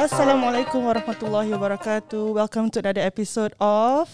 Assalamualaikum 0.00 0.80
warahmatullahi 0.88 1.52
wabarakatuh. 1.52 2.32
Welcome 2.32 2.72
to 2.72 2.80
another 2.80 3.04
episode 3.04 3.52
of 3.60 4.08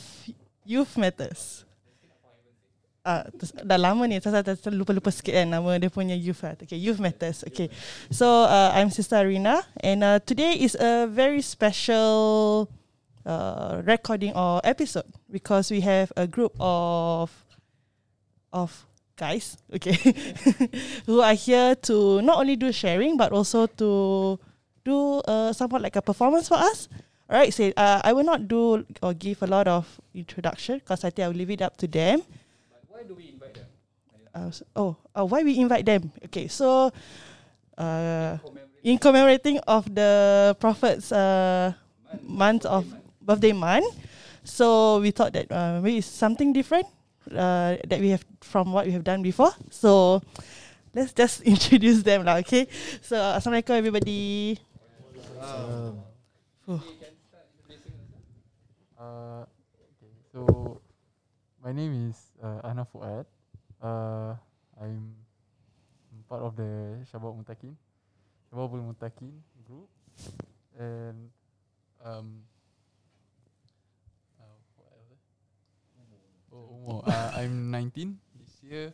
Youth 0.67 0.99
Matters. 0.99 1.63
Ah, 3.07 3.23
uh, 3.23 3.63
dah 3.63 3.79
lama 3.79 4.03
ni 4.11 4.19
saya 4.19 4.43
tak 4.43 4.67
lupa-lupa 4.75 5.15
sikit 5.15 5.39
kan 5.39 5.47
nama 5.47 5.79
dia 5.79 5.87
punya 5.87 6.19
youth 6.19 6.43
lah. 6.43 6.59
Okay, 6.59 6.75
Youth 6.75 6.99
Matters. 6.99 7.47
Okay. 7.47 7.71
So, 8.11 8.51
uh, 8.51 8.75
I'm 8.75 8.91
Sister 8.91 9.23
Arina 9.23 9.63
and 9.79 10.03
uh, 10.03 10.19
today 10.27 10.59
is 10.59 10.75
a 10.75 11.07
very 11.07 11.39
special 11.39 12.67
uh, 13.23 13.79
recording 13.87 14.35
or 14.35 14.59
episode 14.67 15.07
because 15.31 15.71
we 15.71 15.87
have 15.87 16.11
a 16.19 16.27
group 16.27 16.51
of 16.59 17.31
of 18.51 18.75
guys, 19.15 19.55
okay, 19.71 19.95
who 21.07 21.23
are 21.23 21.39
here 21.39 21.79
to 21.87 22.19
not 22.27 22.43
only 22.43 22.59
do 22.59 22.75
sharing 22.75 23.15
but 23.15 23.31
also 23.31 23.71
to 23.79 24.35
do 24.87 25.19
uh, 25.27 25.51
somewhat 25.51 25.83
like 25.83 25.99
a 25.99 26.03
performance 26.03 26.47
for 26.47 26.55
us. 26.55 26.87
All 27.27 27.35
right, 27.35 27.51
so 27.51 27.75
uh, 27.75 27.99
I 28.07 28.15
will 28.15 28.23
not 28.23 28.47
do 28.47 28.87
or 29.03 29.11
give 29.11 29.43
a 29.43 29.51
lot 29.51 29.67
of 29.67 29.83
introduction 30.15 30.79
because 30.79 31.03
I 31.03 31.11
think 31.11 31.27
I 31.27 31.29
will 31.29 31.35
leave 31.35 31.51
it 31.51 31.59
up 31.61 31.75
to 31.83 31.91
them. 31.91 32.23
Why 32.87 33.03
do 33.03 33.19
we 33.19 33.35
invite 33.35 33.59
them? 33.59 33.67
Uh, 34.31 34.51
so- 34.55 34.67
oh, 34.79 34.91
uh, 35.11 35.27
why 35.27 35.43
we 35.43 35.59
invite 35.59 35.83
them? 35.91 36.15
Okay, 36.31 36.47
so 36.47 36.95
uh, 37.77 38.39
in 38.87 38.95
commemorating 39.03 39.59
of 39.67 39.91
the 39.91 40.55
Prophet's 40.63 41.11
uh, 41.11 41.75
month 42.23 42.63
of 42.65 42.87
birthday 43.21 43.51
month, 43.53 43.91
so 44.47 45.01
we 45.03 45.11
thought 45.11 45.35
that 45.35 45.51
uh, 45.51 45.83
maybe 45.83 45.99
it's 45.99 46.07
something 46.07 46.53
different 46.55 46.87
uh, 47.35 47.75
that 47.91 47.99
we 47.99 48.15
have 48.15 48.23
from 48.39 48.71
what 48.71 48.87
we 48.87 48.93
have 48.95 49.03
done 49.03 49.19
before. 49.21 49.51
So 49.75 50.23
let's 50.95 51.11
just 51.13 51.43
introduce 51.49 52.07
them 52.07 52.23
lah. 52.23 52.39
Okay, 52.47 52.71
so 53.03 53.19
assalamualaikum 53.19 53.75
everybody. 53.83 54.63
Oh. 55.47 56.83
Uh, 58.99 59.45
so 60.33 60.81
my 61.63 61.71
name 61.71 62.11
is 62.11 62.19
uh, 62.43 62.67
Ana 62.67 62.83
Fuad. 62.83 63.27
Uh, 63.79 64.35
I'm 64.83 65.15
part 66.27 66.43
of 66.43 66.59
the 66.59 66.99
Shabab 67.07 67.39
Mutakin, 67.39 67.79
Shababul 68.51 68.83
Mutakin 68.83 69.31
group, 69.63 69.87
and 70.75 71.31
um, 72.03 72.43
uh? 74.43 74.59
Oh, 76.51 76.75
umur. 76.75 77.07
Uh, 77.07 77.31
I'm 77.39 77.71
19 77.71 78.19
this 78.43 78.59
year, 78.67 78.91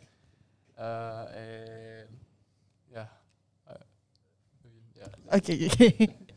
uh, 0.76 1.24
and 1.32 2.08
yeah, 2.92 3.08
uh. 3.64 3.80
Okay, 5.32 5.72
okay. 5.72 6.12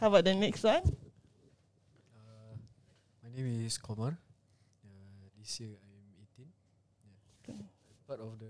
How 0.00 0.08
about 0.08 0.24
the 0.24 0.34
next 0.34 0.62
one? 0.62 0.82
Uh, 2.14 2.54
my 3.22 3.30
name 3.34 3.66
is 3.66 3.78
Komar. 3.78 4.14
Uh, 4.14 5.26
this 5.38 5.60
year 5.60 5.74
I 5.74 5.90
am 5.90 6.06
18. 6.38 6.46
Yeah. 7.48 7.54
Part 8.06 8.20
of 8.20 8.38
the 8.38 8.46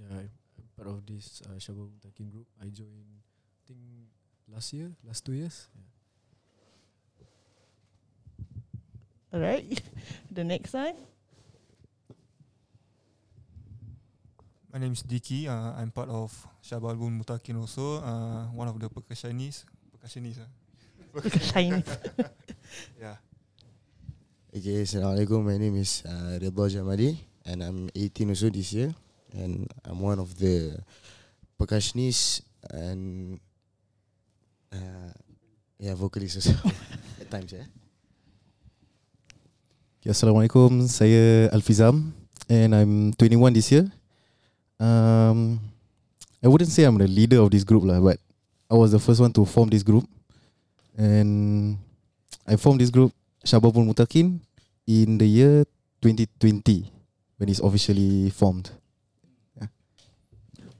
yeah, 0.00 0.16
I'm 0.16 0.30
part 0.76 0.88
of 0.88 1.04
this 1.06 1.42
uh, 1.46 1.58
Shabab 1.60 1.92
Mutakin 1.92 2.30
group. 2.32 2.46
I 2.60 2.72
joined, 2.72 3.20
I 3.20 3.60
think 3.68 3.78
last 4.48 4.72
year, 4.72 4.90
last 5.04 5.24
two 5.24 5.32
years. 5.32 5.68
Yeah. 5.76 5.84
All 9.32 9.40
right, 9.40 9.82
the 10.30 10.42
next 10.42 10.72
one. 10.72 10.96
My 14.70 14.78
name 14.78 14.94
is 14.94 15.02
Diki. 15.02 15.50
Uh, 15.50 15.74
I'm 15.74 15.90
part 15.90 16.06
of 16.06 16.30
Shabal 16.62 16.94
Bun 16.94 17.18
Mutakin 17.18 17.58
also. 17.58 17.98
Uh, 18.06 18.46
one 18.54 18.70
of 18.70 18.78
the 18.78 18.86
percussionists. 18.86 19.66
Percussionists. 19.98 20.46
Uh. 20.46 21.42
Shiny. 21.42 21.82
Yeah. 23.02 23.18
Okay, 24.54 24.86
Assalamualaikum. 24.86 25.42
My 25.42 25.58
name 25.58 25.74
is 25.82 26.06
uh, 26.06 26.38
Ridha 26.38 26.70
Jamali 26.70 27.18
and 27.42 27.66
I'm 27.66 27.90
18 27.98 28.30
also 28.30 28.46
this 28.46 28.70
year 28.70 28.94
and 29.34 29.66
I'm 29.82 29.98
one 29.98 30.22
of 30.22 30.38
the 30.38 30.78
percussionists 31.58 32.46
and 32.70 33.42
uh, 34.70 35.10
yeah, 35.82 35.98
vocalist 35.98 36.38
also 36.38 36.54
at 37.20 37.26
times. 37.26 37.50
Yeah. 37.58 37.66
Okay, 39.98 40.14
Assalamualaikum, 40.14 40.86
saya 40.86 41.50
Alfizam 41.50 42.14
and 42.46 42.70
I'm 42.70 43.10
21 43.18 43.50
this 43.50 43.74
year. 43.74 43.90
Um, 44.80 45.60
I 46.42 46.48
wouldn't 46.48 46.72
say 46.72 46.84
I'm 46.84 46.96
the 46.96 47.06
leader 47.06 47.44
of 47.44 47.52
this 47.52 47.64
group 47.64 47.84
lah, 47.84 48.00
but 48.00 48.16
I 48.70 48.74
was 48.74 48.96
the 48.96 48.98
first 48.98 49.20
one 49.20 49.32
to 49.36 49.44
form 49.44 49.68
this 49.68 49.84
group. 49.84 50.08
And 50.96 51.76
I 52.48 52.56
formed 52.56 52.80
this 52.80 52.90
group, 52.90 53.12
Shababul 53.44 53.84
Mutakin, 53.84 54.40
in 54.88 55.18
the 55.20 55.28
year 55.28 55.68
2020 56.00 56.90
when 57.36 57.48
it's 57.48 57.60
officially 57.60 58.30
formed. 58.30 58.72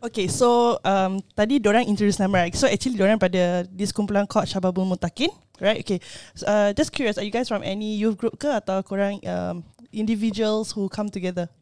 Okay, 0.01 0.33
so 0.33 0.81
um, 0.81 1.21
tadi 1.37 1.61
dorang 1.61 1.85
introduce 1.85 2.17
nama 2.17 2.49
right? 2.49 2.57
So 2.57 2.65
actually 2.65 2.97
dorang 2.97 3.21
pada 3.21 3.69
this 3.69 3.93
kumpulan 3.93 4.25
called 4.25 4.49
Shababul 4.49 4.89
Mutakin, 4.89 5.29
right? 5.61 5.77
Okay, 5.85 6.01
so, 6.33 6.49
uh, 6.49 6.73
just 6.73 6.89
curious, 6.89 7.21
are 7.21 7.25
you 7.25 7.29
guys 7.29 7.53
from 7.53 7.61
any 7.61 8.01
youth 8.01 8.17
group 8.17 8.41
ke 8.41 8.49
atau 8.49 8.81
korang 8.81 9.21
um, 9.29 9.61
individuals 9.93 10.73
who 10.73 10.89
come 10.89 11.13
together? 11.13 11.53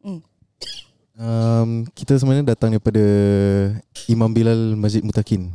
Mm. 0.00 0.24
Um, 1.14 1.86
kita 1.94 2.18
sebenarnya 2.18 2.54
datang 2.54 2.74
daripada 2.74 3.04
Imam 4.10 4.26
Bilal 4.34 4.74
Masjid 4.74 4.98
Mutakin. 4.98 5.46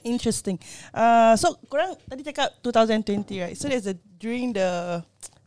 Interesting. 0.00 0.56
Uh, 0.90 1.36
so 1.36 1.54
korang 1.68 1.92
tadi 2.08 2.24
cakap 2.24 2.56
2020, 2.64 3.44
right? 3.44 3.54
So 3.54 3.68
that's 3.68 3.84
the, 3.84 3.94
during 4.16 4.56
the 4.56 5.00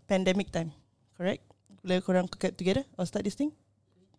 pandemic 0.06 0.53
time, 0.53 0.69
correct? 1.18 1.41
Bila 1.81 2.00
korang 2.00 2.25
get 2.38 2.56
together 2.56 2.85
or 2.95 3.03
start 3.09 3.25
this 3.25 3.35
thing? 3.35 3.51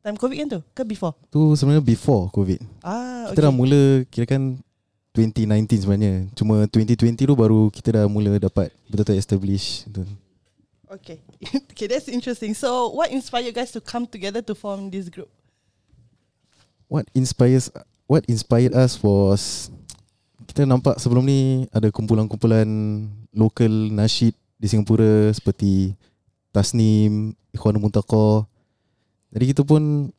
Time 0.05 0.21
COVID 0.21 0.37
kan 0.37 0.49
tu? 0.59 0.61
Ke 0.77 0.85
before? 0.85 1.17
Tu 1.33 1.41
sebenarnya 1.57 1.81
before 1.81 2.29
COVID. 2.29 2.61
Ah, 2.85 3.33
Kita 3.33 3.41
okay. 3.41 3.45
dah 3.49 3.53
mula 3.55 4.05
kira 4.13 4.27
kan 4.29 4.61
2019 5.17 5.87
sebenarnya. 5.87 6.13
Cuma 6.37 6.67
2020 6.69 7.25
tu 7.25 7.33
baru 7.39 7.71
kita 7.73 8.03
dah 8.03 8.05
mula 8.11 8.37
dapat 8.37 8.69
betul-betul 8.91 9.17
establish. 9.17 9.87
tu. 9.89 10.05
Okay. 10.91 11.21
okay, 11.73 11.87
that's 11.87 12.09
interesting. 12.09 12.55
So 12.55 12.91
what 12.93 13.11
inspired 13.11 13.47
you 13.47 13.53
guys 13.53 13.73
to 13.73 13.81
come 13.81 14.07
together 14.07 14.43
to 14.43 14.55
form 14.55 14.91
this 14.91 15.09
group? 15.09 15.29
What 16.89 17.09
inspires 17.17 17.73
what 18.07 18.25
inspired 18.29 18.77
us 18.77 19.01
was 19.01 19.73
kita 20.45 20.69
nampak 20.69 21.01
sebelum 21.01 21.25
ni 21.25 21.67
ada 21.73 21.89
kumpulan-kumpulan 21.89 22.69
local 23.33 23.73
nasyid 23.91 24.37
di 24.61 24.67
Singapura 24.69 25.33
seperti 25.35 25.97
Tasnim, 26.55 27.35
Ikhwanul 27.51 27.83
Muntaqah. 27.83 28.47
Jadi 29.35 29.45
kita 29.51 29.63
pun 29.67 30.15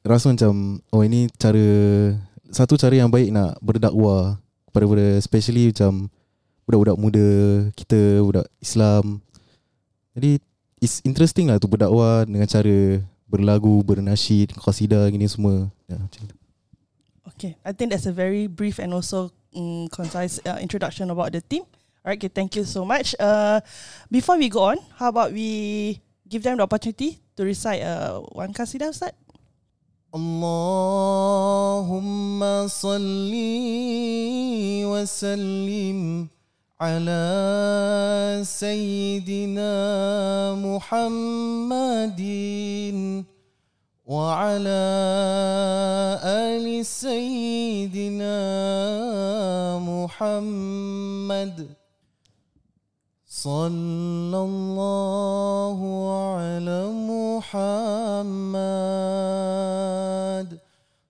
rasa 0.00 0.32
macam 0.32 0.80
oh 0.88 1.02
ini 1.04 1.28
cara 1.36 1.68
satu 2.48 2.80
cara 2.80 2.96
yang 2.96 3.12
baik 3.12 3.28
nak 3.28 3.60
berdakwah 3.60 4.40
kepada 4.70 4.84
kepada 4.88 5.06
especially 5.20 5.68
macam 5.68 6.08
budak-budak 6.64 6.96
muda 6.96 7.28
kita 7.76 8.00
budak 8.24 8.46
Islam. 8.60 9.20
Jadi 10.17 10.37
it's 10.83 10.99
interesting 11.07 11.49
lah 11.49 11.57
tu 11.57 11.71
berdakwah 11.71 12.27
dengan 12.27 12.45
cara 12.45 13.01
berlagu, 13.25 13.81
bernasyid, 13.81 14.53
qasidah 14.53 15.09
gini 15.09 15.25
semua. 15.25 15.71
Ya, 15.89 15.97
macam 15.97 16.21
tu. 16.29 16.35
Okay, 17.33 17.57
I 17.65 17.73
think 17.73 17.89
that's 17.89 18.05
a 18.05 18.13
very 18.13 18.45
brief 18.45 18.77
and 18.77 18.93
also 18.93 19.33
um, 19.57 19.89
concise 19.89 20.37
uh, 20.45 20.61
introduction 20.61 21.09
about 21.09 21.33
the 21.33 21.41
team. 21.41 21.65
Alright, 22.03 22.19
okay, 22.19 22.27
thank 22.27 22.59
you 22.59 22.67
so 22.67 22.83
much. 22.83 23.15
Uh, 23.15 23.63
before 24.11 24.35
we 24.37 24.51
go 24.51 24.75
on, 24.75 24.77
how 24.99 25.07
about 25.07 25.31
we 25.31 26.03
give 26.27 26.43
them 26.43 26.59
the 26.59 26.63
opportunity 26.67 27.23
to 27.39 27.47
recite 27.47 27.79
uh, 27.81 28.19
one 28.35 28.51
qasidah, 28.53 28.91
Ustaz? 28.91 29.15
اللهم 30.13 32.37
صل 32.69 33.33
وسلم 34.85 36.29
على 36.80 38.42
سيدنا 38.46 39.74
محمد 40.54 42.22
وعلى 44.06 44.86
آل 46.22 46.86
سيدنا 46.86 48.38
محمد 49.82 51.66
صلى 53.26 54.38
الله 54.38 55.78
على 56.38 56.80
محمد. 57.10 58.08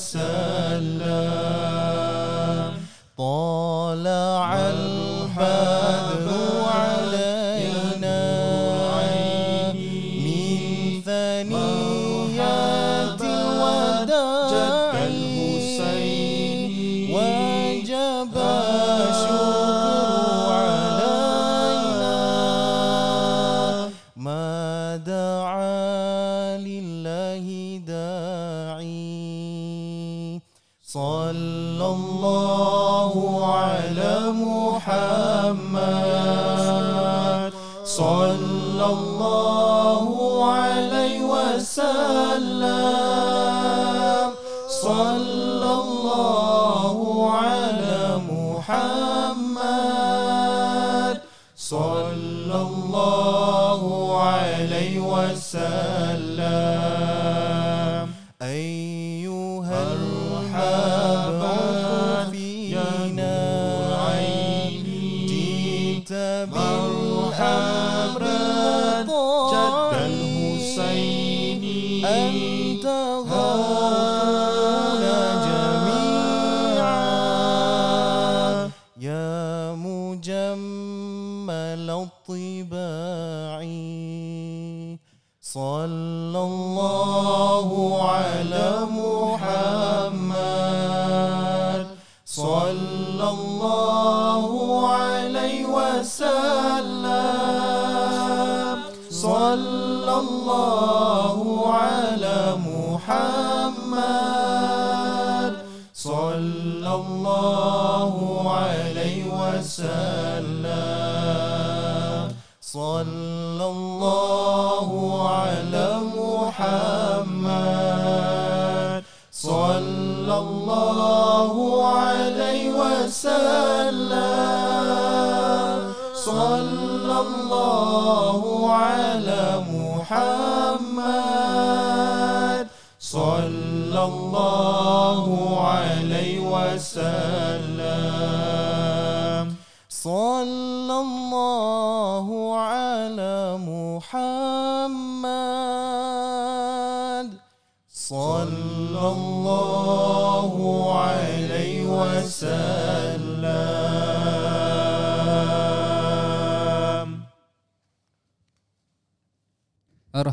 وسلم 0.00 0.89
حسيني 70.71 72.05
أنت 72.05 72.83
ظهر 72.83 73.40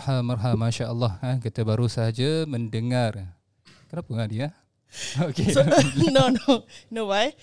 Marha, 0.09 0.25
marha, 0.25 0.51
Masya 0.57 0.89
Allah. 0.89 1.21
Ha, 1.21 1.37
kita 1.37 1.61
baru 1.69 1.85
saja 1.85 2.49
mendengar. 2.49 3.29
Kenapa 3.93 4.09
dengan 4.09 4.29
dia? 4.33 4.49
Okay. 5.29 5.53
So, 5.53 5.61
no, 6.17 6.33
no. 6.33 6.65
No, 6.89 7.13
why? 7.13 7.37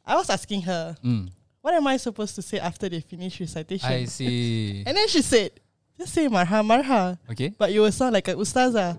I 0.00 0.16
was 0.16 0.32
asking 0.32 0.64
her, 0.64 0.96
hmm. 1.04 1.28
what 1.60 1.76
am 1.76 1.84
I 1.84 2.00
supposed 2.00 2.32
to 2.40 2.42
say 2.42 2.56
after 2.56 2.88
they 2.88 3.04
finish 3.04 3.36
recitation? 3.36 3.84
I 3.84 4.08
see. 4.08 4.80
And 4.88 4.96
then 4.96 5.04
she 5.12 5.20
said, 5.20 5.60
just 6.00 6.16
say 6.16 6.24
marha, 6.32 6.64
marha. 6.64 7.20
Okay. 7.28 7.52
But 7.52 7.76
you 7.76 7.84
will 7.84 7.92
sound 7.92 8.16
like 8.16 8.24
an 8.32 8.40
ustazah. 8.40 8.96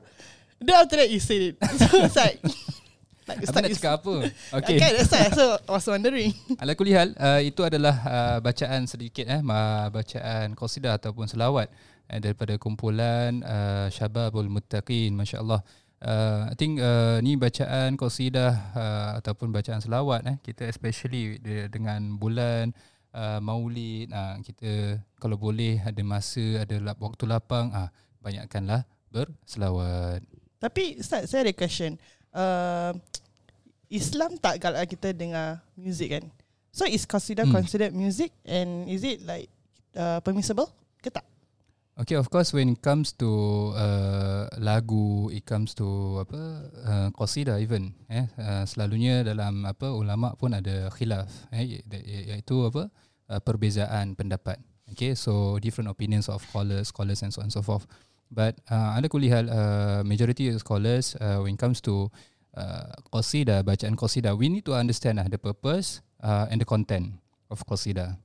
Then 0.62 0.78
after 0.78 1.02
that 1.02 1.10
you 1.10 1.18
said 1.18 1.42
it. 1.42 1.56
So 1.58 2.06
it's 2.06 2.14
like, 2.14 2.38
like 3.26 3.50
Apa 3.50 3.66
nak 3.66 3.74
cakap 3.74 3.94
apa? 4.06 4.16
Okay. 4.62 4.78
okay, 4.78 4.92
that's 4.94 5.10
why. 5.10 5.34
So 5.34 5.58
I 5.66 5.72
was 5.74 5.90
wondering. 5.90 6.38
Ala 6.62 6.78
kulihal, 6.78 7.18
uh, 7.18 7.42
itu 7.42 7.66
adalah 7.66 7.98
uh, 8.06 8.38
bacaan 8.46 8.86
sedikit 8.86 9.26
eh, 9.26 9.42
bacaan 9.90 10.54
qasidah 10.54 11.02
ataupun 11.02 11.26
selawat 11.26 11.74
eh, 12.10 12.20
daripada 12.20 12.56
kumpulan 12.56 13.44
uh, 13.44 13.88
Syababul 13.88 14.48
Muttaqin, 14.48 15.14
masya-Allah. 15.14 15.62
Uh, 15.98 16.46
I 16.52 16.56
think 16.56 16.78
uh, 16.78 17.18
ni 17.26 17.34
bacaan 17.34 17.98
qasidah 17.98 18.54
uh, 18.78 19.10
ataupun 19.18 19.50
bacaan 19.50 19.82
selawat 19.82 20.22
eh, 20.30 20.38
kita 20.46 20.70
especially 20.70 21.42
de- 21.42 21.66
dengan 21.74 21.98
bulan 22.22 22.70
uh, 23.18 23.42
Maulid, 23.42 24.14
uh, 24.14 24.38
kita 24.46 25.02
kalau 25.18 25.42
boleh 25.42 25.82
ada 25.82 26.02
masa, 26.06 26.62
ada 26.62 26.78
lap- 26.78 27.02
waktu 27.02 27.26
lapang, 27.26 27.74
ah 27.74 27.88
uh, 27.88 27.90
banyakkanlah 28.22 28.86
berselawat. 29.10 30.22
Tapi 30.62 31.02
Ustaz, 31.02 31.30
saya 31.34 31.50
ada 31.50 31.54
question. 31.58 31.98
Uh, 32.30 32.94
Islam 33.90 34.36
tak 34.38 34.60
kalau 34.62 34.78
kita 34.86 35.16
dengar 35.16 35.64
music 35.74 36.14
kan? 36.14 36.26
So 36.70 36.86
is 36.86 37.10
considered 37.10 37.50
Hmm. 37.50 37.58
considered 37.58 37.96
music 37.96 38.30
and 38.46 38.86
is 38.86 39.02
it 39.02 39.26
like 39.26 39.50
uh, 39.98 40.22
permissible 40.22 40.70
ke 41.02 41.10
tak? 41.10 41.26
Okay, 41.98 42.14
of 42.14 42.30
course 42.30 42.54
when 42.54 42.70
it 42.70 42.82
comes 42.86 43.10
to 43.18 43.74
uh, 43.74 44.46
lagu, 44.62 45.34
it 45.34 45.50
comes 45.50 45.74
to 45.74 46.22
apa 46.22 46.42
uh, 46.86 47.08
qasidah 47.10 47.58
even 47.58 47.90
eh 48.06 48.30
uh, 48.38 48.62
selalunya 48.70 49.26
dalam 49.26 49.66
apa 49.66 49.90
ulama 49.90 50.38
pun 50.38 50.54
ada 50.54 50.94
khilaf 50.94 51.26
eh 51.50 51.82
iaitu 51.90 52.70
apa 52.70 52.94
uh, 53.34 53.42
perbezaan 53.42 54.14
pendapat. 54.14 54.62
Okay, 54.94 55.18
so 55.18 55.58
different 55.58 55.90
opinions 55.90 56.30
of 56.30 56.46
scholars, 56.46 56.94
scholars 56.94 57.26
and 57.26 57.34
so 57.34 57.42
on 57.42 57.50
and 57.50 57.56
so 57.58 57.66
forth. 57.66 57.90
But 58.30 58.62
uh, 58.70 58.94
ala 58.94 59.10
kulihal 59.10 59.50
uh, 59.50 60.06
majority 60.06 60.54
of 60.54 60.62
scholars 60.62 61.18
uh, 61.18 61.42
when 61.42 61.58
it 61.58 61.60
comes 61.60 61.82
to 61.90 62.14
uh, 62.54 62.94
qasidah, 63.10 63.66
bacaan 63.66 63.98
qasidah, 63.98 64.38
we 64.38 64.54
need 64.54 64.70
to 64.70 64.78
understand 64.78 65.18
uh, 65.18 65.26
the 65.26 65.42
purpose 65.42 66.06
uh, 66.22 66.46
and 66.54 66.62
the 66.62 66.68
content 66.70 67.18
of 67.50 67.66
qasidah. 67.66 68.22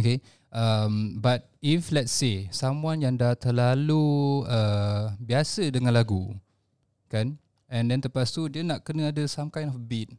Okay. 0.00 0.24
Um, 0.54 1.20
but 1.20 1.50
if 1.60 1.90
let's 1.92 2.14
say 2.14 2.48
someone 2.54 3.02
yang 3.02 3.18
dah 3.18 3.34
terlalu 3.36 4.46
uh, 4.46 5.12
biasa 5.20 5.68
dengan 5.68 5.92
lagu, 5.92 6.32
kan, 7.10 7.36
and 7.68 7.90
then 7.90 8.00
lepas 8.00 8.30
tu 8.32 8.46
dia 8.48 8.62
nak 8.62 8.86
kena 8.86 9.10
ada 9.12 9.26
some 9.28 9.52
kind 9.52 9.68
of 9.68 9.76
beat 9.90 10.10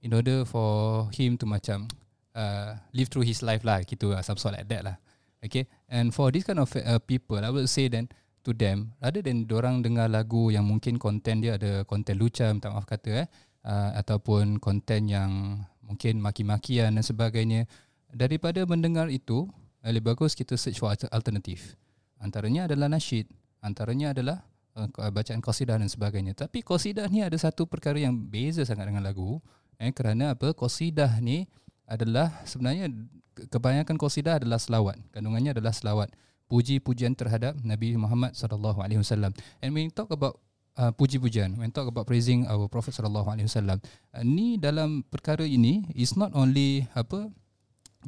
in 0.00 0.14
order 0.14 0.46
for 0.46 1.06
him 1.12 1.36
to 1.36 1.44
macam 1.44 1.90
uh, 2.32 2.78
live 2.96 3.10
through 3.10 3.26
his 3.26 3.42
life 3.44 3.66
lah, 3.66 3.82
gitu 3.84 4.14
lah, 4.14 4.24
some 4.24 4.38
sort 4.40 4.56
like 4.56 4.70
that 4.70 4.86
lah. 4.86 4.96
Okay. 5.44 5.68
And 5.92 6.16
for 6.16 6.32
this 6.32 6.48
kind 6.48 6.56
of 6.56 6.72
uh, 6.72 6.96
people, 7.04 7.36
I 7.44 7.52
would 7.52 7.68
say 7.68 7.92
then 7.92 8.08
to 8.44 8.52
them 8.52 8.92
rather 9.00 9.24
than 9.24 9.48
orang 9.48 9.80
dengar 9.80 10.06
lagu 10.06 10.52
yang 10.52 10.68
mungkin 10.68 11.00
konten 11.00 11.40
dia 11.40 11.56
ada 11.56 11.82
konten 11.88 12.20
lucah 12.20 12.52
minta 12.52 12.68
maaf 12.68 12.84
kata 12.84 13.24
eh 13.24 13.28
uh, 13.64 13.90
ataupun 13.98 14.60
konten 14.60 15.08
yang 15.08 15.64
mungkin 15.80 16.20
maki-makian 16.20 16.92
dan 16.92 17.04
sebagainya 17.04 17.64
daripada 18.12 18.62
mendengar 18.68 19.08
itu 19.08 19.48
lebih 19.92 20.16
bagus 20.16 20.32
kita 20.32 20.56
search 20.56 20.80
for 20.80 20.88
alter- 20.88 21.12
alternatif 21.12 21.76
antaranya 22.22 22.64
adalah 22.64 22.88
nasyid 22.88 23.28
antaranya 23.64 24.12
adalah 24.16 24.44
uh, 24.76 25.10
bacaan 25.10 25.40
qasidah 25.40 25.78
dan 25.80 25.88
sebagainya. 25.88 26.34
Tapi 26.34 26.60
qasidah 26.60 27.06
ni 27.08 27.22
ada 27.22 27.34
satu 27.38 27.64
perkara 27.64 27.96
yang 27.96 28.14
beza 28.14 28.66
sangat 28.66 28.90
dengan 28.90 29.06
lagu 29.06 29.38
eh 29.80 29.90
kerana 29.90 30.36
apa? 30.38 30.54
Qasidah 30.54 31.18
ni 31.18 31.46
adalah 31.88 32.30
sebenarnya 32.46 32.90
ke- 33.34 33.48
kebanyakan 33.50 33.96
qasidah 33.98 34.38
adalah 34.42 34.58
selawat. 34.60 35.00
Kandungannya 35.10 35.56
adalah 35.56 35.74
selawat. 35.74 36.12
Puji-pujian 36.44 37.16
terhadap 37.16 37.56
Nabi 37.64 37.96
Muhammad 37.96 38.36
sallallahu 38.36 38.84
alaihi 38.84 39.00
wasallam. 39.00 39.32
And 39.64 39.72
when 39.72 39.88
talk 39.90 40.12
about 40.12 40.38
uh, 40.76 40.92
puji-pujian, 40.92 41.56
when 41.56 41.72
talk 41.72 41.88
about 41.88 42.04
praising 42.04 42.44
our 42.46 42.68
Prophet 42.68 42.92
sallallahu 42.94 43.26
alaihi 43.32 43.48
wasallam, 43.48 43.80
uh, 44.12 44.22
ni 44.22 44.60
dalam 44.60 45.02
perkara 45.08 45.42
ini 45.48 45.88
is 45.96 46.14
not 46.14 46.36
only 46.36 46.84
apa 46.92 47.32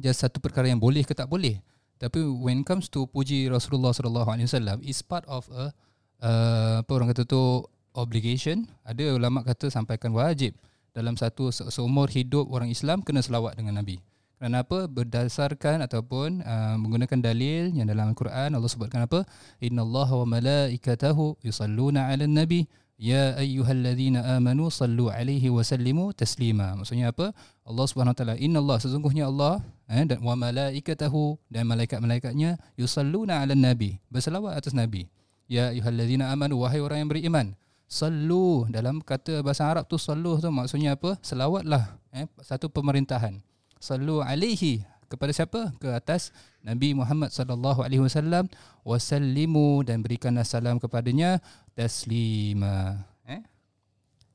just 0.01 0.23
satu 0.23 0.37
perkara 0.41 0.69
yang 0.69 0.81
boleh 0.81 1.03
ke 1.03 1.13
tak 1.13 1.29
boleh. 1.29 1.59
Tapi 1.97 2.21
when 2.21 2.61
comes 2.61 2.87
to 2.93 3.09
puji 3.09 3.49
Rasulullah 3.49 3.89
sallallahu 3.89 4.29
alaihi 4.29 4.45
wasallam 4.45 4.77
is 4.85 5.01
part 5.01 5.25
of 5.25 5.49
a 5.49 5.73
uh, 6.21 6.85
apa 6.85 6.91
orang 6.93 7.09
kata 7.13 7.25
tu 7.25 7.65
obligation. 7.97 8.69
Ada 8.85 9.17
ulama 9.17 9.41
kata 9.41 9.73
sampaikan 9.73 10.13
wajib 10.13 10.53
dalam 10.93 11.17
satu 11.17 11.49
se- 11.49 11.65
seumur 11.73 12.09
hidup 12.13 12.49
orang 12.53 12.69
Islam 12.69 13.01
kena 13.01 13.25
selawat 13.25 13.57
dengan 13.57 13.81
Nabi. 13.81 13.97
Kerana 14.37 14.61
apa? 14.61 14.85
Berdasarkan 14.85 15.81
ataupun 15.81 16.45
uh, 16.45 16.77
menggunakan 16.77 17.17
dalil 17.17 17.73
yang 17.73 17.89
dalam 17.89 18.13
Al-Quran 18.13 18.53
Allah 18.53 18.69
sebutkan 18.69 19.09
apa? 19.09 19.25
Inna 19.57 19.81
Allah 19.81 20.09
wa 20.13 20.25
malaikatahu 20.29 21.41
yusalluna 21.41 22.13
ala 22.13 22.29
nabi 22.29 22.69
Ya 22.97 23.37
ayyuhalladzina 23.37 24.41
amanu 24.41 24.73
sallu 24.73 25.13
alaihi 25.13 25.53
wa 25.53 25.61
sallimu 25.61 26.17
taslima. 26.17 26.73
Maksudnya 26.73 27.13
apa? 27.13 27.29
Allah 27.67 27.85
Subhanahu 27.85 28.15
wa 28.15 28.19
taala 28.23 28.35
inna 28.39 28.63
Allah 28.63 28.79
sesungguhnya 28.79 29.27
Allah 29.27 29.59
eh, 29.91 30.07
dan 30.07 30.23
wa 30.23 30.39
malaikatahu 30.39 31.35
dan 31.51 31.67
malaikat-malaikatnya 31.67 32.55
yusalluna 32.79 33.43
ala 33.43 33.53
nabi. 33.53 33.99
Berselawat 34.07 34.55
atas 34.55 34.71
nabi. 34.71 35.11
Ya 35.51 35.75
ayyuhalladzina 35.75 36.31
amanu 36.31 36.63
wahai 36.63 36.79
orang 36.79 37.03
yang 37.03 37.11
beriman. 37.11 37.47
Sallu 37.87 38.67
dalam 38.71 39.03
kata 39.03 39.43
bahasa 39.43 39.67
Arab 39.67 39.87
tu 39.87 39.99
sallu 39.99 40.39
tu 40.39 40.47
maksudnya 40.47 40.95
apa? 40.95 41.19
Selawatlah 41.19 41.99
eh, 42.15 42.27
satu 42.39 42.71
pemerintahan 42.71 43.43
sallu 43.77 44.25
alaihi 44.25 44.83
kepada 45.07 45.31
siapa 45.31 45.71
ke 45.79 45.87
atas 45.87 46.35
Nabi 46.59 46.91
Muhammad 46.91 47.31
sallallahu 47.31 47.79
alaihi 47.79 48.03
wasallam 48.03 48.51
wasallimu 48.83 49.87
dan 49.87 50.03
berikanlah 50.03 50.43
salam 50.43 50.83
kepadanya 50.83 51.39
taslima 51.71 53.07
eh 53.23 53.39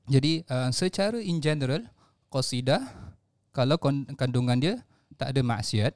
jadi 0.09 0.43
uh, 0.49 0.71
secara 0.73 1.21
in 1.21 1.45
general 1.45 1.85
qasidah 2.33 2.81
kalau 3.53 3.77
kandungan 4.17 4.59
dia 4.59 4.75
tak 5.17 5.37
ada 5.37 5.41
maksiat 5.45 5.93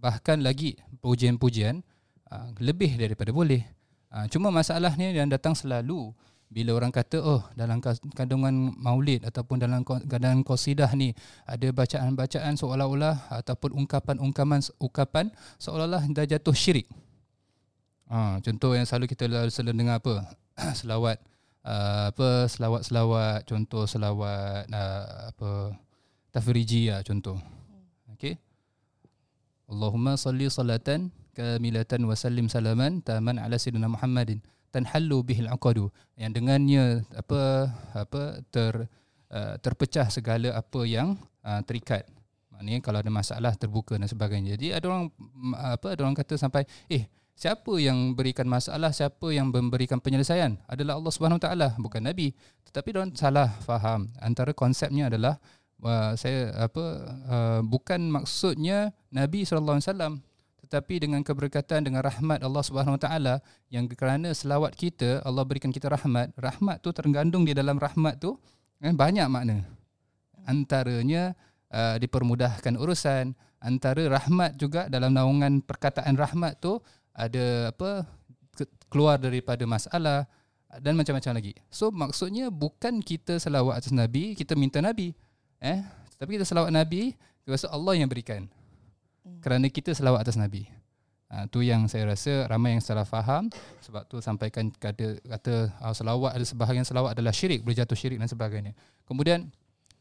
bahkan 0.00 0.40
lagi 0.40 0.80
pujian-pujian 1.04 1.84
uh, 2.32 2.48
lebih 2.58 2.96
daripada 2.96 3.30
boleh 3.30 3.62
uh, 4.10 4.24
cuma 4.32 4.48
masalahnya 4.48 5.12
yang 5.12 5.28
datang 5.28 5.52
selalu 5.52 6.10
bila 6.50 6.74
orang 6.74 6.90
kata 6.90 7.22
oh 7.22 7.46
dalam 7.54 7.78
kandungan 8.18 8.74
maulid 8.74 9.22
ataupun 9.22 9.62
dalam 9.62 9.86
dalam 10.10 10.42
qasidah 10.42 10.90
ni 10.98 11.14
ada 11.46 11.70
bacaan-bacaan 11.70 12.58
seolah-olah 12.58 13.30
ataupun 13.30 13.70
ungkapan-ungkapan 13.78 14.58
ungkapan 14.82 15.30
seolah-olah 15.62 16.02
dah 16.10 16.26
jatuh 16.26 16.50
syirik. 16.50 16.90
Ha, 18.10 18.42
contoh 18.42 18.74
yang 18.74 18.82
selalu 18.82 19.06
kita 19.06 19.30
la- 19.30 19.46
selalu 19.46 19.78
dengar 19.78 20.02
apa? 20.02 20.26
selawat 20.82 21.22
apa 21.62 22.48
selawat-selawat 22.50 23.46
contoh 23.46 23.84
selawat 23.86 24.66
apa 25.30 25.78
tafriji 26.30 26.90
ya 26.90 27.02
contoh. 27.02 27.38
Okey. 28.14 28.38
Allahumma 29.70 30.18
salli 30.18 30.50
salatan 30.50 31.14
kamilatan 31.34 32.02
wa 32.06 32.14
sallim 32.18 32.50
salaman 32.50 33.02
taman 33.06 33.38
ala 33.38 33.54
sayyidina 33.54 33.86
Muhammadin 33.86 34.42
tanhallu 34.74 35.22
bihil 35.26 35.50
aqadu 35.50 35.90
yang 36.14 36.30
dengannya 36.34 37.06
apa 37.14 37.70
apa 37.94 38.42
ter 38.50 38.86
uh, 39.30 39.54
terpecah 39.62 40.06
segala 40.10 40.54
apa 40.54 40.80
yang 40.86 41.18
uh, 41.42 41.60
terikat. 41.66 42.06
Maknanya 42.54 42.80
kalau 42.84 42.98
ada 43.02 43.10
masalah 43.10 43.52
terbuka 43.56 43.96
dan 43.96 44.06
sebagainya. 44.06 44.54
Jadi 44.58 44.74
ada 44.74 44.84
orang 44.90 45.10
mm, 45.10 45.54
apa 45.56 45.86
ada 45.94 46.00
orang 46.06 46.16
kata 46.18 46.34
sampai 46.38 46.66
eh 46.90 47.08
siapa 47.34 47.72
yang 47.80 48.12
berikan 48.12 48.44
masalah 48.44 48.92
siapa 48.92 49.32
yang 49.32 49.48
memberikan 49.48 49.96
penyelesaian? 49.96 50.60
Adalah 50.68 51.00
Allah 51.00 51.12
Subhanahu 51.14 51.40
Wa 51.40 51.44
taala 51.50 51.68
bukan 51.80 52.04
nabi. 52.04 52.36
Tetapi 52.68 52.88
orang 52.94 53.10
salah 53.16 53.50
faham. 53.64 54.12
Antara 54.20 54.54
konsepnya 54.54 55.10
adalah 55.10 55.40
uh, 55.82 56.12
saya 56.16 56.54
apa 56.56 56.84
uh, 57.28 57.60
bukan 57.64 58.00
maksudnya 58.08 58.92
nabi 59.10 59.44
sallallahu 59.44 59.80
alaihi 59.80 59.88
wasallam 59.88 60.14
tetapi 60.70 61.02
dengan 61.02 61.26
keberkatan 61.26 61.82
dengan 61.82 61.98
rahmat 62.06 62.46
Allah 62.46 62.62
Subhanahu 62.62 62.94
Wa 62.94 63.02
Taala 63.02 63.34
yang 63.74 63.90
kerana 63.90 64.30
selawat 64.30 64.78
kita 64.78 65.18
Allah 65.26 65.42
berikan 65.42 65.74
kita 65.74 65.90
rahmat. 65.90 66.30
Rahmat 66.38 66.78
tu 66.78 66.94
tergandung 66.94 67.42
di 67.42 67.50
dalam 67.50 67.74
rahmat 67.74 68.22
tu 68.22 68.38
eh, 68.78 68.94
banyak 68.94 69.26
makna. 69.26 69.66
Antaranya 70.46 71.34
uh, 71.74 71.98
dipermudahkan 71.98 72.78
urusan. 72.78 73.34
Antara 73.58 74.06
rahmat 74.06 74.62
juga 74.62 74.86
dalam 74.86 75.10
naungan 75.10 75.58
perkataan 75.58 76.14
rahmat 76.14 76.62
tu 76.62 76.78
ada 77.18 77.74
apa 77.74 78.06
ke- 78.54 78.70
keluar 78.86 79.18
daripada 79.18 79.66
masalah 79.66 80.30
dan 80.78 80.94
macam-macam 80.94 81.34
lagi. 81.34 81.52
So 81.66 81.90
maksudnya 81.90 82.46
bukan 82.46 83.02
kita 83.02 83.42
selawat 83.42 83.82
atas 83.82 83.90
nabi 83.90 84.38
kita 84.38 84.54
minta 84.54 84.78
nabi 84.78 85.18
eh 85.60 85.84
tapi 86.16 86.36
kita 86.36 86.48
selawat 86.48 86.72
nabi 86.72 87.14
kerana 87.44 87.68
Allah 87.72 87.94
yang 87.96 88.08
berikan 88.08 88.48
kerana 89.40 89.66
kita 89.68 89.92
selawat 89.92 90.24
atas 90.24 90.36
Nabi. 90.36 90.68
Ha, 91.30 91.46
tu 91.46 91.62
yang 91.62 91.86
saya 91.86 92.10
rasa 92.10 92.50
ramai 92.50 92.74
yang 92.74 92.82
salah 92.82 93.06
faham 93.06 93.46
sebab 93.78 94.02
tu 94.10 94.18
sampaikan 94.18 94.66
kata 94.66 95.22
kata 95.22 95.70
uh, 95.78 95.94
selawat 95.94 96.34
ada 96.34 96.42
sebahagian 96.42 96.82
selawat 96.82 97.14
adalah 97.14 97.30
syirik 97.30 97.62
boleh 97.62 97.78
jatuh 97.78 97.94
syirik 97.94 98.18
dan 98.18 98.26
sebagainya. 98.26 98.74
Kemudian 99.06 99.46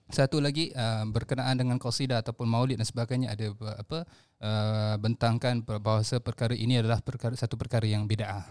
satu 0.10 0.42
lagi 0.42 0.74
uh, 0.74 1.06
berkenaan 1.06 1.54
dengan 1.54 1.78
qasidah 1.78 2.26
ataupun 2.26 2.50
maulid 2.50 2.82
dan 2.82 2.88
sebagainya 2.90 3.38
ada 3.38 3.54
apa 3.78 4.10
uh, 4.42 4.96
bentangkan 4.98 5.62
bahawa 5.62 6.02
perkara 6.02 6.58
ini 6.58 6.82
adalah 6.82 6.98
perkara 6.98 7.38
satu 7.38 7.62
perkara 7.62 7.86
yang 7.86 8.10
bid'ah. 8.10 8.50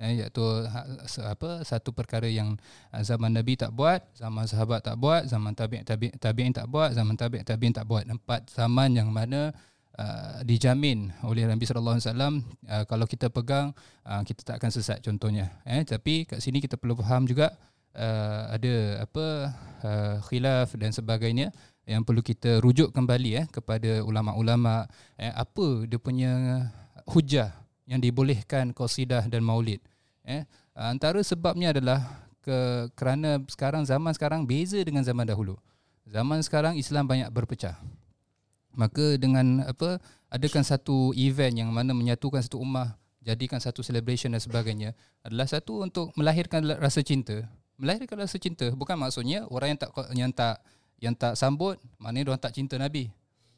Eh, 0.00 0.24
iaitu 0.24 0.40
ha- 0.64 0.88
apa 1.28 1.60
satu 1.60 1.92
perkara 1.92 2.24
yang 2.24 2.56
uh, 2.88 3.04
zaman 3.04 3.36
Nabi 3.36 3.60
tak 3.60 3.76
buat, 3.76 4.00
zaman 4.16 4.48
sahabat 4.48 4.80
tak 4.80 4.96
buat, 4.96 5.28
zaman 5.28 5.52
tabi' 5.52 5.84
tabi' 5.84 6.16
tabi'in 6.16 6.56
tak 6.56 6.72
buat, 6.72 6.96
zaman 6.96 7.20
tabi' 7.20 7.44
tabi'in 7.44 7.76
tak 7.76 7.84
buat. 7.84 8.08
Empat 8.08 8.48
zaman 8.48 8.96
yang 8.96 9.12
mana 9.12 9.52
uh, 10.00 10.40
dijamin 10.40 11.12
oleh 11.20 11.44
Nabi 11.44 11.68
sallallahu 11.68 12.00
alaihi 12.00 12.08
wasallam 12.08 12.34
kalau 12.88 13.04
kita 13.04 13.28
pegang 13.28 13.76
uh, 14.08 14.22
kita 14.24 14.40
tak 14.40 14.56
akan 14.62 14.70
sesat 14.72 14.98
contohnya 15.04 15.50
eh 15.68 15.82
tapi 15.84 16.24
kat 16.24 16.40
sini 16.40 16.62
kita 16.62 16.80
perlu 16.80 16.96
faham 17.00 17.28
juga 17.28 17.52
uh, 17.96 18.54
ada 18.54 19.04
apa 19.04 19.26
uh, 19.84 20.16
khilaf 20.28 20.76
dan 20.80 20.94
sebagainya 20.94 21.52
yang 21.88 22.06
perlu 22.06 22.22
kita 22.22 22.62
rujuk 22.62 22.94
kembali 22.94 23.30
eh 23.44 23.46
kepada 23.50 24.04
ulama-ulama 24.06 24.86
eh 25.18 25.32
apa 25.32 25.84
dia 25.84 25.98
punya 25.98 26.32
hujah 27.10 27.50
yang 27.90 27.98
dibolehkan 27.98 28.70
qasidah 28.70 29.26
dan 29.26 29.42
maulid 29.42 29.82
eh 30.30 30.42
antara 30.78 31.18
sebabnya 31.26 31.74
adalah 31.74 32.30
ke 32.40 32.88
kerana 32.94 33.42
sekarang 33.50 33.82
zaman 33.84 34.14
sekarang 34.14 34.46
beza 34.46 34.78
dengan 34.80 35.02
zaman 35.02 35.26
dahulu. 35.26 35.58
Zaman 36.08 36.40
sekarang 36.42 36.74
Islam 36.78 37.06
banyak 37.06 37.28
berpecah. 37.30 37.76
Maka 38.74 39.18
dengan 39.18 39.66
apa 39.66 39.98
adakan 40.30 40.62
satu 40.62 41.10
event 41.18 41.54
yang 41.54 41.70
mana 41.74 41.90
menyatukan 41.90 42.40
satu 42.40 42.62
ummah 42.62 42.94
jadikan 43.20 43.60
satu 43.60 43.84
celebration 43.84 44.32
dan 44.32 44.40
sebagainya 44.40 44.96
adalah 45.20 45.44
satu 45.44 45.84
untuk 45.84 46.14
melahirkan 46.16 46.64
rasa 46.78 47.04
cinta. 47.04 47.44
Melahirkan 47.76 48.16
rasa 48.24 48.38
cinta 48.40 48.70
bukan 48.72 48.96
maksudnya 48.96 49.44
orang 49.50 49.76
yang 49.76 49.80
tak 49.80 49.90
yang 50.14 50.30
tak 50.32 50.56
yang 51.00 51.14
tak 51.16 51.34
sambut 51.36 51.76
maknanya 52.00 52.32
orang 52.32 52.42
tak 52.42 52.54
cinta 52.56 52.78
nabi. 52.78 53.10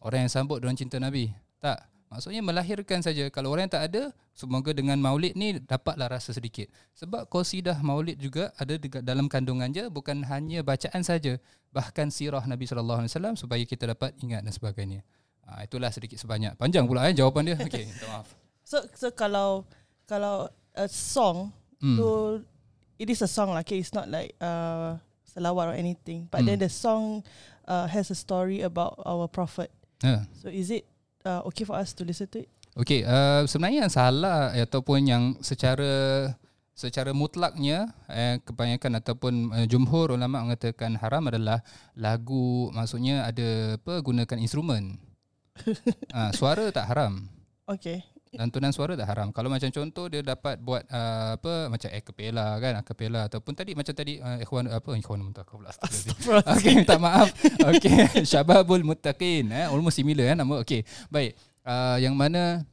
Orang 0.03 0.27
yang 0.27 0.33
sambut 0.33 0.59
orang 0.59 0.75
cinta 0.75 0.99
nabi. 0.99 1.31
Tak 1.63 1.92
maksudnya 2.13 2.45
melahirkan 2.45 3.01
saja 3.01 3.33
kalau 3.33 3.49
orang 3.51 3.67
yang 3.67 3.75
tak 3.75 3.85
ada 3.89 4.03
semoga 4.37 4.77
dengan 4.77 5.01
maulid 5.01 5.33
ni 5.33 5.57
dapatlah 5.57 6.13
rasa 6.13 6.37
sedikit 6.37 6.69
sebab 6.93 7.25
qasidah 7.27 7.81
maulid 7.81 8.21
juga 8.21 8.53
ada 8.61 8.77
dalam 9.01 9.33
kandungannya 9.33 9.89
bukan 9.89 10.21
hanya 10.29 10.61
bacaan 10.61 11.01
saja 11.01 11.41
bahkan 11.73 12.13
sirah 12.13 12.45
Nabi 12.45 12.69
sallallahu 12.69 13.01
alaihi 13.01 13.13
wasallam 13.17 13.35
supaya 13.41 13.65
kita 13.65 13.89
dapat 13.89 14.13
ingat 14.21 14.45
dan 14.45 14.53
sebagainya 14.53 15.01
ha, 15.49 15.65
itulah 15.65 15.89
sedikit 15.89 16.21
sebanyak 16.21 16.53
panjang 16.61 16.85
pula 16.85 17.09
eh 17.09 17.17
jawapan 17.17 17.49
dia 17.49 17.57
okey 17.57 17.89
minta 17.89 18.07
maaf 18.13 18.29
So 18.63 18.79
so 18.95 19.11
kalau 19.11 19.65
kalau 20.07 20.47
a 20.77 20.87
song 20.87 21.51
Hmm. 21.83 21.99
tu 21.99 22.09
it 22.95 23.11
is 23.11 23.19
a 23.19 23.27
song 23.27 23.51
lah. 23.51 23.67
Okay, 23.67 23.83
it's 23.83 23.91
not 23.91 24.07
like 24.07 24.39
uh 24.39 24.95
selawat 25.27 25.75
or 25.75 25.77
anything. 25.77 26.31
But 26.31 26.47
Hmm. 26.47 26.55
then 26.55 26.59
the 26.63 26.71
song 26.71 27.27
uh, 27.67 27.91
has 27.91 28.07
a 28.09 28.17
story 28.17 28.63
about 28.63 29.03
our 29.03 29.27
prophet. 29.27 29.75
ha. 29.99 30.23
So 30.39 30.47
is 30.47 30.71
it 30.71 30.87
uh, 31.25 31.41
okay 31.49 31.65
for 31.67 31.77
us 31.79 31.95
to 31.95 32.03
listen 32.07 32.29
to 32.31 32.43
it? 32.45 32.49
Okey, 32.73 33.05
uh, 33.05 33.45
sebenarnya 33.45 33.85
yang 33.85 33.93
salah 33.93 34.49
ataupun 34.57 35.05
yang 35.05 35.23
secara 35.45 36.33
secara 36.73 37.13
mutlaknya 37.13 37.93
eh, 38.09 38.41
kebanyakan 38.41 38.99
ataupun 39.05 39.35
eh, 39.55 39.67
jumhur 39.69 40.17
ulama 40.17 40.41
mengatakan 40.41 40.97
haram 40.97 41.29
adalah 41.29 41.61
lagu 41.93 42.73
maksudnya 42.73 43.29
ada 43.29 43.77
apa 43.77 44.01
gunakan 44.01 44.39
instrumen. 44.41 44.97
ah, 46.17 46.33
suara 46.33 46.73
tak 46.73 46.89
haram. 46.89 47.29
Okay. 47.69 48.01
Lantunan 48.33 48.73
suara 48.73 48.97
tak 48.97 49.09
haram. 49.13 49.29
Kalau 49.29 49.53
macam 49.53 49.69
contoh 49.69 50.09
dia 50.09 50.25
dapat 50.25 50.57
buat 50.57 50.89
uh, 50.89 51.37
apa 51.37 51.69
macam 51.69 51.89
a 51.93 51.99
cappella 52.01 52.47
kan, 52.57 52.73
a 52.79 52.83
cappella 52.83 53.21
ataupun 53.29 53.53
tadi 53.53 53.77
macam 53.77 53.93
tadi 53.93 54.17
uh, 54.25 54.41
ikhwan 54.41 54.73
apa 54.73 54.91
ikhwan 54.97 55.21
muntaqin 55.21 55.53
pula. 55.61 55.73
Okey, 56.57 56.73
minta 56.81 56.97
maaf. 56.97 57.29
Okey, 57.69 58.25
Syababul 58.25 58.89
Muttaqin 58.89 59.53
eh 59.53 59.69
almost 59.69 60.01
similar 60.01 60.33
eh 60.33 60.37
nama. 60.37 60.65
Okey. 60.65 60.81
Baik. 61.13 61.37
Uh, 61.61 62.01
yang 62.01 62.17
mana 62.17 62.65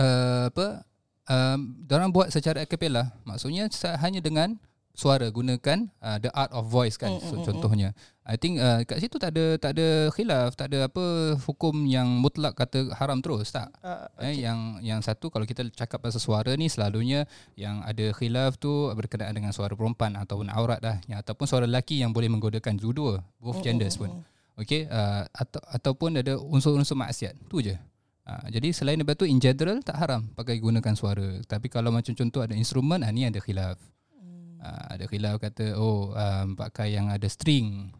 uh, 0.00 0.48
apa 0.50 0.82
um, 1.28 1.58
orang 1.88 2.10
buat 2.10 2.28
secara 2.32 2.64
a 2.64 2.66
cappella 2.66 3.14
maksudnya 3.22 3.68
hanya 4.00 4.20
dengan 4.20 4.58
suara 4.94 5.26
gunakan 5.26 5.90
uh, 5.98 6.18
the 6.22 6.30
art 6.30 6.54
of 6.54 6.70
voice 6.70 6.94
kan 6.94 7.10
Mm, 7.14 7.18
mm, 7.18 7.28
so, 7.30 7.34
mm, 7.38 7.44
contohnya 7.46 7.88
i 8.24 8.36
think 8.40 8.56
uh, 8.56 8.80
kat 8.88 9.04
situ 9.04 9.20
tak 9.20 9.36
ada 9.36 9.60
tak 9.60 9.76
ada 9.76 10.08
khilaf 10.16 10.56
tak 10.56 10.72
ada 10.72 10.88
apa 10.88 11.36
hukum 11.44 11.84
yang 11.84 12.08
mutlak 12.08 12.56
kata 12.56 12.92
haram 12.96 13.20
terus 13.20 13.52
tak 13.52 13.68
Uh, 13.84 14.08
Eh, 14.24 14.40
yang 14.40 14.80
yang 14.80 15.04
satu 15.04 15.28
kalau 15.28 15.44
kita 15.44 15.66
cakap 15.68 16.00
pasal 16.00 16.16
suara 16.16 16.56
ni 16.56 16.72
selalunya 16.72 17.28
yang 17.52 17.84
ada 17.84 18.16
khilaf 18.16 18.56
tu 18.56 18.88
berkenaan 18.96 19.36
dengan 19.36 19.52
suara 19.52 19.76
perempuan 19.76 20.16
ataupun 20.16 20.48
aurat 20.48 20.80
dah 20.80 20.96
yang 21.04 21.20
ataupun 21.20 21.44
suara 21.44 21.68
lelaki 21.68 22.00
yang 22.00 22.16
boleh 22.16 22.32
menggodakan 22.32 22.80
dua-dua 22.80 23.20
both 23.42 23.60
genders 23.60 24.00
pun. 24.00 24.24
Okey 24.56 24.86
uh, 24.88 25.26
atau 25.34 25.60
ataupun 25.68 26.22
ada 26.22 26.38
unsur-unsur 26.38 26.94
maksiat. 26.96 27.34
Tu 27.50 27.68
je. 27.68 27.74
Uh, 28.24 28.46
jadi 28.48 28.72
selain 28.72 28.96
daripada 28.96 29.20
tu 29.20 29.28
in 29.28 29.36
general 29.36 29.82
tak 29.84 30.00
haram 30.00 30.24
pakai 30.32 30.56
gunakan 30.62 30.94
suara. 30.96 31.44
Tapi 31.44 31.68
kalau 31.68 31.92
macam 31.92 32.16
contoh 32.16 32.40
ada 32.40 32.56
instrumen 32.56 33.04
ah 33.04 33.12
ni 33.12 33.26
ada 33.28 33.36
khilaf. 33.42 33.76
Uh, 34.64 34.84
ada 34.96 35.04
khilaf 35.10 35.36
kata 35.42 35.76
oh 35.76 36.14
um, 36.16 36.56
pakai 36.56 36.96
yang 36.96 37.12
ada 37.12 37.28
string. 37.28 37.92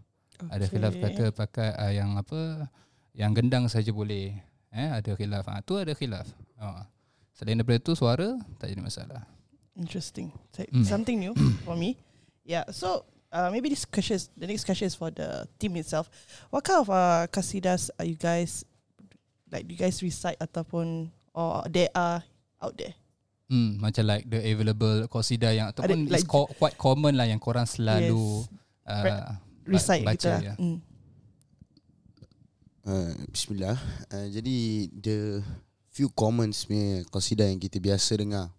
Ada 0.50 0.67
khilaf 0.67 0.95
kata 0.95 1.25
pakai 1.31 1.69
uh, 1.75 1.93
yang 1.93 2.14
apa 2.14 2.67
yang 3.12 3.31
gendang 3.33 3.67
saja 3.67 3.91
boleh. 3.91 4.35
Eh 4.71 4.88
ada 4.91 5.14
khilaf. 5.14 5.47
Ah 5.47 5.62
tu 5.62 5.79
ada 5.79 5.95
khilaf. 5.95 6.26
Uh. 6.57 6.83
Selain 7.35 7.59
daripada 7.59 7.79
tu 7.79 7.95
suara 7.95 8.38
tak 8.59 8.71
jadi 8.71 8.79
masalah. 8.79 9.23
Interesting. 9.75 10.31
So- 10.50 10.67
Mm. 10.71 10.87
Something 10.87 11.17
new 11.19 11.35
for 11.67 11.75
me. 11.75 11.99
Yeah. 12.43 12.67
So 12.71 13.03
uh, 13.31 13.50
maybe 13.50 13.71
this 13.71 13.83
question 13.83 14.14
is 14.14 14.31
the 14.35 14.47
next 14.47 14.62
question 14.62 14.87
is 14.87 14.95
for 14.95 15.11
the 15.11 15.47
team 15.59 15.75
itself. 15.75 16.07
What 16.50 16.62
kind 16.62 16.79
of 16.79 16.88
uh, 16.88 17.26
kasidas 17.26 17.91
are 17.95 18.07
you 18.07 18.14
guys 18.14 18.62
like? 19.50 19.67
Do 19.67 19.75
you 19.75 19.81
guys 19.81 19.99
recite 19.99 20.38
ataupun 20.38 21.11
or 21.35 21.67
there 21.67 21.91
are 21.91 22.23
out 22.62 22.75
there? 22.75 22.95
Hmm, 23.50 23.76
macam 23.76 24.09
like 24.09 24.25
the 24.25 24.41
available 24.41 25.05
qasidah 25.07 25.53
yang 25.53 25.67
ataupun 25.69 26.07
Ada, 26.07 26.14
like, 26.17 26.26
co- 26.26 26.49
quite 26.55 26.79
common 26.81 27.12
lah 27.14 27.26
yang 27.26 27.37
korang 27.38 27.67
selalu 27.69 28.47
Yes. 28.47 28.88
uh, 28.88 29.37
Recite 29.66 30.04
baca 30.04 30.14
gitu 30.14 30.28
lah. 30.28 30.40
ya. 30.42 30.54
Mm. 30.56 30.78
Uh, 32.85 33.16
Bismillah 33.33 33.80
uh, 34.12 34.28
Jadi 34.28 34.56
The 34.92 35.40
Few 35.88 36.12
comments 36.12 36.68
punya 36.68 37.00
Qasidah 37.09 37.49
yang 37.49 37.56
kita 37.56 37.80
biasa 37.80 38.12
dengar 38.21 38.52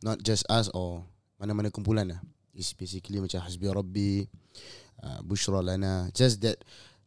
Not 0.00 0.24
just 0.24 0.48
us 0.48 0.72
or 0.72 1.04
Mana-mana 1.36 1.68
kumpulan 1.68 2.08
lah 2.08 2.20
Is 2.56 2.72
basically 2.72 3.20
macam 3.20 3.36
Hasbi 3.44 3.68
Rabbi 3.68 4.24
uh, 5.04 5.20
Bushra 5.20 5.60
Lana 5.60 6.08
Just 6.16 6.40
that 6.40 6.56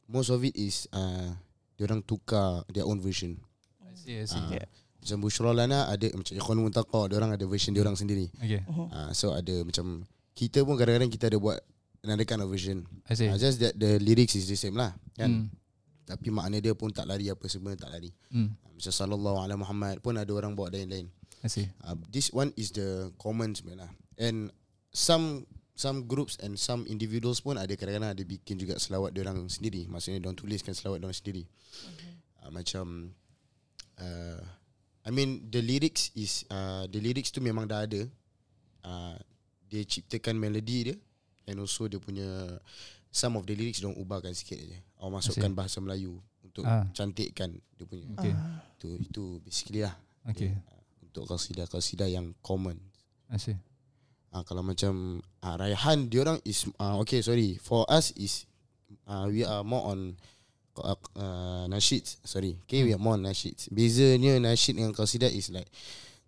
Most 0.06 0.30
of 0.30 0.46
it 0.46 0.54
is 0.54 0.86
uh, 0.94 1.34
Diorang 1.74 2.06
tukar 2.06 2.62
Their 2.70 2.86
own 2.86 3.02
version 3.02 3.42
I 3.82 3.98
see, 3.98 4.22
I 4.22 4.30
see. 4.30 4.38
uh, 4.38 4.62
Yeah. 4.62 4.70
Macam 5.02 5.18
Bushra 5.26 5.50
Lana 5.50 5.90
Ada 5.90 6.14
macam 6.14 6.38
Ikhwan 6.38 6.60
Muntaqa 6.62 7.02
Diorang 7.10 7.34
ada 7.34 7.46
version 7.50 7.74
diorang 7.74 7.98
sendiri 7.98 8.30
Okay, 8.46 8.62
uh, 8.94 9.10
So 9.18 9.34
ada 9.34 9.66
macam 9.66 10.06
Kita 10.38 10.62
pun 10.62 10.78
kadang-kadang 10.78 11.10
Kita 11.10 11.34
ada 11.34 11.42
buat 11.42 11.58
Another 12.00 12.24
kind 12.24 12.40
of 12.40 12.48
version 12.48 12.88
I 13.08 13.14
see. 13.14 13.28
uh, 13.28 13.36
Just 13.36 13.60
that 13.60 13.76
the 13.76 14.00
lyrics 14.00 14.36
is 14.36 14.48
the 14.48 14.56
same 14.56 14.76
lah 14.80 14.96
Kan 15.16 15.30
Hmm. 15.30 15.46
Tapi 16.10 16.34
makna 16.34 16.58
dia 16.58 16.74
pun 16.74 16.90
tak 16.90 17.06
lari 17.06 17.30
Apa 17.30 17.46
semua 17.46 17.76
tak 17.76 17.92
lari 17.94 18.10
Hmm. 18.34 18.56
Macam 18.80 18.94
sallallahu 18.96 19.38
alaihi 19.44 19.60
Muhammad 19.60 19.96
pun 20.00 20.16
ada 20.16 20.32
orang 20.32 20.56
bawa 20.56 20.72
lain-lain. 20.72 21.12
I 21.44 21.52
see. 21.52 21.68
Uh, 21.84 22.00
this 22.08 22.32
one 22.32 22.56
is 22.56 22.72
the 22.72 23.12
common 23.20 23.52
sebenarnya. 23.52 23.92
And 24.16 24.56
some 24.96 25.44
some 25.76 26.08
groups 26.08 26.40
and 26.40 26.56
some 26.56 26.88
individuals 26.88 27.44
pun 27.44 27.60
ada 27.60 27.76
kadang-kadang 27.76 28.16
ada 28.16 28.24
bikin 28.24 28.56
juga 28.56 28.80
selawat 28.80 29.12
dia 29.12 29.28
orang 29.28 29.52
sendiri. 29.52 29.84
Maksudnya 29.92 30.24
dia 30.24 30.32
orang 30.32 30.40
tuliskan 30.40 30.72
selawat 30.72 31.04
dia 31.04 31.12
orang 31.12 31.20
sendiri. 31.20 31.44
Uh, 32.40 32.52
macam 32.56 33.12
uh, 34.00 34.40
I 35.04 35.12
mean 35.12 35.52
the 35.52 35.60
lyrics 35.60 36.16
is 36.16 36.48
uh, 36.48 36.88
the 36.88 37.04
lyrics 37.04 37.36
tu 37.36 37.44
memang 37.44 37.68
dah 37.68 37.84
ada. 37.84 38.08
Uh, 38.80 39.20
dia 39.68 39.84
ciptakan 39.84 40.40
melodi 40.40 40.88
dia 40.88 40.96
and 41.50 41.58
also 41.58 41.90
dia 41.90 41.98
punya 41.98 42.30
some 43.10 43.34
of 43.34 43.44
the 43.50 43.58
lyrics 43.58 43.82
dia 43.82 43.90
orang 43.90 43.98
ubahkan 43.98 44.34
sikit 44.38 44.62
aja. 44.62 44.78
Or 45.02 45.10
masukkan 45.10 45.50
bahasa 45.58 45.82
Melayu 45.82 46.22
untuk 46.46 46.62
Ah. 46.64 46.86
cantikkan 46.94 47.50
dia 47.76 47.86
punya. 47.90 48.06
Okay. 48.14 48.32
Ah. 48.32 48.62
Itu 48.78 48.90
itu 49.02 49.24
basically 49.42 49.82
lah. 49.82 49.98
Okay. 50.30 50.54
Dia, 50.54 50.62
uh, 50.62 50.82
untuk 51.10 51.26
qasidah-qasidah 51.26 52.06
yang 52.06 52.38
common. 52.46 52.78
See. 53.42 53.58
Ah 54.30 54.46
kalau 54.46 54.62
macam 54.62 55.26
ah, 55.42 55.58
Raihan 55.58 56.06
dia 56.06 56.22
orang 56.22 56.38
is 56.46 56.70
ah, 56.78 57.02
okay 57.02 57.26
sorry 57.26 57.58
for 57.58 57.82
us 57.90 58.14
is 58.14 58.46
ah, 59.10 59.26
we 59.26 59.42
are 59.42 59.66
more 59.66 59.90
on 59.90 60.14
uh, 60.78 60.98
uh, 61.18 61.66
nasyid 61.66 62.06
sorry 62.22 62.54
okay 62.62 62.86
we 62.86 62.94
are 62.94 63.02
more 63.02 63.18
on 63.18 63.26
nasyid 63.26 63.58
bezanya 63.74 64.38
nasyid 64.38 64.78
dengan 64.78 64.94
qasidah 64.94 65.34
is 65.34 65.50
like 65.50 65.66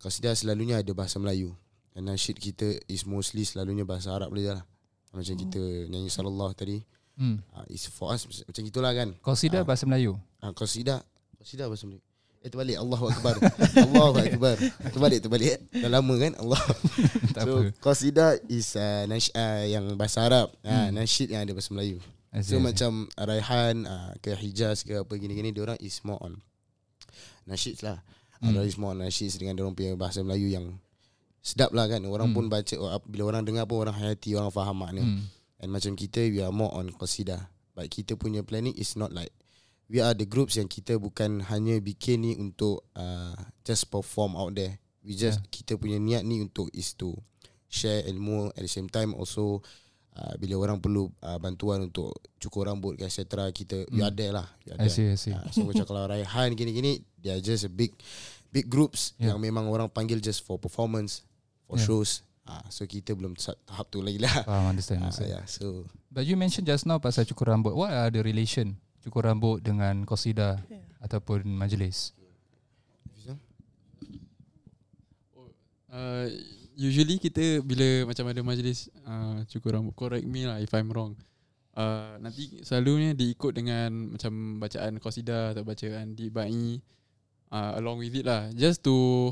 qasidah 0.01 0.33
selalunya 0.33 0.81
ada 0.81 0.89
bahasa 0.97 1.21
Melayu 1.21 1.53
dan 1.93 2.09
nasyid 2.09 2.41
kita 2.41 2.73
is 2.89 3.05
mostly 3.05 3.45
selalunya 3.45 3.85
bahasa 3.85 4.09
Arab 4.17 4.33
boleh 4.33 4.49
lah 4.49 4.65
macam 5.11 5.35
kita 5.35 5.61
nyanyi 5.87 6.07
sallallahu 6.07 6.53
tadi 6.53 6.79
Hmm. 7.11 7.43
ah, 7.51 7.67
is 7.67 7.85
for 7.85 8.09
us 8.09 8.23
macam 8.23 8.63
gitulah 8.63 8.91
kan 8.91 9.11
Qasidah 9.19 9.61
Ah. 9.61 9.67
bahasa 9.67 9.83
Melayu. 9.83 10.15
Ah, 10.39 10.49
qasidah 10.51 11.03
qasidah 11.37 11.67
bahasa 11.67 11.85
Melayu 11.85 12.01
Eh 12.41 12.49
terbalik 12.49 12.73
Allahu 12.73 13.05
Akbar 13.05 13.35
Allahu 13.85 14.15
Akbar 14.17 14.55
Terbalik 14.89 15.19
terbalik 15.21 15.59
Dah 15.69 15.91
lama 15.91 16.15
kan 16.17 16.33
Allah 16.39 16.57
tak 17.35 17.43
So 17.43 17.53
apa. 17.53 17.69
qasidah 17.77 18.31
is 18.47 18.73
uh, 18.73 19.05
nash, 19.05 19.29
uh, 19.31 19.61
yang 19.61 19.85
bahasa 19.93 20.25
Arab 20.25 20.49
uh, 20.57 20.89
Hmm. 20.89 20.97
Nasyid 20.97 21.29
yang 21.29 21.45
ada 21.45 21.53
bahasa 21.53 21.69
Melayu 21.69 22.01
see, 22.33 22.41
So 22.41 22.57
see. 22.57 22.63
macam 22.63 22.91
Raihan 23.13 23.75
uh, 23.83 24.11
ke 24.17 24.33
Hijaz 24.33 24.81
ke 24.81 24.97
apa 24.97 25.13
gini-gini 25.13 25.51
Diorang 25.51 25.77
is 25.77 26.01
more 26.01 26.17
on 26.19 26.39
Nasyid 27.43 27.83
lah 27.83 27.99
Hmm. 28.39 28.57
hmm. 28.57 28.65
is 28.65 28.73
more 28.73 28.89
on 28.89 29.05
nasyid 29.05 29.29
dengan 29.37 29.53
diorang 29.53 29.77
punya 29.77 29.93
bahasa 29.93 30.25
Melayu 30.25 30.49
yang 30.49 30.73
Sedap 31.41 31.73
lah 31.73 31.89
kan 31.89 32.05
Orang 32.05 32.31
Hmm. 32.31 32.37
pun 32.37 32.45
baca 32.47 32.75
oh, 32.77 33.01
Bila 33.09 33.33
orang 33.33 33.43
dengar 33.43 33.65
pun 33.65 33.81
orang 33.81 33.97
hayati 33.97 34.37
Orang 34.37 34.53
faham 34.53 34.77
makna 34.77 35.01
Hmm. 35.01 35.25
And 35.61 35.69
macam 35.73 35.97
kita 35.97 36.21
We 36.29 36.41
are 36.45 36.53
more 36.53 36.69
on 36.73 36.93
qasidah 36.93 37.49
But 37.73 37.89
kita 37.89 38.13
punya 38.15 38.45
planning 38.45 38.77
is 38.77 38.93
not 38.93 39.09
like 39.11 39.33
We 39.91 39.99
are 39.99 40.15
the 40.15 40.23
groups 40.23 40.55
yang 40.55 40.71
kita 40.71 40.95
bukan 40.95 41.43
hanya 41.51 41.75
bikin 41.83 42.23
ni 42.23 42.39
untuk 42.39 42.87
uh, 42.95 43.35
just 43.67 43.91
perform 43.91 44.39
out 44.39 44.55
there. 44.55 44.79
We 45.03 45.19
just 45.19 45.43
yeah. 45.43 45.51
kita 45.51 45.75
punya 45.75 45.99
niat 45.99 46.23
ni 46.23 46.39
untuk 46.39 46.71
is 46.71 46.95
to 46.95 47.11
share 47.67 47.99
ilmu 48.07 48.55
at 48.55 48.63
the 48.63 48.71
same 48.71 48.87
time 48.87 49.11
also 49.11 49.59
uh, 50.15 50.33
bila 50.39 50.63
orang 50.63 50.79
perlu 50.79 51.11
uh, 51.19 51.35
bantuan 51.43 51.91
untuk 51.91 52.15
cukur 52.39 52.71
rambut 52.71 52.95
ke 52.95 53.03
etc 53.03 53.51
kita 53.51 53.83
hmm. 53.83 53.91
we 53.91 53.99
are 53.99 54.15
there 54.15 54.31
lah. 54.31 54.47
We 54.63 54.71
are 54.71 54.79
I 54.79 54.87
there. 54.87 54.95
see, 54.95 55.11
I 55.11 55.19
see. 55.19 55.35
Uh, 55.35 55.43
so 55.51 55.67
macam 55.67 55.83
kalau 55.91 56.07
Raihan 56.07 56.55
gini-gini 56.55 57.03
they 57.19 57.35
are 57.35 57.43
just 57.43 57.67
a 57.67 57.71
big 57.71 57.91
big 58.47 58.71
groups 58.71 59.11
yeah. 59.19 59.35
yang 59.35 59.43
memang 59.43 59.67
orang 59.67 59.91
panggil 59.91 60.23
just 60.23 60.47
for 60.47 60.55
performance, 60.55 61.27
for 61.71 61.79
Yeah. 61.79 61.87
shows. 61.87 62.27
Uh, 62.43 62.59
so 62.67 62.83
kita 62.83 63.15
belum 63.15 63.39
tahap 63.39 63.87
tu 63.87 64.03
lagi 64.03 64.19
lah. 64.19 64.43
Faham, 64.43 64.75
understand. 64.75 64.99
Uh, 64.99 65.07
understand. 65.07 65.31
yeah, 65.31 65.43
so 65.47 65.87
But 66.11 66.27
you 66.27 66.35
mentioned 66.35 66.67
just 66.67 66.83
now 66.83 66.99
pasal 66.99 67.23
cukur 67.23 67.47
rambut. 67.47 67.71
What 67.71 67.95
are 67.95 68.11
the 68.11 68.19
relation 68.19 68.75
cukur 68.99 69.23
rambut 69.23 69.63
dengan 69.63 70.03
qasidah 70.03 70.59
Yeah. 70.67 70.83
ataupun 70.99 71.47
majlis? 71.47 72.11
Uh, 75.91 76.31
usually 76.79 77.19
kita 77.19 77.59
bila 77.59 78.07
macam 78.07 78.23
ada 78.31 78.39
majlis 78.39 78.87
uh, 79.03 79.43
cukur 79.51 79.75
rambut 79.75 79.91
correct 79.91 80.23
me 80.23 80.47
lah 80.47 80.55
if 80.63 80.71
I'm 80.71 80.87
wrong. 80.87 81.19
Uh, 81.75 82.15
nanti 82.23 82.63
selalunya 82.63 83.11
diikut 83.11 83.51
dengan 83.55 84.15
macam 84.15 84.59
bacaan 84.59 84.99
qasidah 84.99 85.51
atau 85.51 85.63
bacaan 85.67 86.15
dibai 86.15 86.79
uh, 87.51 87.75
along 87.75 87.99
with 88.03 88.15
it 88.15 88.23
lah 88.23 88.47
just 88.55 88.83
to 88.87 89.31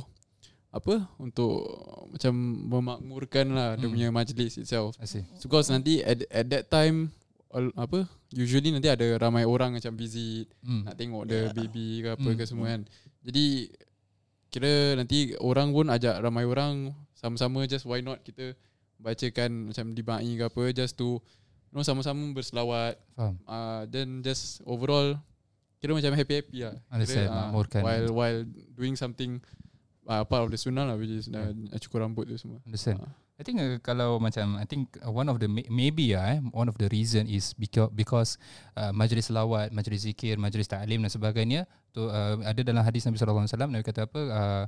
apa 0.69 1.10
untuk 1.17 1.65
macam 2.10 2.34
memakmurkan 2.69 3.45
lah 3.51 3.69
hmm. 3.73 3.77
dia 3.77 3.86
Hmm. 3.86 3.93
punya 3.93 4.08
majlis 4.10 4.53
itself. 4.55 4.93
I 5.01 5.05
see. 5.05 5.25
So, 5.38 5.49
Because 5.49 5.69
nanti 5.69 6.01
at, 6.01 6.21
at 6.29 6.45
that 6.47 6.69
time 6.69 7.10
all, 7.49 7.73
apa 7.73 8.05
usually 8.29 8.69
nanti 8.69 8.86
ada 8.86 9.17
ramai 9.17 9.43
orang 9.43 9.73
macam 9.73 9.93
busy 9.93 10.45
Hmm. 10.62 10.86
nak 10.86 10.93
tengok 10.93 11.25
the 11.25 11.39
baby 11.51 12.05
ke 12.05 12.10
apa 12.13 12.21
Hmm. 12.23 12.38
ke 12.38 12.43
semua 12.45 12.69
kan. 12.69 12.82
Jadi 13.25 13.73
kira 14.49 14.73
nanti 14.93 15.34
orang 15.38 15.69
pun 15.69 15.89
ajak 15.89 16.17
ramai 16.19 16.45
orang 16.45 16.93
sama-sama 17.13 17.65
just 17.65 17.86
why 17.86 17.99
not 17.99 18.21
kita 18.21 18.53
bacakan 18.97 19.69
macam 19.69 19.93
dibai 19.93 20.25
ke 20.34 20.43
apa 20.43 20.63
just 20.71 20.93
to 20.93 21.17
you 21.65 21.73
know 21.73 21.82
sama-sama 21.82 22.19
berselawat 22.29 22.97
Faham. 23.13 23.38
uh, 23.45 23.86
then 23.88 24.21
just 24.21 24.62
overall 24.63 25.13
kira 25.77 25.93
macam 25.93 26.12
happy-happy 26.12 26.62
lah. 26.62 26.75
Understand, 26.89 27.25
Kira, 27.25 27.39
makmurkan. 27.47 27.82
while 27.82 28.08
while 28.12 28.39
doing 28.75 28.93
something 28.93 29.39
uh, 30.10 30.26
part 30.26 30.41
of 30.41 30.50
the 30.50 30.58
sunnah 30.58 30.89
lah 30.89 30.98
which 30.98 31.13
is 31.13 31.30
uh, 31.30 31.54
cukur 31.78 32.02
rambut 32.02 32.26
tu 32.26 32.36
semua. 32.36 32.58
Understand. 32.65 33.06
Ah. 33.06 33.13
I 33.39 33.48
think 33.48 33.63
uh, 33.63 33.80
kalau 33.80 34.19
macam 34.19 34.60
I 34.60 34.67
think 34.67 35.00
uh, 35.00 35.08
one 35.08 35.32
of 35.32 35.39
the 35.39 35.48
may- 35.48 35.69
maybe 35.72 36.12
ah 36.12 36.36
eh, 36.36 36.39
one 36.52 36.67
of 36.67 36.76
the 36.76 36.91
reason 36.91 37.24
is 37.24 37.56
because 37.56 37.88
because 37.95 38.30
uh, 38.76 38.91
majlis 38.91 39.32
lawat, 39.32 39.72
majlis 39.72 40.04
zikir, 40.04 40.36
majlis 40.36 40.67
ta'lim 40.67 41.00
dan 41.00 41.08
sebagainya 41.08 41.63
tu 41.95 42.04
uh, 42.04 42.36
ada 42.43 42.60
dalam 42.62 42.84
hadis 42.84 43.08
Nabi 43.08 43.15
sallallahu 43.15 43.48
alaihi 43.48 43.54
wasallam 43.56 43.72
Nabi 43.72 43.86
kata 43.88 44.02
apa 44.12 44.22
uh, 44.28 44.65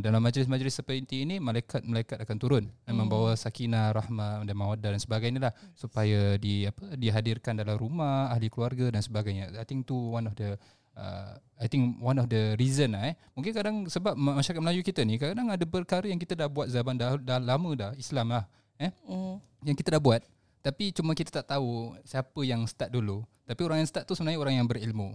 dalam 0.00 0.18
majlis-majlis 0.18 0.82
seperti 0.82 1.28
ini 1.28 1.38
malaikat-malaikat 1.38 2.18
akan 2.24 2.36
turun 2.40 2.64
dan 2.88 2.96
Hmm. 2.96 3.04
membawa 3.06 3.36
sakinah, 3.36 3.92
rahmah 3.92 4.42
dan 4.48 4.56
mawaddah 4.56 4.90
dan 4.96 4.98
sebagainya 4.98 5.40
lah 5.46 5.52
supaya 5.76 6.40
di 6.40 6.64
apa 6.64 6.96
dihadirkan 6.96 7.54
dalam 7.60 7.76
rumah 7.76 8.32
ahli 8.32 8.48
keluarga 8.48 8.88
dan 8.88 9.04
sebagainya. 9.04 9.52
I 9.60 9.68
think 9.68 9.84
tu 9.84 9.94
one 9.94 10.24
of 10.24 10.34
the 10.34 10.56
uh, 10.96 11.36
I 11.60 11.68
think 11.70 12.00
one 12.00 12.16
of 12.16 12.26
the 12.32 12.56
reason 12.56 12.96
lah 12.96 13.12
eh. 13.12 13.14
Mungkin 13.36 13.52
kadang 13.52 13.76
sebab 13.86 14.16
ma- 14.16 14.36
masyarakat 14.40 14.60
Melayu 14.60 14.82
kita 14.82 15.04
ni 15.04 15.16
kadang 15.16 15.48
ada 15.48 15.64
perkara 15.64 16.08
yang 16.08 16.20
kita 16.20 16.34
dah 16.34 16.48
buat 16.48 16.68
zaman 16.72 16.96
dah, 16.98 17.16
dah 17.20 17.38
lama 17.38 17.70
dah 17.76 17.90
Islam 17.96 18.32
lah 18.32 18.44
eh 18.76 18.92
Mm. 19.08 19.40
yang 19.72 19.76
kita 19.76 19.96
dah 19.96 20.02
buat 20.02 20.20
tapi 20.66 20.90
cuma 20.90 21.14
kita 21.14 21.30
tak 21.30 21.54
tahu 21.54 21.94
siapa 22.02 22.42
yang 22.42 22.66
start 22.66 22.90
dulu. 22.90 23.22
Tapi 23.46 23.60
orang 23.62 23.78
yang 23.78 23.88
start 23.88 24.02
tu 24.02 24.18
sebenarnya 24.18 24.42
orang 24.42 24.58
yang 24.58 24.66
berilmu. 24.66 25.14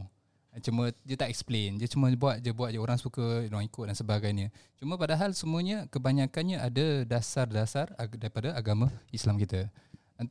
Cuma 0.64 0.96
dia 1.04 1.20
tak 1.20 1.28
explain, 1.28 1.76
dia 1.76 1.92
cuma 1.92 2.08
buat 2.16 2.40
je 2.40 2.56
buat 2.56 2.72
je 2.72 2.80
orang 2.80 2.96
suka 2.96 3.44
orang 3.52 3.68
ikut 3.68 3.92
dan 3.92 3.96
sebagainya. 3.96 4.48
Cuma 4.80 4.96
padahal 4.96 5.36
semuanya 5.36 5.92
kebanyakannya 5.92 6.56
ada 6.56 7.04
dasar-dasar 7.04 7.92
ag- 8.00 8.16
daripada 8.16 8.56
agama 8.56 8.88
Islam 9.12 9.36
kita. 9.36 9.68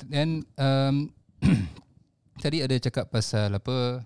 And 0.08 0.48
um, 0.56 1.12
tadi 2.44 2.64
ada 2.64 2.72
cakap 2.80 3.12
pasal 3.12 3.52
apa 3.60 4.00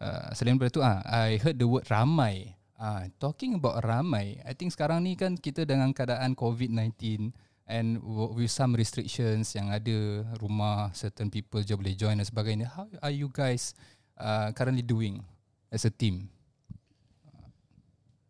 uh, 0.00 0.32
selain 0.32 0.56
daripada 0.56 0.72
tu 0.72 0.82
ah 0.82 1.04
I 1.06 1.38
heard 1.38 1.60
the 1.60 1.68
word 1.68 1.86
ramai. 1.86 2.56
Ah 2.80 3.06
talking 3.20 3.60
about 3.60 3.84
ramai, 3.84 4.40
I 4.42 4.56
think 4.56 4.72
sekarang 4.72 5.04
ni 5.04 5.14
kan 5.14 5.36
kita 5.36 5.68
dengan 5.68 5.92
keadaan 5.92 6.32
COVID-19 6.32 7.28
and 7.70 8.02
with 8.34 8.50
some 8.50 8.74
restrictions 8.74 9.54
yang 9.54 9.70
ada 9.70 10.26
rumah 10.42 10.90
certain 10.90 11.30
people 11.30 11.62
je 11.62 11.76
boleh 11.78 11.94
join 11.94 12.18
dan 12.18 12.26
sebagainya. 12.26 12.66
How 12.72 12.90
are 12.98 13.14
you 13.14 13.30
guys 13.30 13.78
uh, 14.18 14.50
currently 14.56 14.82
doing 14.82 15.22
as 15.70 15.86
a 15.86 15.92
team? 15.92 16.26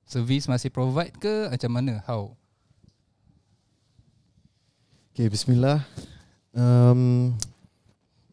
Service 0.04 0.50
masih 0.50 0.68
provide 0.68 1.14
ke 1.16 1.48
macam 1.48 1.70
mana? 1.70 2.02
How? 2.04 2.34
Okay, 5.14 5.30
bismillah. 5.30 5.86
Um, 6.50 7.32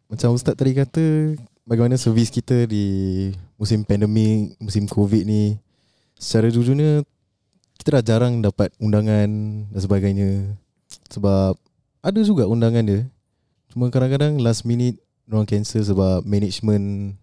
macam 0.09 0.33
Ustaz 0.33 0.57
tadi 0.57 0.73
kata, 0.73 1.37
bagaimana 1.67 1.99
servis 1.99 2.31
kita 2.31 2.63
di 2.63 3.29
musim 3.59 3.83
pandemik, 3.83 4.55
musim 4.57 4.87
COVID 4.87 5.27
ni. 5.27 5.59
Secara 6.15 6.47
jujurnya, 6.47 7.03
kita 7.77 7.99
dah 7.99 8.03
jarang 8.03 8.39
dapat 8.39 8.71
undangan 8.79 9.29
dan 9.69 9.79
sebagainya. 9.83 10.57
Sebab 11.11 11.59
ada 12.01 12.19
juga 12.23 12.47
undangan 12.47 12.87
dia. 12.87 13.03
Cuma 13.69 13.91
kadang-kadang 13.91 14.39
last 14.39 14.63
minute 14.63 14.97
orang 15.27 15.45
cancel 15.45 15.83
sebab 15.83 16.23
management 16.23 17.13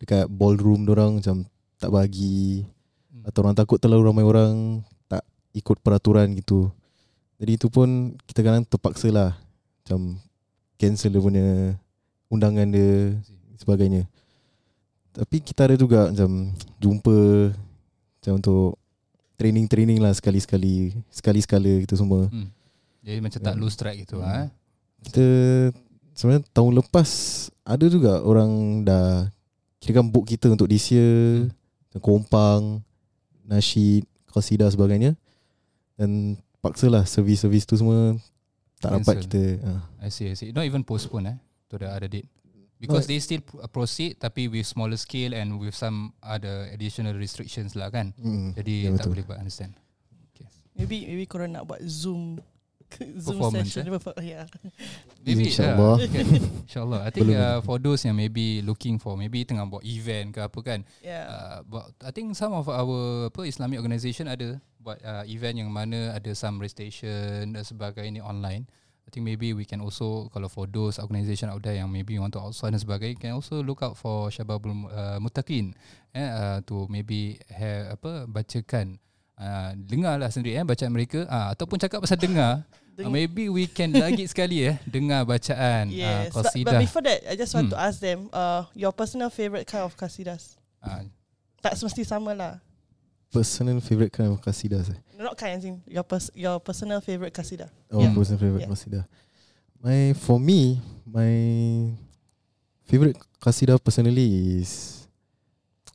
dekat 0.00 0.26
ballroom 0.32 0.88
orang 0.88 1.20
macam 1.20 1.44
tak 1.76 1.92
bagi 1.92 2.64
Hmm. 3.24 3.30
atau 3.30 3.40
orang 3.46 3.56
takut 3.56 3.78
terlalu 3.78 4.10
ramai 4.10 4.24
orang 4.26 4.82
tak 5.08 5.22
ikut 5.56 5.78
peraturan 5.80 6.34
gitu. 6.36 6.68
Jadi 7.38 7.56
itu 7.56 7.72
pun 7.72 8.18
kita 8.26 8.44
kadang 8.44 8.66
terpaksa 8.66 9.08
lah 9.08 9.30
macam 9.80 10.20
cancel 10.76 11.14
dia 11.14 11.22
punya 11.22 11.46
undangan 12.28 12.68
dia 12.68 13.16
sebagainya. 13.56 14.06
Tapi 15.14 15.38
kita 15.38 15.70
ada 15.70 15.76
juga 15.78 16.10
macam 16.10 16.50
jumpa 16.78 17.16
macam 18.18 18.32
untuk 18.34 18.78
training-training 19.34 19.98
lah 19.98 20.10
sekali-sekali, 20.10 20.94
sekali-sekala 21.10 21.82
gitu 21.82 21.94
semua. 21.94 22.26
Hmm. 22.30 22.50
Jadi 23.04 23.18
macam 23.20 23.40
tak 23.40 23.54
Hmm. 23.54 23.62
lose 23.62 23.76
track 23.76 23.96
gitu 24.00 24.18
Hmm. 24.18 24.26
ah. 24.26 24.46
Kita 25.04 25.26
sebenarnya 26.14 26.42
tahun 26.50 26.72
lepas 26.80 27.08
ada 27.62 27.86
juga 27.86 28.22
orang 28.22 28.82
dah 28.82 29.28
kirakan 29.78 30.08
book 30.08 30.24
kita 30.26 30.48
untuk 30.48 30.66
this 30.66 30.88
year, 30.88 31.46
macam 31.90 32.00
Kompang, 32.00 32.62
Nasyid, 33.44 34.08
Qasidah 34.32 34.72
sebagainya. 34.72 35.12
Dan 35.94 36.34
paksalah 36.58 37.04
servis-servis 37.04 37.68
tu 37.68 37.76
semua 37.76 38.16
tak 38.80 38.98
dapat 38.98 39.20
Cancel. 39.20 39.24
kita. 39.28 39.42
Uh. 39.62 39.80
I 40.00 40.08
see, 40.08 40.26
I 40.26 40.34
see. 40.34 40.50
Not 40.50 40.64
even 40.64 40.82
postpone 40.82 41.28
eh 41.28 41.36
to 41.68 41.76
the 41.76 41.86
other 41.86 42.08
date. 42.08 42.26
Because 42.84 43.08
No. 43.08 43.16
they 43.16 43.18
still 43.18 43.40
pr- 43.40 43.64
proceed 43.72 44.20
tapi 44.20 44.46
with 44.46 44.68
smaller 44.68 45.00
scale 45.00 45.32
and 45.32 45.56
with 45.56 45.72
some 45.72 46.12
other 46.20 46.68
additional 46.68 47.16
restrictions 47.16 47.72
lah 47.72 47.88
kan. 47.88 48.12
Mm, 48.20 48.52
Jadi 48.52 48.74
ya, 48.84 48.88
tak 48.92 49.08
betul. 49.08 49.10
boleh 49.16 49.24
buat 49.24 49.38
understand. 49.40 49.72
Maybe 50.74 51.06
maybe 51.06 51.24
korang 51.30 51.54
nak 51.54 51.70
buat 51.70 51.78
Zoom 51.86 52.42
Zoom 53.24 53.40
session 53.50 53.90
eh? 53.90 53.98
yeah. 54.22 54.44
Maybe 55.22 55.50
InsyaAllah. 55.50 55.96
Uh, 55.98 56.06
okay. 56.06 56.24
InsyaAllah. 56.66 57.00
I 57.06 57.10
think 57.10 57.30
uh, 57.34 57.58
for 57.62 57.78
those 57.78 58.02
yang 58.06 58.14
maybe 58.18 58.62
looking 58.62 58.98
for 58.98 59.14
maybe 59.18 59.42
tengah 59.46 59.66
buat 59.66 59.82
event 59.82 60.34
ke 60.34 60.40
apa 60.42 60.58
kan. 60.62 60.80
Yeah. 61.02 61.26
Uh, 61.30 61.58
but 61.66 61.90
I 62.02 62.10
think 62.10 62.34
some 62.38 62.54
of 62.54 62.66
our 62.70 63.30
apa 63.30 63.40
Islamic 63.46 63.78
organisation 63.82 64.30
ada 64.30 64.58
buat 64.78 65.00
uh, 65.00 65.24
event 65.26 65.64
yang 65.64 65.70
mana 65.72 66.12
ada 66.12 66.30
some 66.36 66.60
station 66.68 67.54
dan 67.56 67.62
sebagainya 67.64 68.20
online. 68.22 68.68
I 69.04 69.12
think 69.12 69.22
maybe 69.22 69.52
we 69.52 69.62
can 69.62 69.78
also 69.78 70.32
kalau 70.32 70.48
for 70.48 70.64
those 70.64 70.96
organisation 70.96 71.52
out 71.52 71.60
there 71.60 71.76
yang 71.76 71.92
maybe 71.92 72.16
want 72.16 72.32
to 72.32 72.40
outsource 72.40 72.72
dan 72.72 72.80
sebagainya 72.80 73.20
can 73.20 73.32
also 73.36 73.60
look 73.60 73.84
out 73.84 73.94
for 73.94 74.32
Syababul 74.32 74.88
uh, 74.88 75.20
Muttaqin 75.20 75.76
eh 76.10 76.24
uh, 76.24 76.58
to 76.64 76.88
maybe 76.88 77.36
have 77.52 77.94
apa 77.94 78.24
bacakan 78.24 78.96
uh, 79.36 79.76
dengarlah 79.76 80.32
sendiri 80.32 80.56
eh 80.56 80.64
bacaan 80.64 80.88
mereka 80.88 81.28
uh, 81.28 81.52
ataupun 81.52 81.76
cakap 81.76 82.00
pasal 82.00 82.16
dengar 82.16 82.64
uh, 83.04 83.12
maybe 83.12 83.52
we 83.52 83.68
can 83.68 83.92
lagi 83.92 84.24
sekali 84.24 84.64
eh 84.72 84.80
dengar 84.88 85.28
bacaan 85.28 85.92
Yes, 85.92 86.32
uh, 86.32 86.40
but, 86.40 86.48
but 86.48 86.48
qasidah 86.48 86.80
before 86.80 87.04
that, 87.04 87.20
I 87.28 87.34
just 87.36 87.52
want 87.52 87.68
Hmm. 87.68 87.74
to 87.74 87.78
ask 87.78 88.00
them, 88.00 88.32
uh, 88.32 88.64
your 88.72 88.96
personal 88.96 89.28
favorite 89.28 89.68
kind 89.68 89.84
of 89.84 89.92
kasidas. 90.00 90.56
uh, 90.80 91.04
Tak 91.60 91.76
semesti 91.76 92.08
sama 92.08 92.32
lah. 92.32 92.64
Personal 93.28 93.84
favourite 93.84 94.14
kind 94.16 94.32
of 94.32 94.40
qasidah 94.40 94.80
eh? 94.80 95.00
Not 95.14 95.38
kind 95.38 95.54
as 95.54 95.64
in 95.64 95.78
your 95.86 96.02
pers- 96.02 96.34
your 96.34 96.58
personal 96.58 96.98
favorite 96.98 97.30
kasidah. 97.30 97.70
Oh, 97.88 98.02
Yeah. 98.02 98.10
personal 98.12 98.40
favourite 98.42 98.66
Yeah. 98.66 98.72
qasidah. 98.74 99.04
My 99.78 100.10
for 100.16 100.40
me, 100.40 100.80
my 101.06 101.30
favourite 102.82 103.14
qasidah 103.38 103.78
personally 103.78 104.58
is 104.58 105.04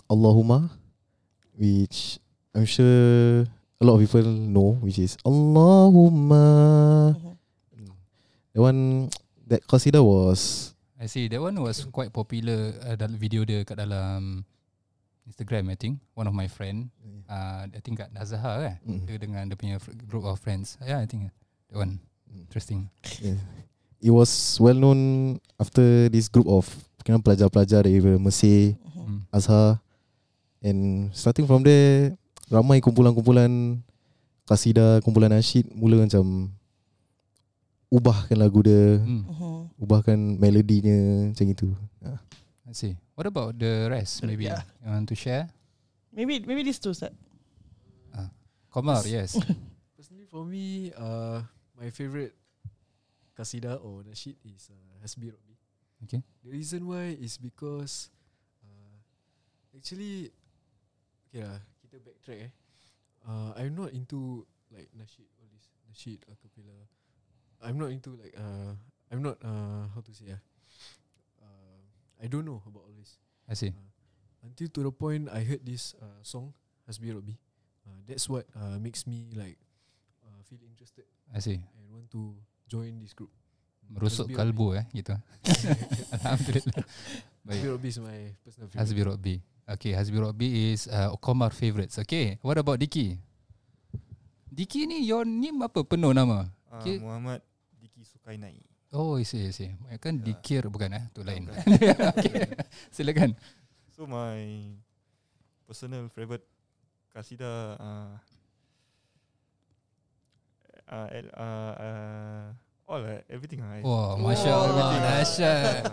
Allahumma, 0.07 0.71
which 1.53 2.17
I'm 2.55 2.63
sure 2.65 3.43
a 3.75 3.83
lot 3.83 3.99
of 3.99 4.01
people 4.01 4.23
know, 4.23 4.79
which 4.79 4.97
is 4.97 5.19
Allahumma. 5.21 6.45
Mhm. 7.75 7.93
The 8.55 8.61
one 8.61 8.79
that 9.45 9.61
qasidah 9.67 10.01
was 10.01 10.71
I 10.95 11.07
see 11.07 11.31
that 11.31 11.39
one 11.39 11.55
was 11.55 11.87
quite 11.87 12.11
popular 12.11 12.75
uh, 12.83 12.95
dalam 12.95 13.15
video 13.15 13.47
dia 13.47 13.63
kat 13.63 13.79
dalam 13.79 14.43
Instagram 15.29 15.69
I 15.69 15.77
think 15.77 16.01
one 16.17 16.25
of 16.25 16.33
my 16.33 16.49
friend 16.49 16.89
uh, 17.29 17.69
I 17.69 17.79
think 17.79 18.01
kat 18.01 18.09
Nazha 18.09 18.41
kan 18.41 18.75
Mm. 18.81 19.05
dia 19.05 19.17
dengan 19.21 19.43
dia 19.45 19.55
punya 19.55 19.77
group 20.09 20.25
of 20.25 20.41
friends 20.41 20.75
yeah 20.81 20.97
I 20.97 21.05
think 21.05 21.29
that 21.69 21.77
one 21.77 22.01
interesting 22.33 22.89
yeah. 23.21 23.37
it 24.01 24.09
was 24.09 24.29
well 24.57 24.75
known 24.75 24.99
after 25.61 26.09
this 26.09 26.25
group 26.27 26.49
of 26.49 26.65
kena 27.05 27.17
pelajar-pelajar 27.21 27.85
dari 27.87 28.01
Mesir, 28.19 28.75
mm. 28.75 29.29
Azhar 29.31 29.79
and 30.61 31.09
starting 31.15 31.47
from 31.47 31.63
there 31.63 32.13
ramai 32.49 32.81
kumpulan-kumpulan 32.81 33.79
kasidah, 34.45 34.99
kumpulan 35.05 35.29
nasyid 35.29 35.69
mula 35.71 36.01
macam 36.01 36.49
ubahkan 37.89 38.37
lagu 38.37 38.61
dia, 38.61 39.01
Mm. 39.01 39.21
Mhm. 39.25 39.53
ubahkan 39.81 40.17
melodinya 40.37 40.97
macam 41.33 41.45
itu. 41.49 41.69
I 42.69 42.73
see 42.77 42.93
what 43.17 43.25
about 43.25 43.57
the 43.57 43.89
rest 43.89 44.21
maybe 44.21 44.45
Yeah. 44.45 44.61
you 44.85 44.93
want 44.93 45.09
to 45.09 45.17
share 45.17 45.49
Maybe 46.13 46.41
maybe 46.45 46.61
these 46.65 46.77
two 46.77 46.93
set. 46.93 47.13
Komar 48.69 49.01
yes 49.09 49.33
Personally 49.97 50.29
for 50.29 50.45
me, 50.45 50.93
uh, 50.93 51.41
my 51.73 51.89
favorite 51.89 52.37
kasida 53.33 53.81
or 53.81 54.05
nasyid 54.05 54.37
is 54.45 54.69
uh, 54.71 54.95
Hasbi 55.01 55.33
Rabbi. 55.33 55.53
Okay. 56.05 56.21
The 56.45 56.51
reason 56.53 56.85
why 56.87 57.17
is 57.19 57.35
because 57.35 58.07
uh, 58.63 58.95
actually, 59.75 60.31
okay 61.33 61.43
lah, 61.43 61.59
kita 61.83 61.97
backtrack 61.99 62.39
eh. 62.47 62.51
Uh, 63.27 63.51
I'm 63.59 63.75
not 63.75 63.91
into 63.91 64.47
like 64.71 64.87
nasyid 64.95 65.27
all 65.41 65.49
this 65.51 65.67
nasyid 65.91 66.23
a 66.29 66.37
cappella. 66.39 66.77
I'm 67.59 67.75
not 67.75 67.91
into 67.91 68.15
like 68.15 68.31
uh, 68.39 68.71
I'm 69.11 69.19
not 69.19 69.35
uh, 69.43 69.89
how 69.91 69.99
to 70.05 70.13
say 70.15 70.31
ah. 70.31 70.39
Uh, 72.19 72.23
I 72.23 72.27
don't 72.27 72.43
know 72.43 72.59
about 72.67 72.83
all 72.83 72.95
this. 72.99 73.15
I 73.47 73.55
see 73.55 73.71
Until 74.43 74.67
to 74.71 74.79
the 74.87 74.91
point 74.91 75.27
I 75.31 75.43
heard 75.43 75.63
this 75.63 75.95
uh, 75.99 76.19
song 76.21 76.51
Hasbi 76.87 77.15
Rabbi. 77.15 77.35
Uh, 77.87 77.99
that's 78.07 78.27
what 78.27 78.45
uh, 78.55 78.75
makes 78.79 79.07
me 79.07 79.31
like 79.35 79.55
uh, 80.23 80.39
feel 80.43 80.59
interested 80.67 81.07
I 81.31 81.39
see 81.39 81.59
and 81.59 81.85
want 81.91 82.11
to 82.11 82.35
join 82.67 82.99
this 82.99 83.15
group. 83.15 83.31
merusuk 83.89 84.29
Hasbi 84.29 84.37
kalbu 84.37 84.77
eh 84.77 84.85
gitu 84.93 85.17
Alhamdulillah 86.19 86.85
Hasbi 87.49 87.67
Rabbi 87.73 87.87
is 87.89 87.97
my 87.97 88.19
personal 88.45 88.67
favorite. 88.69 88.79
Hasbi 88.85 89.01
Rabbi 89.01 89.33
Okay 89.65 89.91
Hasbi 89.97 90.17
Rabbi 90.21 90.47
is 90.69 90.85
uh, 90.85 91.09
Komar 91.17 91.49
favorites 91.49 91.97
Okay 91.97 92.37
what 92.45 92.61
about 92.61 92.77
Diki 92.77 93.17
Diki 94.53 94.85
ni 94.85 95.05
your 95.09 95.25
name 95.25 95.61
apa 95.65 95.81
penuh 95.81 96.13
nama? 96.13 96.49
Uh, 96.69 96.77
Okay. 96.85 97.01
Muhammad 97.01 97.41
Diki 97.81 98.05
Sukainai. 98.05 98.61
Oh, 98.89 99.21
I 99.21 99.23
see, 99.23 99.45
I 99.45 99.53
see. 99.53 99.69
Kan 100.01 100.21
Ya. 100.21 100.33
dikir 100.33 100.65
bukan 100.65 100.89
eh? 100.97 101.03
Tu 101.13 101.21
lain. 101.21 101.45
bukan. 101.45 101.61
okay. 102.17 102.49
Silakan. 102.89 103.37
So 103.93 104.09
my 104.09 104.73
personal 105.69 106.09
favorite 106.09 106.41
kasida 107.13 107.77
uh, 107.77 108.17
uh, 110.89 111.07
uh, 111.37 111.73
uh, 111.77 112.45
all 112.89 113.05
uh, 113.05 113.21
everything 113.29 113.61
uh, 113.61 113.77
Wah, 113.85 114.17
Wow. 114.17 114.33
Masya 114.33 114.49
Allah. 114.49 114.85
Ah. 114.89 115.01
Dahsyat. 115.21 115.83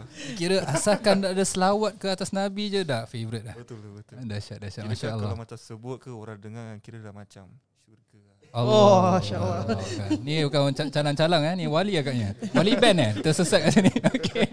Kira 0.40 0.64
asalkan 0.64 1.20
ada 1.20 1.44
selawat 1.44 2.00
ke 2.00 2.09
atas 2.09 2.32
Nabi 2.32 2.72
je 2.72 2.80
dah 2.80 3.04
favourite 3.04 3.44
dah. 3.44 3.52
betul 3.52 3.76
betul. 3.76 3.92
betul. 4.00 4.16
Dahsyat, 4.24 4.59
dahsyat. 4.64 4.88
Masya 4.88 5.09
Allah. 5.12 5.28
kalau 5.28 5.37
macam 5.37 5.59
sebut 5.61 5.96
ke 6.00 6.09
orang 6.09 6.40
dengar 6.40 6.64
kira 6.80 7.04
dah 7.04 7.12
macam 7.12 7.44
syurga. 7.85 8.25
Oh, 8.64 9.04
Masya 9.12 9.36
Allah. 9.36 9.60
kan. 9.76 10.10
Ni 10.24 10.40
bukan 10.48 10.72
ca- 10.72 10.88
calang-calang 10.88 11.42
eh. 11.44 11.54
Ni 11.60 11.64
wali 11.68 12.00
agaknya. 12.00 12.32
Wali 12.56 12.72
band 12.80 12.98
eh. 13.04 13.12
Tersesat 13.20 13.68
kat 13.68 13.72
sini. 13.76 13.92
Okay. 14.16 14.48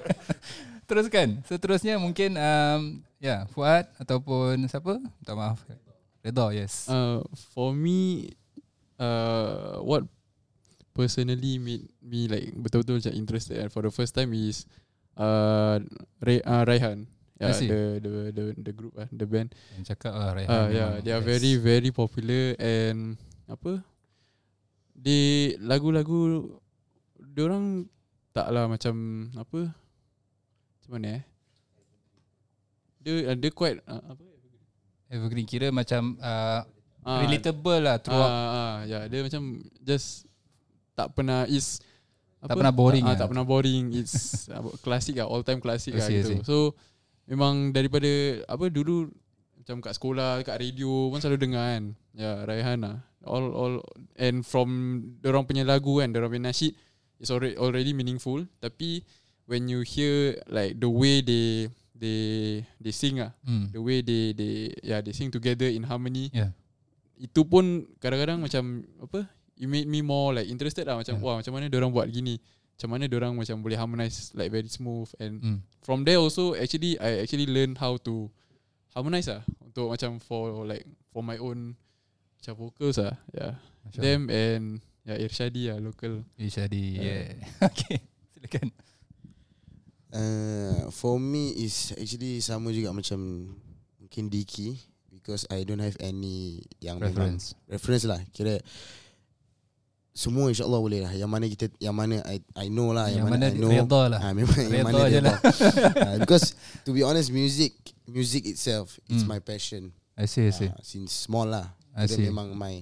Teruskan. 0.83 1.39
Seterusnya 1.47 1.95
mungkin 1.95 2.35
um, 2.35 2.99
ya 3.23 3.47
Fuad 3.55 3.87
ataupun 3.95 4.67
siapa? 4.67 4.99
Minta 4.99 5.33
maaf. 5.33 5.63
Redha, 6.19 6.51
yes. 6.51 6.91
Uh, 6.91 7.23
for 7.55 7.71
me, 7.71 8.31
uh, 8.99 9.79
what 9.83 10.03
personally 10.93 11.57
made 11.57 11.87
me 12.03 12.27
like 12.27 12.51
betul-betul 12.53 12.99
macam 13.01 13.13
interested 13.15 13.57
and 13.59 13.71
for 13.73 13.81
the 13.83 13.91
first 13.91 14.13
time 14.13 14.31
is 14.35 14.67
uh, 15.17 15.79
Ray, 16.21 16.39
uh 16.43 16.63
Raihan. 16.67 17.07
Yeah, 17.41 17.59
the, 17.59 17.81
the 17.99 18.11
the 18.31 18.43
the 18.55 18.71
group 18.71 18.93
uh, 18.95 19.09
the 19.11 19.27
band. 19.27 19.51
Yang 19.75 19.95
cakap 19.95 20.13
lah 20.15 20.31
Raihan. 20.31 20.51
Uh, 20.51 20.67
yeah, 20.71 20.91
they 21.03 21.11
are 21.11 21.19
best. 21.19 21.43
very 21.43 21.59
very 21.59 21.91
popular 21.91 22.55
and 22.61 23.19
apa? 23.51 23.83
They 24.93 25.58
lagu-lagu 25.60 26.47
orang 27.38 27.89
taklah 28.32 28.69
macam 28.69 29.27
apa? 29.36 29.73
Macam 30.79 30.91
mana 30.93 31.08
eh? 31.19 31.23
Dia 33.03 33.13
uh, 33.34 33.38
dia 33.38 33.51
quite 33.51 33.82
uh, 33.84 33.99
apa? 33.99 34.23
Evergreen 35.13 35.45
kira 35.45 35.69
macam 35.69 36.17
uh, 36.17 36.65
Ah, 37.03 37.19
relatable 37.19 37.84
lah 37.84 37.99
throughout. 37.99 38.32
Ah, 38.32 38.47
ah, 38.56 38.75
ya, 38.88 39.12
dia 39.12 39.19
macam 39.27 39.60
just 39.84 40.23
tak 40.95 41.12
pernah 41.12 41.43
is 41.51 41.84
Tak 42.39 42.56
pernah 42.56 42.71
boring 42.71 43.03
Ah, 43.03 43.12
lah. 43.12 43.19
tak 43.19 43.27
pernah 43.27 43.43
boring. 43.43 43.91
It's 43.91 44.15
apa, 44.58 44.71
classic 44.79 45.19
lah, 45.19 45.27
all 45.27 45.43
time 45.43 45.60
classic 45.60 45.95
lah 45.99 46.08
gitu. 46.08 46.39
So 46.47 46.56
memang 47.27 47.75
daripada 47.75 48.08
apa 48.47 48.71
dulu 48.71 49.12
macam 49.60 49.79
kat 49.84 49.95
sekolah, 49.95 50.43
kat 50.47 50.60
radio 50.60 51.12
pun 51.12 51.19
selalu 51.19 51.39
dengar 51.39 51.63
kan. 51.75 51.84
Ya, 52.15 52.43
Raihan 52.47 52.79
lah. 52.84 53.03
All 53.23 53.45
all 53.51 53.73
and 54.19 54.43
from 54.43 54.67
orang 55.23 55.47
punya 55.47 55.63
lagu 55.63 56.03
kan, 56.03 56.12
orang 56.12 56.27
punya 56.29 56.51
nasyid 56.51 56.75
is 57.17 57.31
already 57.31 57.55
already 57.55 57.91
meaningful. 57.95 58.43
Tapi 58.59 59.03
when 59.47 59.71
you 59.71 59.79
hear 59.81 60.36
like 60.47 60.75
the 60.75 60.91
way 60.91 61.23
they 61.23 61.71
they 61.95 62.19
they 62.83 62.91
sing 62.91 63.23
ah, 63.23 63.31
Hmm. 63.47 63.71
the 63.71 63.79
way 63.79 64.03
they 64.03 64.36
they 64.36 64.75
yeah 64.83 64.99
they 64.99 65.15
sing 65.15 65.31
together 65.31 65.67
in 65.67 65.88
harmony. 65.88 66.27
Yeah. 66.36 66.51
Itu 67.15 67.47
pun 67.47 67.88
kadang-kadang 68.03 68.43
macam 68.43 68.83
apa? 68.99 69.23
It 69.55 69.71
made 69.71 69.88
me 69.88 70.03
more 70.03 70.36
like 70.36 70.51
interested 70.51 70.83
lah 70.83 70.99
macam 70.99 71.15
Yeah. 71.15 71.23
wah 71.23 71.39
macam 71.39 71.51
mana 71.55 71.71
orang 71.71 71.91
buat 71.95 72.07
gini. 72.12 72.43
Macam 72.75 72.89
mana 72.91 73.05
orang 73.07 73.33
macam 73.38 73.55
boleh 73.63 73.77
harmonize 73.79 74.33
like 74.36 74.51
very 74.51 74.67
smooth 74.67 75.07
and 75.21 75.39
Hmm. 75.39 75.57
from 75.79 76.03
there 76.03 76.19
also 76.19 76.57
actually 76.59 76.99
I 76.99 77.23
actually 77.23 77.47
learn 77.47 77.79
how 77.79 77.95
to 78.03 78.27
harmonize 78.91 79.31
lah 79.31 79.45
untuk 79.63 79.93
macam 79.95 80.19
for 80.19 80.67
like 80.67 80.83
for 81.15 81.23
my 81.23 81.39
own 81.39 81.79
macam 82.43 82.60
vocals 82.60 82.99
lah. 82.99 83.15
Yeah. 83.32 83.56
Allah. 83.88 84.01
Them 84.03 84.21
and 84.27 84.63
yeah 85.08 85.15
Irshadi 85.15 85.71
lah 85.71 85.79
local. 85.88 86.27
Isyadi. 86.36 86.99
Yeah. 86.99 87.08
Yeah. 87.32 87.71
okay. 87.71 88.03
Silakan. 88.36 88.67
Uh, 90.13 90.91
for 90.91 91.17
me 91.17 91.56
is 91.58 91.95
actually 91.95 92.38
sama 92.38 92.69
juga 92.69 92.91
macam 92.91 93.49
mungkin 93.97 94.27
Diki 94.27 94.75
because 95.10 95.47
I 95.47 95.63
don't 95.63 95.82
have 95.82 95.95
any 95.97 96.62
yang 96.77 96.99
memang 96.99 97.39
Reference. 97.39 97.58
reference 97.65 98.03
lah 98.06 98.21
kira 98.29 98.62
semua 100.13 100.53
insyaallah 100.53 100.77
boleh 100.77 101.01
lah 101.01 101.13
yang 101.17 101.25
mana 101.25 101.49
kita 101.49 101.65
yang 101.82 101.97
mana 101.97 102.21
I 102.29 102.38
I 102.53 102.69
know 102.69 102.93
lah 102.93 103.10
Yang 103.10 103.25
yang, 103.25 103.25
mana 103.25 103.38
mana 103.41 103.47
I 103.49 103.58
know 103.58 103.71
redha 103.73 104.01
lah. 104.06 104.19
Ah, 104.21 104.34
memang 104.38 104.60
yang 104.69 104.86
mana 104.86 105.01
je 105.10 105.19
lah. 105.25 105.38
Ah, 106.06 106.15
because 106.21 106.53
to 106.86 106.93
be 106.93 107.01
honest 107.01 107.34
music 107.34 107.73
music 108.06 108.45
itself 108.45 109.01
it's 109.10 109.25
Hmm. 109.25 109.34
my 109.34 109.41
passion 109.41 109.89
I 110.13 110.29
see, 110.29 110.45
I 110.45 110.53
see. 110.53 110.69
Ah, 110.69 110.77
since 110.86 111.10
small 111.10 111.49
lah 111.49 111.73
I 111.93 112.06
Kira 112.06 112.17
see. 112.17 112.25
memang 112.27 112.53
my 112.53 112.82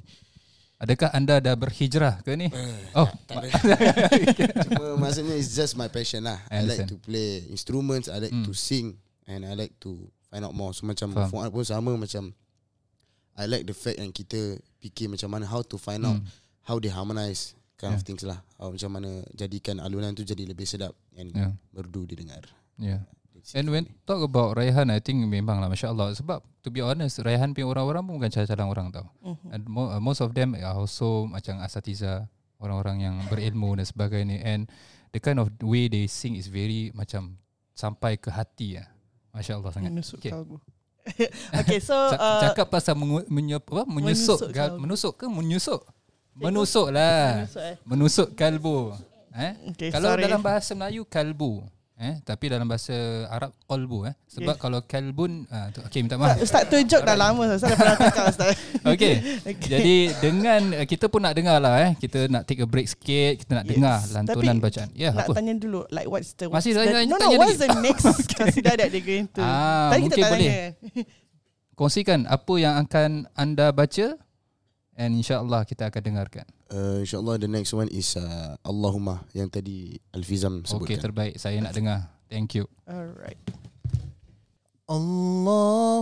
Adakah 0.81 1.13
anda 1.13 1.37
dah 1.37 1.53
berhijrah 1.53 2.25
ke 2.25 2.33
ni? 2.33 2.49
Eh, 2.49 2.97
Oh, 2.97 3.05
tak 3.29 3.45
ada. 3.45 3.53
Cuma 4.65 4.97
maksudnya 4.97 5.37
it's 5.37 5.53
just 5.53 5.77
my 5.77 5.85
passion 5.85 6.25
lah. 6.25 6.41
I 6.49 6.65
I, 6.65 6.65
like 6.65 6.89
to 6.89 6.97
play 6.97 7.45
instruments, 7.53 8.09
I 8.09 8.17
like 8.17 8.33
Hmm. 8.33 8.49
to 8.49 8.53
sing 8.57 8.97
and 9.29 9.45
I 9.45 9.53
like 9.53 9.77
to 9.85 10.09
find 10.25 10.41
out 10.41 10.57
more. 10.57 10.73
So 10.73 10.89
macam 10.89 11.13
Faham. 11.13 11.29
Fuad 11.29 11.53
pun 11.53 11.61
sama 11.61 11.93
macam 11.93 12.33
I 13.37 13.45
like 13.45 13.63
the 13.63 13.77
fact 13.77 14.01
yang 14.01 14.09
kita 14.09 14.57
fikir 14.81 15.05
macam 15.05 15.29
mana 15.29 15.45
how 15.45 15.61
to 15.61 15.77
find 15.77 16.01
out 16.01 16.17
Hmm. 16.17 16.25
how 16.65 16.81
they 16.81 16.89
harmonize 16.89 17.53
kind 17.77 17.93
of 17.93 18.01
Yeah. 18.01 18.07
things 18.09 18.25
lah. 18.25 18.41
How 18.57 18.73
macam 18.73 18.89
mana 18.89 19.21
jadikan 19.33 19.77
alunan 19.77 20.17
tu 20.17 20.25
jadi 20.25 20.49
lebih 20.49 20.65
sedap 20.65 20.97
and 21.13 21.29
Yeah. 21.29 21.53
merdu 21.77 22.09
didengar. 22.09 22.41
Yeah. 22.81 23.05
And 23.51 23.67
when 23.67 23.85
talk 24.03 24.19
about 24.19 24.53
Raihan, 24.53 24.87
I 24.87 24.99
think 24.99 25.21
memang 25.23 25.57
lah 25.57 25.67
Masya 25.67 25.89
Allah. 25.89 26.13
Sebab 26.13 26.41
to 26.61 26.69
be 26.69 26.79
honest, 26.79 27.19
Raihan 27.19 27.51
punya 27.51 27.67
orang-orang 27.67 28.01
pun 28.03 28.13
bukan 28.15 28.29
calang 28.29 28.69
orang 28.69 28.87
tau. 28.89 29.09
Mhm. 29.19 29.47
And 29.49 29.61
mo- 29.65 29.89
uh, 29.89 29.97
most 29.97 30.19
of 30.19 30.31
them 30.31 30.53
are 30.53 30.75
also 30.75 31.25
macam 31.25 31.57
asatiza, 31.57 32.29
orang-orang 32.57 33.01
yang 33.01 33.15
berilmu 33.27 33.73
dan 33.73 33.83
sebagainya. 33.83 34.37
And 34.39 34.69
the 35.09 35.19
kind 35.19 35.37
of 35.37 35.49
way 35.59 35.85
they 35.85 36.05
sing 36.05 36.33
is 36.33 36.45
very 36.45 36.93
macam 36.93 37.41
sampai 37.71 38.15
ke 38.15 38.29
hati 38.29 38.77
lah. 38.77 38.87
Masya 39.31 39.57
Allah 39.57 39.71
sangat. 39.71 39.89
Menusuk 39.89 40.19
Okay. 40.19 40.29
kalbu. 40.29 40.61
okay, 41.59 41.81
so 41.81 41.97
uh, 41.97 42.45
Cakap 42.45 42.69
pasal 42.69 42.93
mengu- 42.93 43.25
menye- 43.25 43.57
apa? 43.57 43.83
menyusuk, 43.83 44.37
menusuk 44.37 44.49
gal- 44.53 44.77
menusuk 44.77 45.13
ke 45.17 45.25
menyusuk? 45.25 45.81
Menusuk 46.31 46.87
lah. 46.93 47.41
menusuk 47.41 47.63
eh. 47.63 47.75
Menusuk 47.83 48.27
kalbu. 48.33 48.77
Eh? 49.31 49.53
Okay, 49.73 49.89
Kalau 49.89 50.13
sorry. 50.13 50.23
dalam 50.23 50.39
bahasa 50.39 50.71
Melayu 50.71 51.01
kalbu. 51.03 51.65
Eh, 52.01 52.17
tapi 52.19 52.49
dalam 52.49 52.65
bahasa 52.65 52.97
Arab 53.29 53.53
qalbu 53.63 54.09
eh. 54.09 54.17
Sebab 54.25 54.51
Okay. 54.51 54.59
kalau 54.59 54.81
kalbun 54.81 55.45
ah 55.47 55.69
tu 55.69 55.85
okey 55.85 56.01
minta 56.01 56.17
maaf. 56.17 56.33
Ustaz, 56.35 56.65
Ustaz 56.65 56.73
tunjuk 56.73 56.97
dah 56.99 57.13
lama 57.13 57.45
Saya 57.53 57.61
dah 57.61 57.77
pernah 57.77 57.95
cakap 57.95 58.25
Ustaz 58.27 58.49
Okey. 58.91 59.13
Okay. 59.51 59.69
Jadi 59.69 59.95
dengan 60.17 60.61
eh, 60.73 60.85
kita 60.85 61.05
pun 61.07 61.21
nak 61.21 61.37
dengar 61.37 61.57
lah 61.57 61.77
eh. 61.79 61.91
Kita 61.95 62.25
nak 62.25 62.43
take 62.43 62.57
a 62.57 62.65
break 62.65 62.89
sikit, 62.89 63.37
kita 63.39 63.51
nak 63.53 63.65
Yes. 63.65 63.71
dengar 63.71 63.97
lantunan 64.11 64.33
Tapi 64.51 64.65
bacaan. 64.65 64.89
Ya, 64.91 65.09
Nak 65.11 65.23
apa? 65.23 65.31
tanya 65.31 65.53
dulu 65.55 65.81
Like 65.87 66.07
what's 66.07 66.33
the 66.33 66.49
Masih 66.49 66.73
what's 66.73 66.89
tanya- 66.89 66.97
the, 66.97 67.05
No 67.05 67.13
no 67.13 67.21
tanya 67.21 67.37
What's 67.37 67.53
lagi? 67.53 67.69
the 67.69 67.79
next 67.85 68.05
Kasida 68.33 68.71
that 68.73 68.89
they're 68.89 69.05
going 69.05 69.29
to 69.29 69.39
Ah, 69.39 69.93
Tadi 69.93 70.01
kita 70.03 70.15
mungkin 70.17 70.31
boleh. 70.33 70.53
Kongsikan 71.73 72.19
apa 72.25 72.53
yang 72.55 72.75
akan 72.77 73.09
anda 73.31 73.69
baca 73.69 74.17
and 74.93 75.11
insya-Allah 75.15 75.63
kita 75.63 75.87
akan 75.87 76.01
dengarkan. 76.03 76.45
Uh, 76.71 77.03
InsyaAllah 77.03 77.35
the 77.35 77.51
next 77.51 77.75
one 77.75 77.91
is 77.91 78.15
uh, 78.15 78.55
Allahumma 78.63 79.27
yang 79.35 79.51
tadi 79.51 79.99
Alfizam 80.15 80.63
sebutkan. 80.63 80.95
Okay, 80.95 81.03
terbaik. 81.03 81.35
Saya 81.35 81.59
nak 81.59 81.75
dengar. 81.75 82.07
Thank 82.31 82.55
you. 82.55 82.63
Alright. 82.87 83.35
Allahumma 84.87 85.99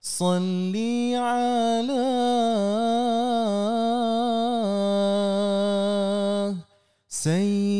Salli 0.00 1.12
ala 1.12 2.08
Sayyidina 7.04 7.75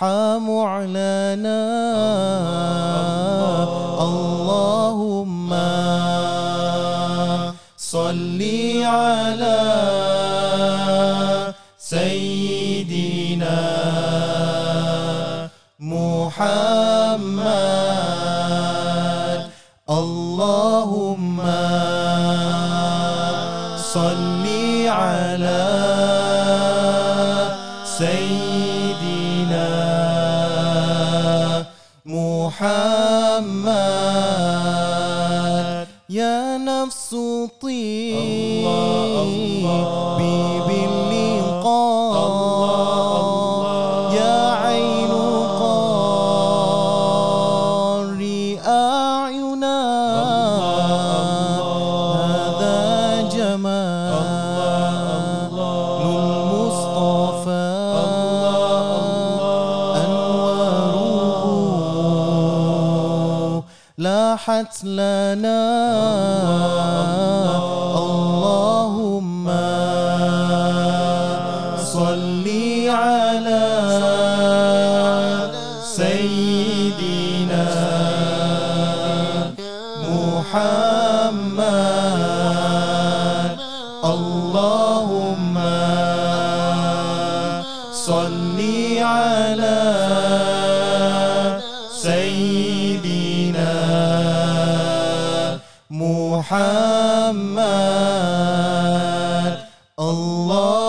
حاموا 0.00 0.68
على 0.68 1.36
الله 1.36 3.39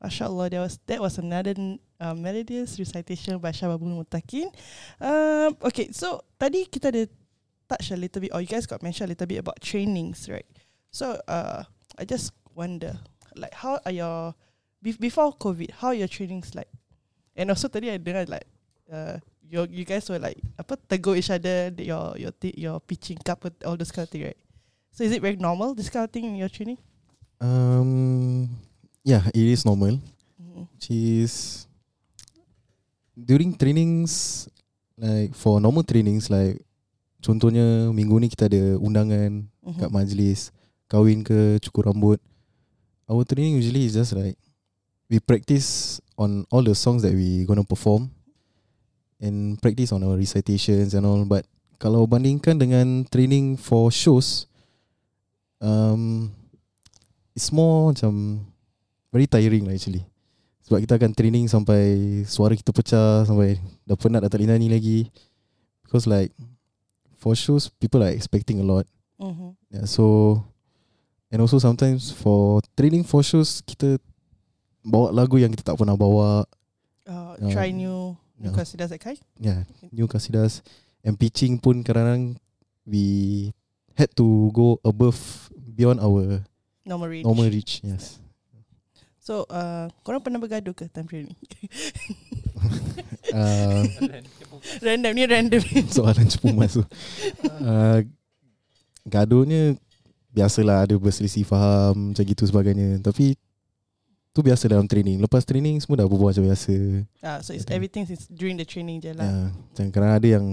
MashaAllah, 0.00 0.48
that 0.50 0.60
was 0.60 0.74
that 0.88 1.00
was 1.00 1.14
another 1.20 1.54
uh, 2.00 2.14
melodious 2.16 2.76
recitation 2.80 3.38
by 3.38 3.52
Shababul 3.52 3.92
Mutakin. 3.96 4.48
Um, 5.00 5.56
okay, 5.60 5.92
so 5.92 6.24
tadi 6.40 6.64
kita 6.68 6.88
ada 6.88 7.04
touch 7.67 7.91
a 7.91 7.97
little 7.97 8.21
bit, 8.21 8.31
or 8.33 8.41
you 8.41 8.47
guys 8.47 8.65
got 8.65 8.81
mentioned 8.83 9.09
a 9.09 9.11
little 9.13 9.27
bit 9.27 9.39
about 9.39 9.59
trainings, 9.61 10.29
right? 10.29 10.45
So 10.91 11.19
uh, 11.27 11.63
I 11.97 12.05
just 12.05 12.31
wonder, 12.55 12.97
like, 13.35 13.53
how 13.53 13.79
are 13.85 13.91
your 13.91 14.33
be- 14.81 14.97
before 14.99 15.33
COVID? 15.35 15.71
How 15.81 15.87
are 15.91 15.97
your 15.97 16.07
trainings 16.07 16.55
like? 16.55 16.69
And 17.35 17.49
also 17.51 17.67
tadi 17.67 17.91
I 17.91 17.97
dengar 17.99 18.29
like, 18.29 18.47
uh, 18.91 19.19
you 19.45 19.67
you 19.69 19.83
guys 19.85 20.07
were 20.09 20.17
like 20.19 20.39
apa 20.57 20.77
tegur 20.89 21.17
each 21.19 21.29
other, 21.29 21.69
the- 21.69 21.85
your 21.91 22.15
your 22.17 22.31
ti- 22.31 22.55
your 22.57 22.79
pitching 22.79 23.19
cup, 23.19 23.43
all 23.65 23.75
those 23.77 23.91
kind 23.91 24.07
of 24.07 24.11
thing, 24.11 24.23
right? 24.29 24.39
So 24.95 25.03
is 25.03 25.11
it 25.11 25.19
very 25.21 25.35
normal 25.35 25.75
this 25.75 25.91
kind 25.91 26.07
of 26.07 26.11
thing 26.15 26.23
in 26.23 26.35
your 26.39 26.47
training? 26.49 26.79
Um, 27.43 28.47
yeah, 29.03 29.27
it 29.35 29.43
is 29.51 29.65
normal. 29.67 29.99
Mhm. 30.39 30.71
Which 30.71 30.87
is 30.89 31.67
during 33.15 33.55
trainings, 33.55 34.47
like 34.97 35.35
for 35.35 35.59
normal 35.59 35.83
trainings, 35.83 36.29
like 36.31 36.63
contohnya 37.25 37.89
minggu 37.89 38.21
ni 38.21 38.29
kita 38.29 38.45
ada 38.45 38.77
undangan 38.77 39.49
Mhm. 39.65 39.81
kat 39.81 39.89
majlis, 39.89 40.53
kahwin 40.85 41.25
ke, 41.25 41.57
cukur 41.65 41.89
rambut. 41.89 42.21
Our 43.09 43.25
training 43.25 43.57
usually 43.57 43.89
is 43.89 43.97
just 43.97 44.13
like 44.13 44.37
we 45.09 45.17
practice 45.17 45.97
on 46.17 46.45
all 46.53 46.61
the 46.61 46.77
songs 46.77 47.01
that 47.01 47.13
we 47.13 47.45
gonna 47.49 47.65
perform 47.65 48.13
and 49.17 49.57
practice 49.57 49.89
on 49.89 50.05
our 50.05 50.17
recitations 50.17 50.93
and 50.93 51.05
all. 51.05 51.25
But 51.25 51.49
kalau 51.81 52.05
bandingkan 52.05 52.61
dengan 52.61 53.05
training 53.09 53.57
for 53.57 53.89
shows, 53.89 54.45
um, 55.61 56.29
it's 57.33 57.49
more 57.49 57.93
macam 57.93 58.45
very 59.09 59.25
tiring 59.25 59.65
lah 59.65 59.73
actually. 59.73 60.05
Sebab 60.65 60.81
kita 60.81 60.97
akan 60.97 61.13
training 61.13 61.45
sampai 61.45 62.25
suara 62.25 62.57
kita 62.57 62.73
pecah 62.73 63.21
sampai 63.25 63.61
dah 63.85 63.93
penat 63.93 64.25
dah 64.25 64.29
tak 64.33 64.41
boleh 64.41 64.49
nyanyi 64.49 64.69
lagi. 64.73 64.99
Because 65.85 66.09
like 66.09 66.33
for 67.25 67.33
shows 67.33 67.73
people 67.73 68.05
are 68.05 68.13
expecting 68.13 68.61
a 68.61 68.65
lot. 68.65 68.85
Mhm. 69.17 69.57
Yeah, 69.73 69.89
so 69.89 70.45
and 71.33 71.41
also 71.41 71.57
sometimes 71.57 72.13
for 72.13 72.61
training 72.77 73.01
for 73.01 73.25
shows 73.25 73.65
kita 73.65 73.97
bawa 74.85 75.09
lagu 75.09 75.41
yang 75.41 75.49
kita 75.49 75.65
tak 75.65 75.81
pernah 75.81 75.97
bawa. 75.97 76.45
Uh, 77.09 77.33
Um, 77.41 77.49
try 77.49 77.73
new 77.73 78.13
new 78.37 78.49
yeah. 78.49 78.53
qasidas 78.53 78.93
that 78.93 79.01
kind. 79.01 79.17
Yeah, 79.37 79.65
new 79.89 80.05
kasidas 80.05 80.61
and 81.01 81.17
pitching 81.17 81.57
pun 81.57 81.81
kadang-kadang 81.81 82.37
we 82.85 83.49
had 83.97 84.13
to 84.17 84.25
go 84.53 84.77
above 84.85 85.49
beyond 85.53 85.97
our 85.97 86.45
Normal 86.85 87.09
range. 87.09 87.25
normal 87.25 87.49
reach. 87.49 87.81
Yes. 87.81 88.21
So, 89.17 89.49
uh, 89.49 89.89
korang 90.05 90.21
pernah 90.21 90.37
bergaduh 90.37 90.77
ke 90.77 90.85
time 90.85 91.09
training? 91.09 91.33
Uh, 93.35 93.83
random 94.79 95.11
ni 95.11 95.23
random. 95.25 95.61
soalan 95.95 96.27
cepu 96.27 96.53
masuk. 96.53 96.85
Uh, 97.59 98.05
gaduhnya 99.03 99.77
biasalah 100.31 100.83
ada 100.83 100.95
berselisih 100.97 101.45
faham 101.47 102.11
macam 102.11 102.23
gitu 102.23 102.43
sebagainya. 102.43 102.99
Tapi 102.99 103.35
tu 104.31 104.43
biasa 104.43 104.67
dalam 104.67 104.83
training. 104.83 105.23
Lepas 105.23 105.47
training 105.47 105.79
semua 105.79 106.03
dah 106.03 106.07
berbual 106.07 106.35
macam 106.35 106.43
biasa. 106.43 106.75
Ah, 107.23 107.39
so 107.39 107.55
it's 107.55 107.63
everything 107.71 108.03
is 108.03 108.27
during 108.27 108.59
the 108.59 108.67
training 108.67 108.99
je 108.99 109.15
lah. 109.15 109.23
Uh, 109.23 109.47
macam 109.51 109.85
kadang 109.95 110.11
ada 110.11 110.27
yang 110.27 110.45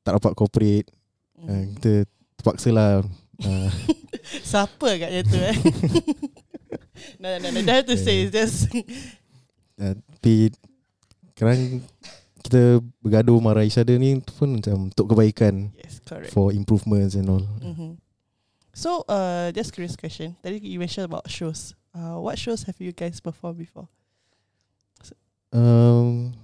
tak 0.00 0.16
dapat 0.16 0.32
cooperate. 0.32 0.88
Uh, 0.88 0.96
Mm. 1.40 1.72
kita 1.80 1.92
terpaksa 2.36 2.68
lah. 2.68 3.00
Uh, 3.40 3.72
Siapa 4.52 4.92
agaknya 4.92 5.24
tu 5.24 5.40
eh? 5.40 5.56
no, 7.20 7.32
no, 7.40 7.48
no, 7.48 7.60
don't 7.64 7.80
have 7.80 7.88
to 7.88 7.96
say. 7.96 8.28
It's 8.28 8.36
just 8.36 8.68
uh, 9.80 9.96
tapi 9.96 10.52
kadang 11.40 11.80
kita 12.44 12.84
bergaduh 13.00 13.40
marah 13.40 13.64
each 13.64 13.80
other 13.80 13.96
ni 13.96 14.20
pun 14.20 14.60
macam 14.60 14.92
untuk 14.92 15.12
kebaikan 15.12 15.72
yes, 15.76 16.00
correct. 16.04 16.32
for 16.32 16.52
improvements 16.52 17.16
and 17.16 17.28
all. 17.28 17.44
Mm-hmm. 17.64 17.96
So, 18.76 19.04
uh, 19.08 19.50
just 19.52 19.72
curious 19.72 19.96
question. 19.96 20.36
Tadi 20.44 20.60
you 20.60 20.78
mentioned 20.78 21.08
about 21.08 21.28
shows. 21.28 21.72
Uh, 21.90 22.20
what 22.22 22.38
shows 22.38 22.64
have 22.64 22.78
you 22.78 22.92
guys 22.92 23.18
performed 23.18 23.58
before? 23.58 23.88
Um, 25.50 26.38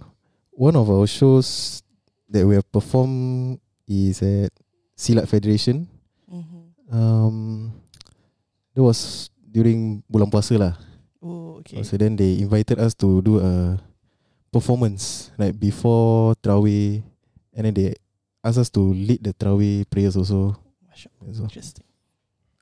one 0.51 0.75
of 0.75 0.91
our 0.91 1.07
shows 1.07 1.81
that 2.27 2.43
we 2.43 2.59
have 2.59 2.67
performed 2.75 3.63
is 3.87 4.19
at 4.19 4.51
Silat 4.99 5.31
Federation. 5.31 5.87
Mm-hmm. 6.27 6.91
Um, 6.91 7.37
That 8.77 8.85
was 8.85 9.33
during 9.41 10.05
bulan 10.05 10.29
puasa 10.29 10.53
lah. 10.61 10.77
Oh, 11.25 11.65
okay. 11.65 11.81
So 11.81 11.97
then 11.97 12.13
they 12.13 12.37
invited 12.45 12.77
us 12.77 12.93
to 13.01 13.25
do 13.25 13.41
a 13.41 13.81
performance 14.57 15.29
like 15.37 15.53
before 15.53 16.33
Tarawih 16.41 17.05
and 17.53 17.69
then 17.69 17.75
they 17.77 17.93
asked 18.41 18.57
us 18.57 18.73
to 18.73 18.81
lead 18.81 19.21
the 19.21 19.37
Tarawih 19.37 19.85
prayers 19.93 20.17
also. 20.17 20.57
Interesting. 21.29 21.85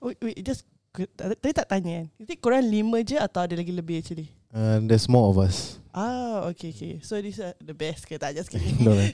Oh, 0.03 0.11
wait, 0.19 0.43
just 0.43 0.67
tadi 1.15 1.51
tak 1.55 1.67
tanya 1.67 2.03
kan. 2.03 2.07
Is 2.23 2.29
it 2.31 2.39
korang 2.39 2.67
lima 2.67 3.03
je 3.03 3.19
atau 3.19 3.47
ada 3.47 3.55
lagi 3.55 3.75
lebih 3.75 4.03
actually? 4.03 4.31
And 4.55 4.87
there's 4.87 5.11
more 5.11 5.31
of 5.31 5.39
us. 5.43 5.83
Ah, 5.91 6.47
okay, 6.51 6.71
okay. 6.71 7.03
So 7.03 7.19
this 7.19 7.43
are 7.43 7.59
the 7.59 7.75
best 7.75 8.07
ke 8.07 8.15
tak? 8.15 8.39
Just 8.39 8.51
kidding. 8.51 8.79
no, 8.87 8.95
lah. 8.95 9.11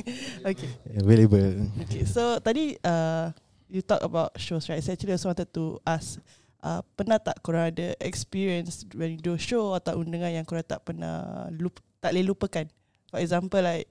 okay. 0.52 0.68
available. 0.92 1.72
Okay, 1.88 2.04
so 2.04 2.36
tadi 2.40 2.76
uh, 2.84 3.32
you 3.72 3.80
talk 3.80 4.04
about 4.04 4.36
shows, 4.36 4.68
right? 4.68 4.84
So 4.84 4.92
actually 4.92 5.16
I 5.16 5.20
also 5.20 5.32
wanted 5.32 5.48
to 5.56 5.80
ask, 5.88 6.20
uh, 6.60 6.84
pernah 6.96 7.16
tak 7.16 7.40
korang 7.40 7.72
ada 7.72 7.96
experience 8.04 8.84
when 8.92 9.16
you 9.16 9.20
do 9.20 9.40
show 9.40 9.72
atau 9.72 10.04
undangan 10.04 10.32
yang 10.32 10.44
korang 10.44 10.64
tak 10.68 10.84
pernah 10.84 11.48
lup, 11.56 11.80
tak 12.02 12.10
boleh 12.10 12.26
lupakan? 12.26 12.66
For 13.08 13.22
example, 13.22 13.62
like 13.62 13.86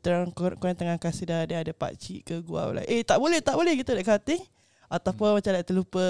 Terang 0.00 0.32
korang, 0.32 0.56
korang 0.56 0.72
tengah 0.72 0.96
kasih 0.96 1.28
dah 1.28 1.44
ada 1.44 1.60
ada 1.60 1.72
pak 1.76 2.00
cik 2.00 2.24
ke 2.24 2.34
gua 2.40 2.72
like 2.72 2.88
eh 2.88 3.04
tak 3.04 3.20
boleh 3.20 3.44
tak 3.44 3.60
boleh 3.60 3.76
gitu 3.76 3.92
that 3.92 4.00
kind 4.00 4.16
of 4.16 4.24
thing 4.24 4.40
ataupun 4.88 5.36
macam 5.36 5.52
like 5.52 5.68
terlupa. 5.68 6.06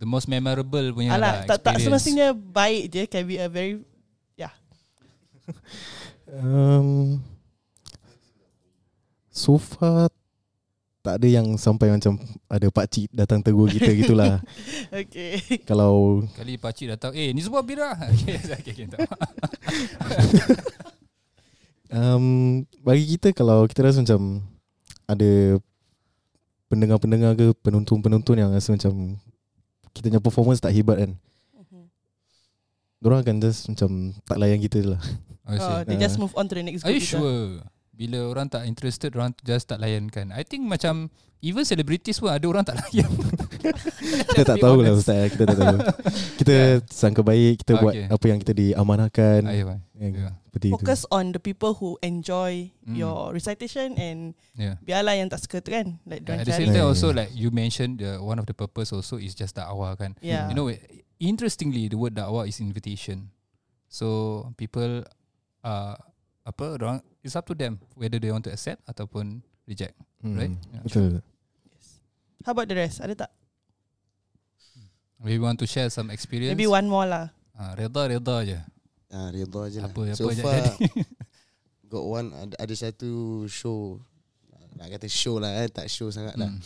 The 0.00 0.08
most 0.08 0.24
memorable 0.24 0.88
punya 0.96 1.12
alah 1.12 1.44
lah 1.44 1.44
tak 1.44 1.60
tak 1.60 1.84
semestinya 1.84 2.32
baik 2.32 2.88
je 2.88 3.04
can 3.04 3.28
be 3.28 3.36
a 3.36 3.44
very 3.44 3.84
Um, 6.30 7.26
so 9.34 9.58
far 9.58 10.14
tak 11.00 11.16
ada 11.16 11.28
yang 11.28 11.56
sampai 11.56 11.88
macam 11.88 12.20
ada 12.44 12.66
pak 12.68 12.86
cik 12.92 13.08
datang 13.16 13.40
tegur 13.40 13.72
kita 13.72 13.88
gitulah. 13.96 14.36
okay 14.92 15.40
Kalau 15.64 16.24
Kali 16.36 16.60
pakcik 16.60 16.92
datang 16.92 17.16
Eh 17.16 17.32
ni 17.32 17.40
semua 17.40 17.64
bira 17.64 17.96
Okay 18.12 18.36
okay, 18.36 18.72
okay 18.76 18.86
tak. 18.86 19.08
um, 21.88 22.24
bagi 22.86 23.16
kita 23.16 23.32
kalau 23.32 23.64
kita 23.64 23.88
rasa 23.88 24.04
macam 24.04 24.44
ada 25.08 25.56
pendengar-pendengar 26.68 27.32
ke 27.34 27.56
penonton-penonton 27.64 28.36
yang 28.36 28.52
rasa 28.52 28.76
macam 28.76 29.16
kita 29.96 30.06
punya 30.06 30.20
performance 30.22 30.60
tak 30.60 30.76
hebat 30.76 31.00
kan. 31.00 31.12
Diorang 33.00 33.24
akan 33.24 33.40
just 33.40 33.64
macam 33.72 34.12
tak 34.28 34.36
layan 34.36 34.60
kita 34.60 34.84
lah. 34.84 35.00
I 35.48 35.56
see. 35.56 35.64
oh, 35.64 35.80
they 35.88 35.96
just 35.96 36.20
move 36.20 36.36
on 36.36 36.46
to 36.46 36.54
the 36.54 36.62
next 36.62 36.84
Are 36.84 36.92
you 36.92 37.00
group 37.00 37.10
sure 37.10 37.64
Bila 38.00 38.24
orang 38.26 38.48
tak 38.48 38.64
interested 38.64 39.12
Orang 39.12 39.36
just 39.42 39.68
tak 39.68 39.76
layankan 39.76 40.32
I 40.32 40.40
think 40.40 40.64
macam 40.64 41.12
Even 41.40 41.64
celebrities 41.64 42.16
pun 42.16 42.28
Ada 42.28 42.44
orang 42.44 42.64
tak 42.64 42.76
layan 42.80 43.12
Kita 44.28 44.42
tak 44.46 44.56
tahu 44.56 44.80
lah. 44.80 44.92
Ustaz 44.92 45.28
Kita 45.30 45.44
tak 45.44 45.56
tahu 45.58 45.76
Kita 46.36 46.56
sangka 47.00 47.20
baik 47.20 47.60
Kita 47.60 47.76
buat 47.76 47.92
Okay. 47.92 48.06
apa 48.08 48.24
yang 48.24 48.38
kita 48.38 48.52
diamanahkan 48.54 49.40
Ah, 49.44 49.52
ya. 49.52 49.64
Yang 49.96 50.12
Yeah. 50.16 50.32
Seperti 50.48 50.66
itu 50.66 50.74
Focus 50.76 51.00
on 51.08 51.24
the 51.30 51.38
people 51.38 51.72
who 51.74 52.00
enjoy 52.00 52.72
Mm. 52.82 52.96
your 52.96 53.30
recitation 53.30 53.94
and 53.94 54.32
Yeah. 54.52 54.80
biarlah 54.80 55.14
yang 55.14 55.28
tak 55.28 55.40
suka 55.40 55.60
tu 55.60 55.70
kan 55.70 56.00
like 56.02 56.24
At 56.24 56.26
don't 56.26 56.40
the 56.40 56.50
cari 56.50 56.66
same 56.66 56.72
time 56.72 56.80
Yeah, 56.80 56.88
also 56.88 57.08
yeah. 57.08 57.18
like 57.20 57.30
you 57.32 57.48
mentioned 57.52 58.00
the 58.00 58.18
one 58.18 58.36
of 58.36 58.44
the 58.44 58.56
purpose 58.56 58.90
also 58.90 59.14
is 59.16 59.32
just 59.32 59.54
dakwah 59.54 59.94
kan. 59.94 60.16
yeah 60.18 60.48
You 60.48 60.56
know 60.56 60.66
interestingly 61.16 61.86
the 61.86 61.94
word 61.94 62.16
dakwah 62.16 62.44
is 62.44 62.58
invitation. 62.58 63.30
So 63.86 64.06
people 64.56 65.04
uh 65.60 65.94
apa 66.42 66.64
orang 66.74 67.04
it's 67.20 67.34
up 67.34 67.44
to 67.44 67.52
them 67.52 67.76
whether 67.94 68.16
they 68.16 68.28
want 68.28 68.42
to 68.42 68.50
accept 68.50 68.80
ataupun 68.84 69.40
reject, 69.64 69.94
Hmm, 70.20 70.36
right? 70.36 70.52
Yeah. 70.72 70.82
Betul 70.84 71.10
how 72.40 72.52
about 72.52 72.66
the 72.66 72.76
rest 72.76 73.00
ada 73.00 73.12
tak 73.14 73.30
Maybe 75.20 75.36
you 75.36 75.44
want 75.44 75.60
to 75.60 75.68
share 75.68 75.92
some 75.92 76.08
experience. 76.08 76.56
maybe 76.56 76.64
one 76.64 76.88
more 76.88 77.04
lah 77.04 77.28
Ah, 77.52 77.76
reda 77.76 78.08
reda 78.08 78.36
je. 78.40 78.56
Ah, 79.12 79.28
redha 79.28 79.62
je 79.68 79.84
lah. 79.84 79.92
Apa 79.92 80.00
apa 80.08 80.16
so 80.16 80.32
far, 80.32 80.56
jadi. 80.80 81.04
got 81.92 82.04
one 82.08 82.32
ada, 82.32 82.54
ada 82.56 82.72
satu 82.72 83.44
show 83.44 84.00
nak 84.80 84.88
kata 84.88 85.12
show 85.12 85.36
lah 85.36 85.60
eh 85.60 85.68
tak 85.68 85.92
show 85.92 86.08
sangat 86.08 86.40
lah. 86.40 86.48
Hmm. 86.48 86.56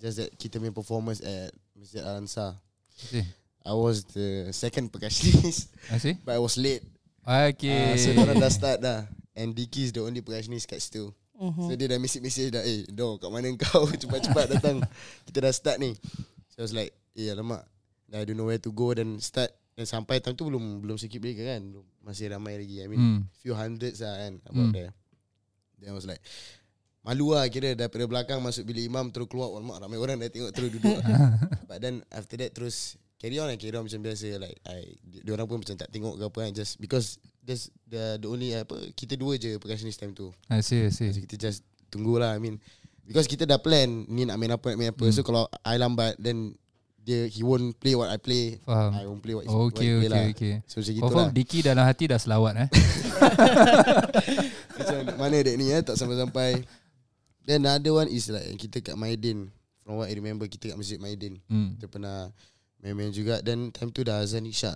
Just 0.00 0.16
that 0.16 0.32
kita 0.40 0.56
punya 0.56 0.72
performance 0.72 1.20
at 1.20 1.52
Masjid 1.76 2.00
Al 2.00 2.24
Ansar. 2.24 2.56
Okay. 3.04 3.28
I 3.60 3.76
was 3.76 4.08
the 4.16 4.48
second 4.56 4.88
percussionist 4.88 5.68
I 5.92 6.00
see. 6.00 6.16
but 6.24 6.32
I 6.32 6.40
was 6.40 6.56
late. 6.56 6.80
Okay. 7.20 7.92
Ah, 7.92 8.00
so 8.00 8.16
orang 8.16 8.40
dah 8.40 8.48
start 8.48 8.80
dah. 8.80 9.04
And 9.32 9.54
Dicky 9.54 9.84
is 9.84 9.92
the 9.92 10.02
only 10.02 10.20
percussionist 10.20 10.66
kat 10.66 10.78
situ. 10.78 11.14
Mhm. 11.34 11.62
So 11.62 11.72
dia 11.72 11.86
dah 11.86 11.96
message-message 11.96 12.50
dah 12.50 12.60
Eh 12.60 12.84
Do 12.86 13.16
kat 13.16 13.30
mana 13.30 13.48
kau? 13.56 13.88
Cepat-cepat 14.02 14.46
datang. 14.52 14.84
Kita 15.24 15.38
dah 15.40 15.48
start 15.50 15.78
ni. 15.78 15.96
So 16.52 16.60
I 16.60 16.64
was 16.64 16.74
like 16.74 16.92
Eh 17.14 17.30
alamak. 17.30 17.64
I 18.10 18.26
don't 18.26 18.34
know 18.34 18.44
where 18.44 18.58
to 18.58 18.70
go. 18.70 18.92
Dan 18.92 19.16
start 19.18 19.48
Dan 19.72 19.86
sampai 19.86 20.18
time 20.18 20.34
tu 20.34 20.44
belum 20.44 20.60
Belum 20.80 20.98
sikit 20.98 21.16
breaker 21.16 21.46
kan. 21.46 21.62
Belum, 21.64 21.86
Masih 22.02 22.28
ramai 22.28 22.58
lagi. 22.58 22.76
I 22.78 22.86
mean 22.86 23.00
Hmm. 23.00 23.20
Few 23.40 23.54
hundreds 23.54 23.98
lah 23.98 24.18
kan 24.18 24.32
About 24.44 24.66
Hmm. 24.68 24.74
there. 24.74 24.90
Then 25.78 25.88
I 25.88 25.94
was 25.94 26.04
like 26.04 26.20
Malu 27.00 27.32
lah 27.32 27.48
kira 27.48 27.72
Daripada 27.72 28.04
belakang 28.04 28.44
Masuk 28.44 28.68
bilik 28.68 28.84
imam 28.84 29.08
Terus 29.08 29.24
keluar. 29.24 29.48
Alamak 29.48 29.80
ramai 29.80 29.96
orang 29.96 30.18
dah 30.18 30.28
tengok 30.28 30.52
Terus 30.52 30.70
duduk. 30.74 30.98
But 31.70 31.80
then 31.80 32.04
after 32.10 32.36
that 32.36 32.52
Terus 32.52 32.98
Carry 33.16 33.36
on 33.36 33.48
lah 33.48 33.56
Carry 33.56 33.72
on 33.72 33.88
macam 33.88 34.00
biasa. 34.02 34.28
Like 34.36 34.60
I 34.66 34.92
Dia 35.00 35.32
orang 35.32 35.48
pun 35.48 35.64
macam 35.64 35.72
tak 35.72 35.88
tengok 35.88 36.16
ke 36.16 36.24
apa 36.26 36.38
kan. 36.42 36.52
Just 36.52 36.76
because 36.76 37.16
That's 37.40 37.68
the, 37.84 38.16
the 38.16 38.26
only 38.26 38.52
apa 38.52 38.72
Kita 38.92 39.14
dua 39.14 39.34
je 39.34 39.56
Percussionist 39.56 39.96
time 39.96 40.12
tu 40.12 40.28
I 40.46 40.60
see, 40.60 40.82
I 40.82 40.88
see. 40.88 41.08
So 41.08 41.18
kita 41.18 41.40
just 41.40 41.64
tunggulah 41.88 42.30
I 42.30 42.38
mean 42.38 42.60
Because 43.02 43.24
kita 43.24 43.42
dah 43.42 43.56
plan 43.56 44.04
Ni 44.06 44.22
nak 44.22 44.36
main 44.36 44.50
apa 44.50 44.66
Nak 44.66 44.76
main 44.76 44.90
apa 44.90 45.02
Hmm. 45.02 45.10
So 45.10 45.20
kalau 45.20 45.44
I 45.60 45.74
lambat 45.74 46.14
Then 46.16 46.54
Dia 46.96 47.26
He 47.26 47.40
won't 47.40 47.74
play 47.76 47.92
what 47.92 48.06
I 48.06 48.16
play 48.16 48.60
I 48.60 48.62
Faham. 48.62 48.88
won't 49.08 49.20
play 49.20 49.32
what, 49.32 49.44
what 49.44 49.72
Okay, 49.72 49.82
he 49.82 49.88
play 49.96 49.96
okay, 49.96 50.06
lah 50.06 50.22
okay. 50.30 50.52
So 50.64 50.78
macam 50.78 50.92
gitu 50.92 51.02
Confirm 51.02 51.24
lah 51.24 51.32
Diki 51.32 51.58
dalam 51.60 51.82
hati 51.82 52.04
dah 52.06 52.16
selawat 52.16 52.52
eh. 52.60 52.68
Macam 54.76 54.96
mana 55.16 55.34
dek 55.40 55.54
ni 55.56 55.70
eh 55.70 55.80
Tak 55.80 55.94
sampai-sampai 55.96 56.62
Then 57.44 57.64
another 57.64 57.92
one 57.94 58.08
is 58.08 58.28
like 58.28 58.44
Kita 58.56 58.78
kat 58.82 58.94
Maidin 58.94 59.48
From 59.80 59.96
what 59.96 60.06
I 60.06 60.14
remember 60.14 60.44
Kita 60.44 60.68
kat 60.68 60.76
Masjid 60.76 60.98
Maidin 61.00 61.38
Hmm. 61.48 61.76
Kita 61.76 61.86
pernah 61.88 62.28
Main-main 62.80 63.10
juga 63.10 63.40
Dan 63.40 63.70
time 63.70 63.90
tu 63.90 64.00
dah 64.00 64.20
azan 64.20 64.44
Isya 64.44 64.72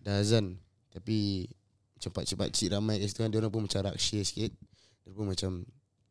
Dah 0.00 0.14
azan 0.18 0.58
Tapi 0.90 1.46
Cepat-cepat 2.04 2.48
cik 2.50 2.68
ramai 2.70 3.00
kat 3.00 3.08
situ 3.08 3.20
kan. 3.20 3.30
Diorang 3.30 3.48
pun 3.48 3.64
macam 3.64 3.80
rakshia 3.82 4.20
sikit. 4.20 4.52
Dia 5.02 5.12
pun 5.12 5.24
macam 5.26 5.64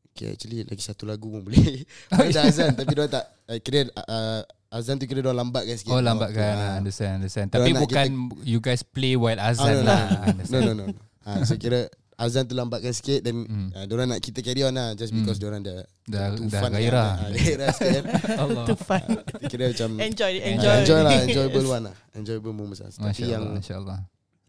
Okay 0.10 0.30
actually 0.30 0.62
Lagi 0.62 0.78
satu 0.80 1.06
lagu 1.06 1.26
pun 1.28 1.42
boleh. 1.42 1.82
Dia 2.14 2.30
dah 2.30 2.46
azan 2.46 2.74
Tapi 2.74 2.86
diorang 2.88 3.10
tak 3.10 3.26
uh, 3.50 3.58
Kira 3.58 3.80
uh, 3.90 4.42
Azan 4.70 4.98
tu 4.98 5.06
kira 5.06 5.22
diorang 5.22 5.38
lambatkan 5.40 5.74
sikit. 5.74 5.90
Oh 5.90 5.98
lambatkan. 5.98 6.54
Ah. 6.54 6.66
ah. 6.68 6.74
Understand 6.78 7.18
understand. 7.18 7.50
Tapi 7.50 7.74
bukan 7.74 8.10
You 8.42 8.58
guys 8.58 8.82
play 8.82 9.14
while 9.14 9.38
azan 9.38 9.82
no, 9.82 9.82
no, 9.82 9.90
lah. 9.90 10.02
No 10.06 10.22
Understand. 10.30 10.62
No 10.62 10.72
no, 10.74 10.84
no. 10.86 10.98
ha, 11.24 11.42
So 11.46 11.58
kira 11.58 11.90
Azan 12.14 12.46
tu 12.46 12.54
lambatkan 12.54 12.90
sikit 12.90 13.22
Dan 13.22 13.42
Hmm. 13.44 13.70
uh, 13.70 13.86
diorang 13.86 14.06
nak 14.08 14.22
kita 14.22 14.42
carry 14.42 14.62
on 14.62 14.74
lah 14.74 14.94
Just 14.94 15.10
because 15.12 15.38
Hmm. 15.38 15.44
diorang 15.44 15.62
dah 15.62 15.82
Dah, 16.06 16.26
too 16.34 16.46
dah 16.46 16.62
fun 16.62 16.72
gairah. 16.72 17.10
kan. 17.10 17.18
Ah, 17.18 17.30
Gairah 17.32 17.70
sikit. 17.72 18.04
Kan 18.04 18.38
Allah. 18.46 18.66
To 18.66 18.76
fun. 18.76 19.04
Kita 19.08 19.46
Kira 19.48 19.64
macam 19.68 19.90
enjoy 19.98 20.34
Enjoy, 20.36 20.52
enjoy. 20.54 20.76
enjoy 20.78 21.00
lah 21.02 21.12
Enjoyable 21.24 21.66
one 21.68 21.84
lah. 21.90 21.96
Enjoyable 22.14 22.54
moments 22.54 22.82
lah. 22.82 22.90
Tapi 22.92 23.02
Masya 23.08 23.26
yang 23.26 23.44
Masya 23.50 23.76
Allah 23.82 23.98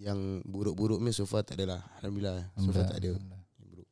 Yang 0.05 0.45
buruk-buruk 0.45 1.01
ni 1.01 1.17
So 1.17 1.25
far 1.25 1.41
tak 1.41 1.57
ada 1.57 1.65
lah 1.77 1.81
Alhamdulillah 1.99 2.53
So 2.61 2.69
far 2.69 2.85
tak 2.85 3.01
ada 3.01 3.17
Buruk. 3.65 3.89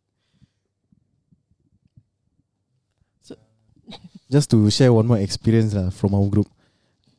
Just 4.32 4.52
to 4.52 4.68
share 4.68 4.92
one 4.92 5.08
more 5.08 5.20
experience 5.20 5.72
lah 5.72 5.88
From 5.88 6.12
our 6.12 6.28
group. 6.28 6.48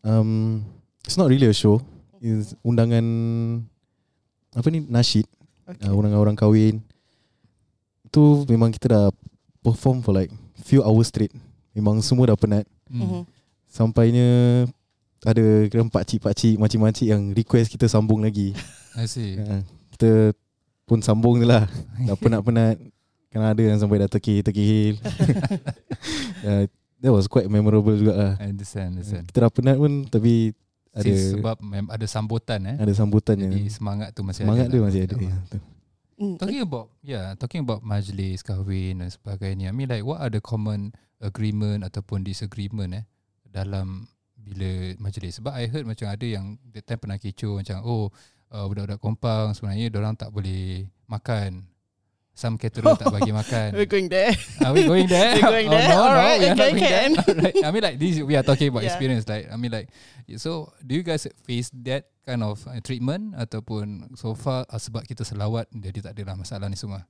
Um, 0.06 0.62
It's 1.04 1.18
not 1.18 1.28
really 1.28 1.50
a 1.50 1.56
show. 1.58 1.82
It's 2.22 2.54
undangan 2.62 3.06
Apa 4.54 4.70
ni 4.70 4.86
Nasyid. 4.86 5.26
Okay. 5.66 5.90
uh, 5.90 5.94
Orang-orang 5.98 6.38
kahwin. 6.38 6.86
Itu 8.06 8.46
memang 8.46 8.70
kita 8.70 8.94
dah 8.94 9.06
Perform 9.66 10.06
for 10.06 10.14
like 10.14 10.30
Few 10.64 10.86
hours 10.86 11.10
straight. 11.10 11.34
Memang 11.74 11.98
semua 12.06 12.30
dah 12.30 12.38
penat. 12.38 12.64
Hmm. 12.88 13.02
Mhm. 13.02 13.22
Sampainya 13.66 14.30
Ada 15.24 15.72
kira 15.72 15.88
pakcik-pakcik 15.88 16.60
Makcik-makcik 16.60 17.08
yang 17.08 17.32
request 17.32 17.72
kita 17.72 17.88
sambung 17.88 18.24
lagi 18.24 18.52
I 19.00 19.08
see 19.08 19.40
uh, 19.40 19.64
Kita 19.96 20.36
pun 20.84 21.00
sambung 21.00 21.40
je 21.40 21.48
lah 21.48 21.68
Dah 22.08 22.16
penat-penat 22.20 22.80
Kan 23.34 23.42
ada 23.42 23.62
yang 23.64 23.82
sampai 23.82 24.04
dah 24.04 24.10
terkih-terkih 24.12 25.00
uh, 26.48 26.64
That 27.04 27.12
was 27.12 27.28
quite 27.28 27.50
memorable 27.50 27.96
juga 27.98 28.14
lah 28.14 28.34
I 28.40 28.52
understand 28.52 29.00
understand 29.00 29.26
Kita 29.32 29.48
dah 29.48 29.52
penat 29.52 29.76
pun 29.80 30.06
Tapi 30.08 30.54
ada 30.94 31.10
Since 31.10 31.42
sebab 31.42 31.58
mem- 31.58 31.90
ada 31.90 32.06
sambutan 32.06 32.62
eh 32.70 32.78
ada 32.78 32.94
sambutan 32.94 33.34
Jadi 33.34 33.66
yang 33.66 33.74
semangat 33.74 34.14
tu 34.14 34.22
masih 34.22 34.46
semangat 34.46 34.70
ada 34.70 34.72
dia 34.72 34.78
lah. 34.78 34.86
masih 34.86 35.02
ada. 35.10 35.16
Ya, 35.18 35.38
betul. 35.42 35.62
Mm, 36.14 36.36
Talking 36.38 36.62
about 36.62 36.88
yeah, 37.02 37.26
talking 37.34 37.62
about 37.66 37.82
majlis 37.82 38.46
kahwin 38.46 39.02
dan 39.02 39.10
sebagainya. 39.10 39.68
I 39.68 39.74
mean 39.74 39.90
like 39.90 40.06
what 40.06 40.22
are 40.22 40.30
the 40.30 40.38
common 40.38 40.94
agreement 41.18 41.82
ataupun 41.82 42.22
disagreement 42.22 42.94
eh 42.94 43.06
dalam 43.50 44.06
bila 44.44 44.94
majlis? 45.00 45.40
Sebab 45.40 45.56
I 45.56 45.72
heard 45.72 45.88
macam 45.88 46.12
ada 46.12 46.26
yang 46.28 46.60
that 46.76 46.84
time 46.84 47.00
pernah 47.00 47.18
kecoh 47.18 47.64
macam 47.64 47.80
oh 47.84 48.12
uh, 48.52 48.66
budak-budak 48.68 49.00
kompang 49.00 49.56
sebenarnya 49.56 49.90
orang 49.96 50.14
tak 50.14 50.30
boleh 50.30 50.86
makan 51.08 51.64
Some 52.34 52.58
caterer 52.58 52.98
tak 52.98 53.14
bagi 53.14 53.30
makan. 53.46 53.78
We're 53.78 53.86
going 53.86 54.10
there. 54.10 54.34
Are 54.66 54.74
we 54.74 54.90
going 54.90 55.06
there? 55.06 55.38
We're 55.38 55.54
going 55.54 55.70
there. 55.70 55.94
Oh, 55.94 56.02
no, 56.02 56.02
no, 56.02 56.18
Alright, 56.18 56.42
we 56.42 56.50
are 56.50 56.58
not 56.58 56.66
okay, 56.66 56.66
going 56.66 56.82
there. 56.82 56.90
can. 56.90 57.12
Alright. 57.30 57.56
I 57.62 57.70
mean, 57.70 57.84
like 57.86 57.98
this, 58.02 58.14
we 58.26 58.34
are 58.34 58.42
talking 58.42 58.74
about 58.74 58.82
Yeah. 58.82 58.90
experience. 58.90 59.30
Like, 59.30 59.54
I 59.54 59.56
mean, 59.62 59.70
like, 59.70 59.94
so 60.42 60.74
do 60.82 60.98
you 60.98 61.06
guys 61.06 61.30
face 61.46 61.70
that 61.86 62.10
kind 62.26 62.42
of 62.42 62.58
uh, 62.66 62.82
treatment 62.82 63.38
ataupun 63.38 64.18
so 64.18 64.34
far 64.34 64.66
uh, 64.66 64.82
sebab 64.82 65.06
kita 65.06 65.22
selawat 65.22 65.70
jadi 65.78 66.10
tak 66.10 66.18
adalah 66.18 66.34
masalah 66.34 66.74
ni 66.74 66.74
semua. 66.74 67.06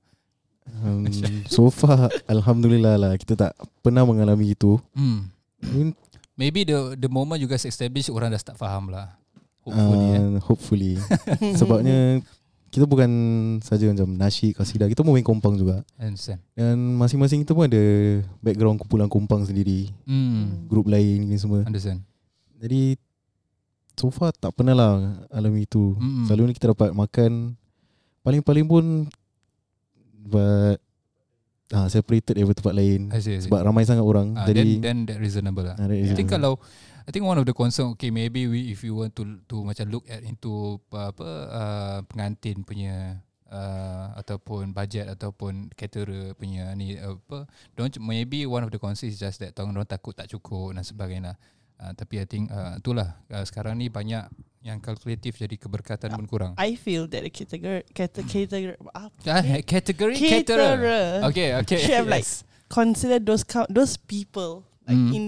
Um, 0.84 1.08
so 1.48 1.72
far 1.72 2.08
Alhamdulillah 2.32 2.96
lah 2.96 3.12
Kita 3.20 3.36
tak 3.36 3.52
pernah 3.84 4.04
mengalami 4.04 4.52
itu 4.52 4.76
Hmm. 4.92 5.28
I 5.60 5.68
mean, 5.72 5.88
Maybe 6.34 6.62
the 6.62 6.94
the 6.94 7.06
moment 7.06 7.38
you 7.38 7.46
guys 7.46 7.62
establish 7.62 8.10
orang 8.10 8.28
dah 8.28 8.38
start 8.38 8.58
faham 8.58 8.90
lah. 8.90 9.14
Hopefully. 9.64 10.08
eh. 10.12 10.20
uh, 10.20 10.36
Hopefully 10.44 10.94
Sebabnya 11.60 12.20
Kita 12.68 12.84
bukan 12.84 13.08
saja 13.64 13.88
macam 13.88 14.12
nasyid, 14.12 14.52
kasidah 14.52 14.92
Kita 14.92 15.00
pun 15.00 15.16
main 15.16 15.24
kompang 15.24 15.56
juga 15.56 15.80
understand. 15.96 16.36
Dan 16.52 17.00
masing-masing 17.00 17.40
kita 17.40 17.56
pun 17.56 17.64
ada 17.64 17.80
Background 18.44 18.76
kumpulan 18.76 19.08
kompang 19.08 19.40
sendiri 19.40 19.88
Hmm. 20.04 20.68
Grup 20.68 20.84
lain 20.84 21.24
ni 21.24 21.40
semua 21.40 21.64
Understand. 21.64 22.04
Jadi 22.60 23.00
So 23.96 24.12
far 24.12 24.36
tak 24.36 24.52
pernah 24.52 24.76
lah 24.76 24.92
Alami 25.32 25.64
itu 25.64 25.96
Mm-mm. 25.96 26.28
Selalu 26.28 26.52
ni 26.52 26.52
kita 26.52 26.76
dapat 26.76 26.92
makan 26.92 27.56
Paling-paling 28.20 28.68
pun 28.68 28.84
But 30.20 30.83
ah, 31.74 31.86
Separated 31.86 32.38
daripada 32.38 32.62
tempat 32.62 32.74
lain 32.74 33.10
I 33.10 33.18
see, 33.18 33.34
I 33.34 33.42
see. 33.42 33.50
Sebab 33.50 33.60
ramai 33.60 33.82
sangat 33.82 34.00
orang 34.00 34.32
Ah, 34.32 34.46
Jadi 34.46 34.78
then, 34.78 35.04
then 35.04 35.10
that 35.10 35.18
reasonable 35.18 35.66
lah. 35.66 35.74
ah, 35.74 35.84
that 35.84 35.98
is 35.98 36.08
I 36.08 36.14
think 36.14 36.30
reasonable. 36.30 36.62
kalau 36.62 37.02
I 37.04 37.10
think 37.12 37.26
one 37.26 37.36
of 37.36 37.44
the 37.44 37.52
concern 37.52 37.92
okay 37.92 38.08
maybe 38.08 38.48
we 38.48 38.72
if 38.72 38.80
you 38.80 38.96
want 38.96 39.12
to 39.12 39.26
to 39.44 39.60
macam 39.60 39.92
look 39.92 40.08
at 40.08 40.24
into 40.24 40.80
apa, 40.88 41.12
apa 41.12 41.28
uh, 41.52 41.98
pengantin 42.08 42.64
punya 42.64 43.20
uh, 43.52 44.16
ataupun 44.16 44.72
budget 44.72 45.12
ataupun 45.12 45.68
caterer 45.76 46.32
punya 46.32 46.72
ni 46.72 46.96
apa 46.96 47.44
don't 47.76 47.92
maybe 48.00 48.48
one 48.48 48.64
of 48.64 48.72
the 48.72 48.80
concern 48.80 49.12
is 49.12 49.20
just 49.20 49.36
that 49.36 49.52
orang 49.60 49.76
takut 49.84 50.16
tak 50.16 50.32
cukup 50.32 50.72
dan 50.72 50.80
sebagainya. 50.80 51.36
Uh, 51.74 51.90
tapi 51.92 52.22
I 52.22 52.26
think 52.26 52.48
uh, 52.54 52.78
itulah 52.78 53.18
uh, 53.28 53.42
sekarang 53.42 53.74
ni 53.76 53.90
banyak 53.90 54.30
yang 54.64 54.78
kalkulatif 54.80 55.36
jadi 55.36 55.58
keberkatan 55.58 56.14
pun 56.16 56.24
kurang. 56.24 56.52
I 56.56 56.78
feel 56.78 57.04
that 57.12 57.20
the 57.20 57.28
category, 57.28 57.84
category, 57.92 58.30
category 58.30 58.74
Ah, 58.94 59.10
category 59.60 60.16
caterer. 60.16 61.20
Okay, 61.28 61.52
okay. 61.60 61.78
should 61.84 61.92
have 62.00 62.08
like 62.08 62.24
consider 62.72 63.20
those 63.20 63.44
count 63.44 63.68
those 63.68 64.00
people 64.00 64.64
like 64.88 64.96
Mm. 64.96 65.12
in 65.12 65.26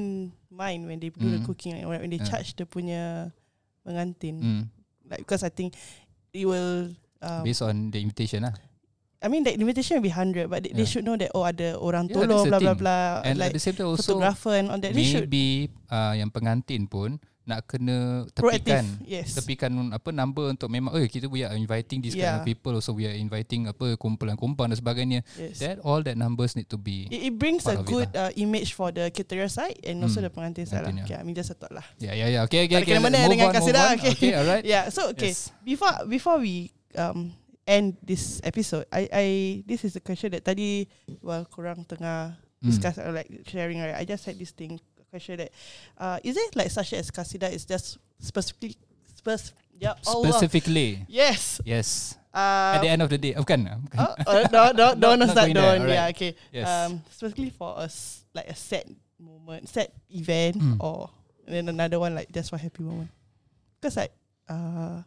mind 0.49 0.89
when 0.89 0.97
they 1.03 1.13
do 1.13 1.29
the 1.29 1.43
Mm. 1.43 1.47
cooking 1.47 1.77
like, 1.77 1.85
when 1.85 2.09
they 2.09 2.17
Yeah. 2.17 2.31
charge 2.33 2.57
the 2.57 2.65
punya 2.65 3.29
pengantin 3.85 4.37
mm, 4.41 4.63
like 5.13 5.21
because 5.21 5.45
I 5.45 5.53
think 5.53 5.77
it 6.33 6.49
will 6.49 6.97
um, 7.21 7.43
based 7.45 7.61
on 7.61 7.93
the 7.93 8.01
invitation 8.01 8.49
lah. 8.49 8.57
I 9.17 9.29
mean 9.29 9.43
the 9.43 9.53
invitation 9.53 9.97
will 9.97 10.05
be 10.05 10.13
hundred 10.13 10.49
but 10.49 10.61
they, 10.63 10.77
they 10.77 10.85
Yeah. 10.85 10.91
should 10.91 11.05
know 11.05 11.17
that 11.17 11.33
oh 11.33 11.43
ada 11.43 11.75
orang 11.81 12.07
Yeah, 12.07 12.21
tolong 12.21 12.45
the 12.45 12.51
blah 12.53 12.61
blah 12.61 12.77
blah 12.77 13.05
And 13.25 13.41
like 13.41 13.53
at 13.53 13.57
the 13.57 13.65
same 13.65 13.75
time 13.75 13.89
also 13.89 14.05
photographer 14.17 14.53
and 14.55 14.69
all 14.69 14.79
that 14.79 14.93
they 14.93 15.07
should 15.09 15.27
maybe 15.33 15.73
uh, 15.89 16.13
yang 16.13 16.29
pengantin 16.29 16.85
pun 16.85 17.17
nak 17.47 17.63
kena 17.63 18.27
proactive 18.35 18.83
tepikan 18.83 18.85
yes 19.07 19.39
tepikan 19.39 19.71
apa 19.95 20.11
number 20.11 20.51
untuk 20.51 20.67
memang 20.67 20.91
oh 20.91 20.99
kita 21.07 21.31
we 21.31 21.47
are 21.47 21.55
inviting 21.55 22.03
these 22.03 22.11
kind 22.13 22.27
Yeah. 22.27 22.43
of 22.43 22.45
people 22.45 22.75
also 22.75 22.91
we 22.91 23.07
are 23.07 23.15
inviting 23.15 23.71
apa 23.71 23.95
kumpulan-kumpulan 23.95 24.75
dan 24.75 24.79
sebagainya 24.83 25.21
yes 25.39 25.63
that 25.63 25.79
all 25.87 26.03
that 26.03 26.19
numbers 26.19 26.59
need 26.59 26.67
to 26.67 26.75
be 26.75 27.07
it, 27.07 27.31
it 27.31 27.35
brings 27.39 27.63
a 27.71 27.79
good 27.79 28.11
uh, 28.19 28.35
image 28.35 28.75
for 28.75 28.91
the 28.91 29.15
caterer 29.15 29.47
side 29.47 29.79
and 29.87 30.03
also 30.03 30.19
Hmm. 30.19 30.27
the 30.27 30.33
pengantin 30.35 30.67
side 30.67 30.91
lah. 30.91 30.91
Okay, 31.07 31.15
I 31.15 31.23
mean 31.23 31.39
just 31.39 31.55
a 31.55 31.57
thought 31.57 31.71
lah. 31.71 31.87
yeah 32.03 32.19
yeah 32.19 32.27
yeah 32.35 32.43
okay 32.43 32.67
okay 32.67 32.83
ada 32.83 32.85
okay 32.85 32.99
kena-mena 32.99 33.19
move 33.23 33.31
dengan 33.39 33.47
on, 33.47 33.53
move 33.55 33.59
kasidah, 33.63 33.85
on. 33.87 33.95
okay. 33.95 34.11
okay 34.19 34.33
alright 34.35 34.65
Yeah, 34.75 34.85
so 34.91 35.15
okay. 35.15 35.31
Yes. 35.31 35.55
Before 35.63 35.95
before 36.11 36.43
we 36.43 36.75
um 36.99 37.31
end 37.67 37.99
this 38.01 38.41
episode, 38.47 38.87
I 38.95 39.11
I 39.13 39.27
this 39.67 39.83
is 39.85 39.99
a 39.99 40.03
question 40.03 40.31
that 40.33 40.47
tadi 40.47 40.87
while 41.21 41.45
kurang 41.45 41.83
tengah 41.85 42.39
Mm. 42.57 42.73
discuss 42.73 42.97
or 42.97 43.13
like 43.13 43.29
sharing 43.45 43.85
right. 43.85 43.93
I 43.93 44.09
just 44.09 44.25
had 44.25 44.41
this 44.41 44.49
thing 44.57 44.81
question 45.13 45.37
that 45.45 45.53
uh 46.01 46.17
is 46.25 46.41
it 46.41 46.57
like 46.57 46.73
such 46.73 46.97
as 46.97 47.13
kasida 47.13 47.53
is 47.53 47.69
just 47.69 48.01
specifically 48.17 48.81
spec 49.13 49.53
yeah 49.77 49.93
specifically 50.01 51.05
Yes. 51.05 51.61
yes 51.69 52.17
Uh, 52.37 52.77
at 52.77 52.85
the 52.85 52.89
end 52.93 53.01
of 53.05 53.09
the 53.09 53.17
day 53.17 53.33
oh, 53.33 53.41
bukan 53.45 53.65
bukan 53.65 53.97
oh, 53.97 54.13
uh, 54.29 54.45
no, 54.53 54.63
no, 55.17 55.25
start 55.25 55.49
going 55.53 55.57
there, 55.57 55.73
down. 55.73 55.89
alright. 55.89 55.97
Yeah, 55.97 56.13
okay. 56.13 56.33
yes 56.53 56.69
Um, 56.69 57.01
specifically 57.09 57.49
for 57.49 57.73
us, 57.81 58.25
like 58.37 58.45
a 58.49 58.57
set 58.57 58.85
moment, 59.17 59.69
set 59.73 59.89
event, 60.13 60.61
Mm. 60.61 60.77
or 60.85 61.09
and 61.49 61.53
then 61.57 61.65
another 61.73 61.97
one 61.97 62.13
like 62.13 62.29
just 62.29 62.53
for 62.53 62.61
happy 62.61 62.85
moment. 62.85 63.09
Because 63.81 63.97
like, 63.97 64.13
uh, 64.53 65.01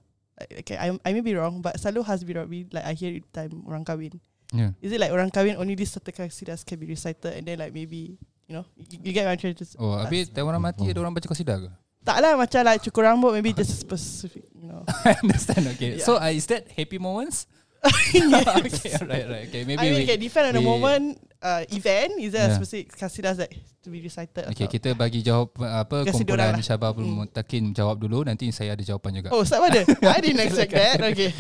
okay, 0.63 0.77
I 0.79 0.95
I 1.03 1.09
may 1.11 1.21
be 1.21 1.35
wrong, 1.35 1.59
but 1.59 1.75
selalu 1.75 2.05
hasbi 2.05 2.31
rabbi 2.35 2.59
like 2.71 2.85
I 2.85 2.93
hear 2.93 3.11
it 3.13 3.27
time 3.31 3.63
orang 3.67 3.83
kahwin. 3.83 4.19
yeah. 4.49 4.73
Is 4.81 4.89
it 4.91 4.99
like 4.99 5.11
orang 5.13 5.29
kahwin 5.29 5.59
only 5.59 5.75
this 5.77 5.93
certain 5.93 6.09
kasidas 6.15 6.65
can 6.65 6.79
be 6.79 6.89
recited 6.89 7.37
and 7.37 7.43
then 7.45 7.59
like 7.59 7.69
maybe 7.69 8.17
you 8.49 8.53
know 8.57 8.65
you, 8.77 8.97
you 9.05 9.11
get 9.13 9.25
what 9.29 9.35
I'm 9.35 9.41
trying 9.41 9.57
to 9.59 9.65
s- 9.67 9.77
oh 9.77 9.93
habis 10.01 10.31
time 10.33 10.49
orang 10.49 10.61
mati 10.63 10.89
ada 10.89 10.97
orang 11.03 11.13
baca 11.13 11.29
qasidah 11.29 11.57
ke? 11.65 11.69
Tak 12.01 12.17
lah 12.23 12.33
macam 12.39 12.63
like 12.65 12.81
cukur 12.81 13.03
rambut 13.05 13.35
maybe 13.35 13.51
just 13.53 13.75
specific 13.77 14.47
you 14.57 14.65
know. 14.71 14.81
I 15.05 15.19
understand 15.21 15.67
okay. 15.77 15.99
Yeah. 15.99 16.05
so 16.07 16.17
uh, 16.17 16.31
is 16.33 16.47
that 16.49 16.65
happy 16.73 16.97
moments? 16.97 17.45
Okay 18.19 18.91
alright 18.99 19.27
right 19.29 19.45
okay 19.47 19.63
maybe 19.63 19.79
I 19.79 19.83
mean, 19.87 19.93
we 20.01 20.03
okay, 20.07 20.17
depend 20.17 20.51
on 20.51 20.53
the 20.57 20.63
we- 20.63 20.67
moment, 20.67 21.21
uh, 21.39 21.63
event. 21.69 22.11
A 22.15 22.21
Yeah. 22.21 22.53
specific 22.53 22.91
kasidas 22.91 23.37
that 23.37 23.51
to 23.79 23.87
be 23.87 23.99
recited? 23.99 24.43
Okay, 24.47 24.65
atau- 24.65 24.73
kita 24.73 24.89
bagi 24.93 25.19
jawab 25.19 25.51
uh, 25.57 25.81
apa 25.81 26.03
Kasi 26.03 26.21
kumpulan 26.21 26.51
dorang 26.51 26.55
lah. 26.55 26.65
Syababul 26.65 27.03
Hmm. 27.03 27.15
Mutakin 27.23 27.63
jawab 27.71 27.97
dulu 27.97 28.23
nanti 28.23 28.47
saya 28.49 28.73
ada 28.73 28.81
jawapan 28.81 29.11
juga. 29.17 29.29
Oh, 29.31 29.41
start 29.41 29.67
pada? 29.67 29.81
I 30.15 30.19
didn't 30.19 30.41
expect 30.41 30.71
that. 30.71 30.97
Okay. 31.05 31.31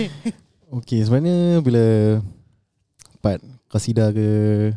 Okay 0.69 1.01
sebenarnya 1.01 1.59
bila 1.59 1.85
Part 3.19 3.41
kasidah 3.67 4.09
ke 4.09 4.27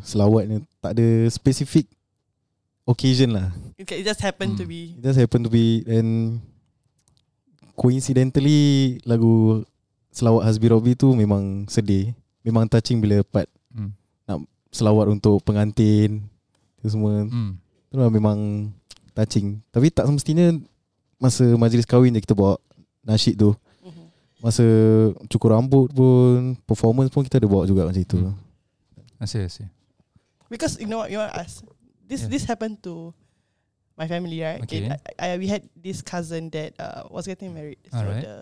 Selawat 0.01 0.43
ni 0.45 0.57
Tak 0.81 0.97
ada 0.97 1.07
specific 1.29 1.85
Occasion 2.83 3.29
lah 3.31 3.53
Okay, 3.77 4.01
it 4.01 4.05
just 4.05 4.17
happened 4.19 4.57
to 4.57 4.65
Hmm. 4.65 4.73
be. 4.73 4.81
It 4.97 5.05
just 5.05 5.15
happen 5.15 5.45
to 5.45 5.49
be 5.49 5.85
And 5.85 6.41
Coincidentally 7.73 8.97
Lagu 9.03 9.61
Selawat 10.09 10.45
Hasbi 10.45 10.67
Robi 10.67 10.93
tu 10.93 11.13
Memang 11.13 11.65
sedih 11.67 12.13
Memang 12.41 12.65
touching 12.65 12.97
bila 12.97 13.21
part. 13.23 13.47
Selawat 14.73 15.07
untuk 15.07 15.37
pengantin 15.45 16.25
Itu 16.81 16.89
semua 16.91 17.23
Hmm. 17.23 17.55
Itu 17.87 17.95
lah 17.95 18.09
memang 18.09 18.69
Touching 19.13 19.61
Tapi 19.69 19.93
tak 19.93 20.09
semestinya 20.09 20.51
Masa 21.21 21.45
majlis 21.55 21.85
kahwin 21.85 22.11
je 22.11 22.19
kita 22.19 22.33
bawa 22.33 22.57
Nasyid 23.05 23.37
tu 23.37 23.53
Mhm. 23.85 24.03
Masa 24.41 24.65
cukur 25.29 25.53
rambut 25.53 25.87
pun 25.93 26.57
Performance 26.65 27.07
pun 27.07 27.21
kita 27.21 27.37
ada 27.37 27.45
bawa 27.45 27.63
juga 27.63 27.85
macam 27.85 28.01
itu 28.01 28.17
Hmm. 28.17 28.35
Asyik 29.21 29.47
asyik. 29.47 29.69
Because 30.51 30.75
you 30.77 30.85
know 30.85 30.99
what 30.99 31.07
you 31.07 31.17
want 31.17 31.31
to 31.31 31.39
ask. 31.39 31.63
This 32.03 32.27
Yeah. 32.27 32.35
this 32.35 32.43
happened 32.43 32.83
to 32.83 33.15
my 33.95 34.05
family, 34.05 34.37
right? 34.37 34.59
Okay. 34.59 34.85
I, 34.85 34.97
I, 35.17 35.27
we 35.39 35.47
had 35.47 35.63
this 35.73 36.03
cousin 36.03 36.51
that 36.51 36.75
uh, 36.75 37.07
was 37.07 37.23
getting 37.23 37.55
married. 37.55 37.79
So 37.87 38.03
Alright. 38.03 38.21
the 38.21 38.35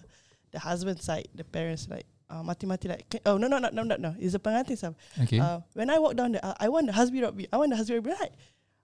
the 0.51 0.59
husband 0.59 0.99
side, 0.99 1.29
the 1.31 1.45
parents 1.45 1.85
like 1.85 2.09
uh, 2.31 2.41
mati 2.41 2.63
mati 2.63 2.87
like 2.87 3.03
"Can- 3.11 3.23
oh 3.27 3.35
no 3.35 3.51
no 3.51 3.59
no 3.59 3.67
no 3.67 3.83
no 3.83 3.95
no 3.99 4.15
it's 4.15 4.31
the 4.31 4.39
pengantin 4.39 4.79
side. 4.79 4.95
Okay. 5.19 5.43
Uh, 5.43 5.59
when 5.75 5.91
I 5.91 5.99
walk 5.99 6.15
down 6.15 6.31
the 6.31 6.39
uh, 6.39 6.55
I 6.55 6.71
want 6.71 6.87
the 6.87 6.95
hasbi 6.95 7.19
rabbi. 7.19 7.51
I 7.51 7.59
want 7.59 7.75
the 7.75 7.77
hasbi 7.77 7.99
rabbi. 7.99 8.15
Right? 8.15 8.31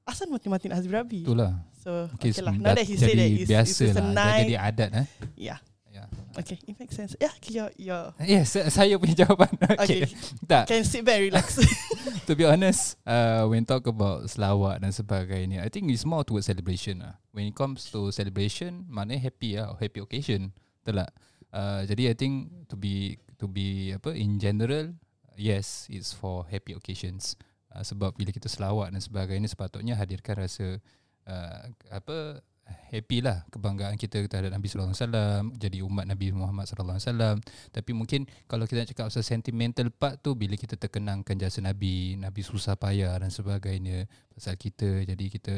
Asal 0.04 0.28
mati 0.28 0.52
mati 0.52 0.68
nak 0.68 0.84
hasbi 0.84 0.92
rabbi. 0.92 1.24
Itulah. 1.24 1.56
So 1.80 2.12
Okay, 2.20 2.36
okay, 2.36 2.44
lah. 2.44 2.52
Now 2.52 2.76
that 2.76 2.84
he 2.84 3.00
said 3.00 3.16
that 3.16 3.32
it's, 3.32 3.48
biasa 3.48 3.72
it's, 3.72 3.82
it's 3.82 3.96
a 3.96 4.04
lah. 4.04 4.12
Dah 4.12 4.36
jadi 4.44 4.56
adat 4.60 4.90
eh. 4.92 5.08
Yeah. 5.40 5.60
Ya. 5.88 6.04
Okay, 6.38 6.62
it 6.70 6.78
makes 6.78 6.94
sense. 6.94 7.18
Yeah, 7.18 7.34
okay, 7.34 7.50
your 7.58 7.70
your 7.80 8.14
Yes, 8.22 8.54
saya 8.54 8.94
punya 9.02 9.18
jawapan. 9.26 9.50
Okay. 9.82 10.06
okay. 10.06 10.14
Tak. 10.46 10.70
Can 10.70 10.86
sit 10.86 11.02
back 11.02 11.24
relax. 11.24 11.58
To 12.28 12.36
be 12.36 12.44
honest, 12.44 13.00
uh, 13.08 13.48
when 13.48 13.64
talk 13.64 13.88
about 13.88 14.28
selawat 14.28 14.84
dan 14.84 14.92
sebagainya, 14.92 15.64
I 15.64 15.72
think 15.72 15.88
it's 15.88 16.04
more 16.04 16.28
towards 16.28 16.52
celebration 16.52 17.00
lah. 17.00 17.16
When 17.32 17.48
it 17.48 17.56
comes 17.56 17.88
to 17.96 18.12
celebration, 18.12 18.84
mana 18.92 19.16
happy 19.16 19.56
lah, 19.56 19.80
happy 19.80 20.04
occasion, 20.04 20.52
betul 20.84 21.08
tak? 21.08 21.12
Uh, 21.56 21.88
jadi 21.88 22.12
I 22.12 22.16
think 22.20 22.52
to 22.68 22.76
be 22.76 23.16
to 23.38 23.46
be 23.50 23.94
apa 23.94 24.14
in 24.14 24.42
general, 24.42 24.94
yes, 25.38 25.86
it's 25.90 26.14
for 26.14 26.46
happy 26.50 26.74
occasions. 26.74 27.38
Uh, 27.72 27.86
sebab 27.86 28.18
bila 28.18 28.34
kita 28.34 28.50
selawat 28.50 28.94
dan 28.94 29.02
sebagainya, 29.02 29.48
sepatutnya 29.50 29.94
hadirkan 29.98 30.44
rasa 30.44 30.82
uh, 31.30 31.70
apa 31.94 32.42
happy 32.68 33.24
lah 33.24 33.44
kebanggaan 33.52 33.96
kita 34.00 34.24
terhadap 34.28 34.52
Nabi 34.52 34.68
sallallahu 34.68 34.96
alaihi 34.96 35.04
wasallam 35.04 35.42
jadi 35.56 35.78
umat 35.84 36.06
Nabi 36.08 36.32
Muhammad 36.36 36.66
sallallahu 36.68 37.00
alaihi 37.00 37.10
wasallam 37.12 37.36
tapi 37.72 37.92
mungkin 37.96 38.22
kalau 38.48 38.64
kita 38.68 38.84
nak 38.84 38.90
cakap 38.92 39.06
pasal 39.12 39.24
sentimental 39.24 39.88
part 39.92 40.20
tu 40.20 40.36
bila 40.36 40.56
kita 40.56 40.80
terkenangkan 40.80 41.36
jasa 41.40 41.64
Nabi 41.64 42.16
Nabi 42.20 42.42
susah 42.44 42.80
payah 42.80 43.16
dan 43.20 43.32
sebagainya 43.32 44.08
pasal 44.36 44.56
kita 44.56 45.04
jadi 45.04 45.26
kita 45.28 45.56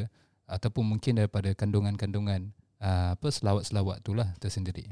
ataupun 0.50 0.82
mungkin 0.86 1.22
daripada 1.22 1.54
kandungan-kandungan 1.54 2.50
uh, 2.82 3.14
apa 3.14 3.28
selawat-selawat 3.30 4.02
tu 4.02 4.14
lah 4.14 4.34
tersendiri 4.42 4.90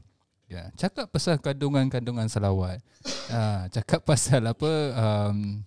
ya 0.48 0.72
cakap 0.80 1.12
pasal 1.12 1.36
kandungan-kandungan 1.36 2.24
selawat 2.26 2.80
uh, 3.28 3.68
cakap 3.68 4.00
pasal 4.08 4.40
apa 4.48 4.72
um, 4.96 5.60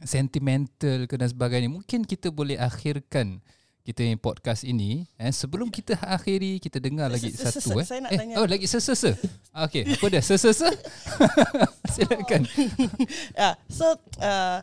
sentimental 0.00 1.04
ke 1.04 1.14
dan 1.16 1.28
sebagainya 1.28 1.68
mungkin 1.68 2.04
kita 2.04 2.32
boleh 2.32 2.56
akhirkan 2.56 3.40
kita 3.86 4.02
yang 4.02 4.18
podcast 4.18 4.66
ini 4.66 5.06
eh 5.14 5.30
sebelum 5.30 5.70
kita 5.70 5.94
akhiri 6.02 6.58
kita 6.58 6.82
dengar 6.82 7.06
lagi 7.06 7.30
Se- 7.30 7.38
se- 7.38 7.62
satu 7.62 7.78
eh. 7.78 7.86
saya 7.86 8.02
nak 8.02 8.10
eh 8.10 8.18
tanya. 8.18 8.34
oh 8.42 8.46
lagi 8.50 8.66
sesese. 8.66 9.14
Okey, 9.54 9.86
apa 9.94 10.06
dia? 10.10 10.18
Sesese? 10.18 10.66
Silakan. 11.94 12.42
yeah. 13.38 13.54
So 13.70 13.94
uh, 14.18 14.58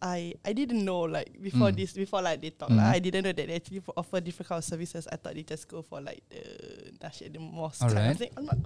I 0.00 0.32
I 0.40 0.52
didn't 0.56 0.80
know 0.80 1.04
like 1.04 1.36
before 1.36 1.68
Mm. 1.70 1.76
this 1.76 1.92
before 1.92 2.24
like 2.24 2.40
they 2.40 2.50
talk 2.50 2.72
Mm. 2.72 2.80
lah. 2.80 2.96
I 2.96 2.98
didn't 3.04 3.20
know 3.24 3.36
that 3.36 3.46
they 3.46 3.56
actually 3.56 3.84
offer 3.92 4.16
different 4.20 4.48
kind 4.48 4.58
of 4.60 4.64
services. 4.64 5.04
I 5.06 5.16
thought 5.20 5.36
they 5.36 5.44
just 5.44 5.68
go 5.68 5.84
for 5.84 6.00
like 6.00 6.24
the 6.32 6.40
nasyid 6.98 7.36
the 7.36 7.40
mosque 7.40 7.84
kind 7.84 7.92
Alright. 7.92 8.16
of 8.16 8.18
thing. 8.18 8.32
I'm 8.36 8.48
not. 8.48 8.58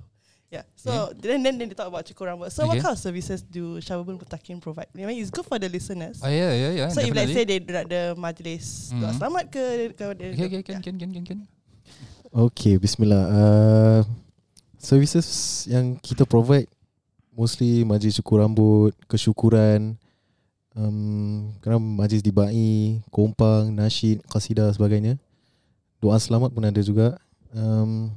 Yeah. 0.55 0.63
So 0.79 1.11
then 1.19 1.43
then 1.43 1.59
then 1.59 1.67
they 1.67 1.75
talk 1.75 1.91
about 1.91 2.07
cukur 2.07 2.31
rambut. 2.31 2.55
So 2.55 2.63
what 2.71 2.79
Okay. 2.79 2.87
kind 2.87 2.95
of 2.95 3.03
services 3.03 3.43
do 3.43 3.83
Syababul 3.83 4.15
Mutakin 4.23 4.63
provide? 4.63 4.87
I 4.95 5.03
mean, 5.03 5.19
it's 5.19 5.35
good 5.35 5.43
for 5.43 5.59
the 5.59 5.67
listeners. 5.67 6.23
Oh 6.23 6.31
ya 6.31 6.55
ya 6.55 6.71
ya. 6.71 6.87
so 6.95 7.03
if 7.03 7.11
let's 7.11 7.35
definitely. 7.35 7.35
say 7.35 7.45
they 7.45 7.83
the 7.83 8.03
majlis 8.15 8.95
doa 8.95 9.11
Mhm. 9.11 9.19
selamat 9.19 9.45
ke 9.51 9.63
ke 9.99 10.05
Okay, 10.15 10.31
okay, 10.31 10.47
yeah. 10.47 10.63
can, 10.63 10.79
can, 10.79 10.95
can, 11.03 11.11
can, 11.11 11.25
can. 11.27 11.39
Okay, 12.31 12.79
bismillah. 12.79 13.25
Uh, 13.35 14.01
services 14.79 15.27
yang 15.67 15.99
kita 15.99 16.23
provide 16.27 16.71
mostly 17.35 17.83
majlis 17.83 18.15
cukur 18.23 18.47
rambut, 18.47 18.95
kesyukuran, 19.11 19.99
um, 20.75 21.55
kerana 21.59 21.79
majlis 21.79 22.23
dibai, 22.23 23.01
kompang, 23.11 23.71
nasyid, 23.71 24.23
qasidah 24.27 24.71
sebagainya. 24.75 25.17
Doa 26.03 26.19
selamat 26.21 26.53
pun 26.53 26.63
ada 26.67 26.81
juga. 26.85 27.17
Um, 27.55 28.11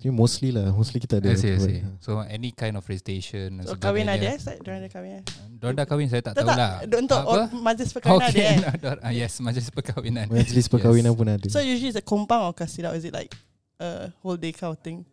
ini 0.00 0.16
mostly 0.16 0.48
lah, 0.48 0.72
mostly 0.72 0.96
kita 0.96 1.20
ada. 1.20 1.28
I 1.28 1.36
see, 1.36 1.52
I 1.52 1.60
see. 1.60 1.84
So 2.00 2.24
any 2.24 2.56
kind 2.56 2.72
of 2.72 2.88
recitation 2.88 3.60
So 3.68 3.76
kahwin 3.76 4.08
ada 4.08 4.32
eh? 4.32 4.40
Diorang 4.64 4.80
ada 4.80 4.88
kahwin 4.88 5.20
eh? 5.20 5.22
Diorang 5.60 5.76
dah 5.76 5.84
kahwin 5.84 6.08
saya 6.08 6.24
tak 6.24 6.40
Tak 6.40 6.40
tahu 6.40 6.48
tak, 6.48 6.56
lah. 6.56 6.72
untuk 7.04 7.20
Apa? 7.20 7.40
majlis 7.52 7.88
perkahwinan 7.92 8.24
ada 8.24 8.32
Okay, 8.32 8.48
eh? 8.48 8.58
Diorang- 8.80 9.04
ah, 9.04 9.12
yes, 9.12 9.32
majlis 9.44 9.68
perkahwinan. 9.68 10.26
Majlis 10.32 10.66
perkahwinan 10.72 11.12
pun 11.12 11.28
ada. 11.28 11.46
So 11.52 11.60
usually 11.60 11.92
it's 11.92 12.00
a 12.00 12.04
kompang 12.04 12.48
or 12.48 12.56
kasida 12.56 12.88
or 12.88 12.96
is 12.96 13.04
it 13.04 13.12
like 13.12 13.28
a 13.76 14.08
whole 14.24 14.40
day 14.40 14.56
kind 14.56 14.72
of 14.72 14.80
thing? 14.80 15.04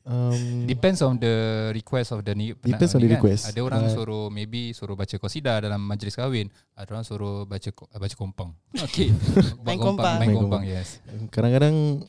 Um, 0.00 0.64
Depends 0.64 1.04
on 1.04 1.20
the 1.20 1.68
request 1.76 2.16
of 2.16 2.24
the 2.24 2.32
ni. 2.32 2.56
Depends 2.56 2.96
on 2.96 3.04
the 3.04 3.08
kan. 3.12 3.20
request. 3.20 3.52
Ada 3.52 3.60
orang 3.60 3.84
Uh, 3.84 3.92
suruh 3.92 4.26
maybe 4.32 4.72
suruh 4.72 4.96
baca 4.96 5.12
qasidah 5.12 5.60
dalam 5.60 5.76
majlis 5.76 6.16
kahwin. 6.16 6.48
Ada 6.72 6.88
orang 6.96 7.04
suruh 7.04 7.44
baca 7.44 7.68
baca 7.74 8.14
kompang. 8.16 8.50
Okay. 8.90 9.12
Main 9.60 9.76
kompang. 9.76 10.16
Main 10.18 10.32
kompang, 10.32 10.64
yes. 10.64 11.04
kadang-kadang 11.28 12.00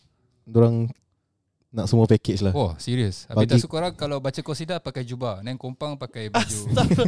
orang 0.47 0.87
nak 1.71 1.87
semua 1.87 2.03
package 2.03 2.43
lah. 2.43 2.51
Oh, 2.51 2.75
serius. 2.75 3.27
Habis 3.31 3.47
Bagi- 3.47 3.51
tak 3.55 3.63
suka 3.63 3.75
orang 3.79 3.93
kalau 3.95 4.19
baca 4.19 4.39
qasidah 4.39 4.83
pakai 4.83 5.07
jubah, 5.07 5.39
dan 5.39 5.55
kompang 5.55 5.95
pakai 5.95 6.27
baju. 6.27 6.59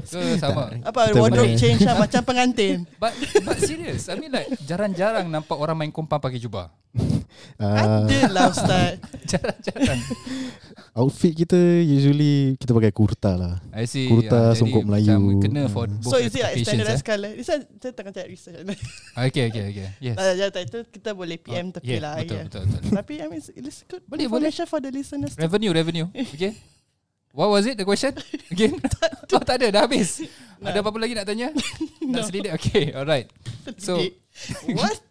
Ke 0.08 0.40
sama. 0.40 0.72
Apa 0.84 1.12
Kita 1.12 1.20
wardrobe 1.20 1.56
change 1.60 1.84
lah 1.84 2.00
macam 2.00 2.22
pengantin. 2.24 2.88
But 3.00 3.12
but 3.44 3.60
serious. 3.60 4.08
I 4.08 4.16
mean 4.16 4.32
like 4.32 4.48
jarang-jarang 4.64 5.28
nampak 5.28 5.56
orang 5.56 5.76
main 5.80 5.92
kompang 5.92 6.20
pakai 6.20 6.40
jubah. 6.40 6.72
Uh, 7.54 8.06
Ada 8.06 8.34
lah 8.34 8.50
Ustaz. 8.50 8.98
Jarang-jarang. 9.30 10.00
outfit 10.94 11.34
kita 11.34 11.56
usually 11.80 12.54
kita 12.56 12.72
pakai 12.72 12.92
kurta 12.92 13.34
lah. 13.34 13.54
I 13.72 13.86
see. 13.86 14.10
Kurta, 14.10 14.34
Ah, 14.34 14.44
jadi 14.52 14.60
songkok 14.60 14.84
Melayu. 14.84 15.38
Kena 15.40 15.66
for 15.68 15.86
Hmm. 15.86 16.02
both 16.02 16.12
So 16.12 16.18
is 16.18 16.34
it 16.34 16.42
like 16.42 16.62
standardized 16.62 17.02
eh? 17.02 17.08
colour? 17.08 17.32
This 17.34 17.50
one 17.50 17.64
saya 17.78 17.92
tengah 17.94 18.12
cari 18.12 18.28
research. 18.30 18.58
Okay, 19.24 19.44
okay, 19.50 19.64
okay. 19.70 19.88
Yes. 19.98 20.16
Tak 20.18 20.34
ada 20.34 20.60
itu 20.62 20.80
kita 20.90 21.10
boleh 21.14 21.38
PM 21.38 21.70
Oh, 21.70 21.74
tepi 21.74 21.94
yeah, 21.94 22.02
lah. 22.02 22.14
Betul, 22.20 22.36
yeah. 22.36 22.46
betul, 22.46 22.64
betul. 22.68 22.92
Tapi 22.92 23.14
I 23.16 23.26
mean 23.28 23.42
it's- 23.42 23.82
good 23.86 24.04
Boleh, 24.04 24.26
boleh. 24.26 24.50
information 24.50 24.66
for 24.66 24.80
the 24.82 24.90
listeners. 24.90 25.34
Revenue, 25.36 25.72
revenue. 25.72 26.08
Okay. 26.14 26.54
What 27.34 27.50
was 27.50 27.66
it 27.66 27.76
the 27.76 27.86
question? 27.86 28.14
Again? 28.50 28.78
oh 29.34 29.42
tak 29.42 29.58
ada, 29.58 29.74
dah 29.74 29.82
habis. 29.86 30.22
No. 30.62 30.70
Ada 30.70 30.86
apa-apa 30.86 30.98
lagi 31.00 31.18
nak 31.18 31.26
tanya? 31.26 31.50
No. 32.02 32.18
Nak 32.18 32.30
selidik? 32.30 32.54
Okay, 32.54 32.94
alright. 32.94 33.26
So, 33.82 33.98
what? 34.70 35.02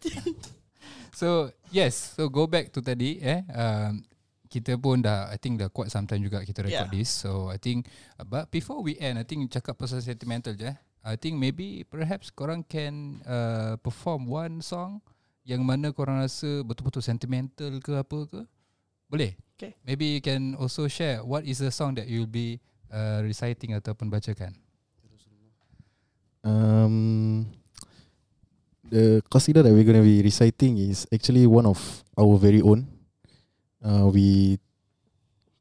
So 1.23 1.29
yes, 1.71 2.19
so 2.19 2.27
go 2.27 2.43
back 2.43 2.67
to 2.75 2.83
tadi 2.83 3.23
eh. 3.23 3.47
Um, 3.55 4.03
kita 4.51 4.77
pun 4.77 5.01
dah, 5.01 5.31
I 5.33 5.39
think 5.41 5.57
dah 5.57 5.71
quite 5.71 5.89
some 5.89 6.05
time 6.05 6.21
juga 6.21 6.43
kita 6.43 6.61
record 6.61 6.91
Yeah. 6.91 6.93
this. 6.93 7.09
So 7.09 7.49
I 7.49 7.57
think, 7.57 7.87
uh, 8.19 8.27
but 8.27 8.51
before 8.53 8.83
we 8.83 8.99
end, 9.01 9.17
I 9.17 9.25
think 9.25 9.47
cakap 9.49 9.79
pasal 9.79 10.03
sentimental 10.03 10.53
je. 10.53 10.69
eh. 10.69 10.77
I 11.03 11.17
think 11.17 11.35
maybe 11.35 11.83
perhaps 11.83 12.29
korang 12.29 12.61
can 12.63 13.19
uh, 13.25 13.75
perform 13.81 14.29
one 14.29 14.61
song 14.61 15.01
yang 15.43 15.65
mana 15.65 15.91
korang 15.91 16.21
rasa 16.21 16.61
betul-betul 16.63 17.03
sentimental 17.03 17.81
ke 17.81 17.91
apa 17.97 18.19
ke? 18.29 18.41
Boleh? 19.09 19.35
Okay. 19.57 19.73
Maybe 19.83 20.15
you 20.15 20.21
can 20.23 20.53
also 20.55 20.87
share 20.87 21.19
what 21.25 21.43
is 21.43 21.59
the 21.59 21.73
song 21.73 21.97
that 21.99 22.05
you'll 22.07 22.29
be 22.29 22.61
uh, 22.87 23.19
reciting 23.25 23.73
ataupun 23.75 24.07
bacakan. 24.07 24.53
Um, 26.43 27.47
the 28.93 29.25
qasida 29.25 29.65
that 29.65 29.73
we're 29.73 29.83
going 29.83 29.97
to 29.97 30.05
be 30.05 30.21
reciting 30.21 30.77
is 30.77 31.07
actually 31.11 31.47
one 31.49 31.65
of 31.65 32.03
our 32.13 32.37
very 32.37 32.61
own. 32.61 32.85
Uh, 33.81 34.05
we 34.13 34.59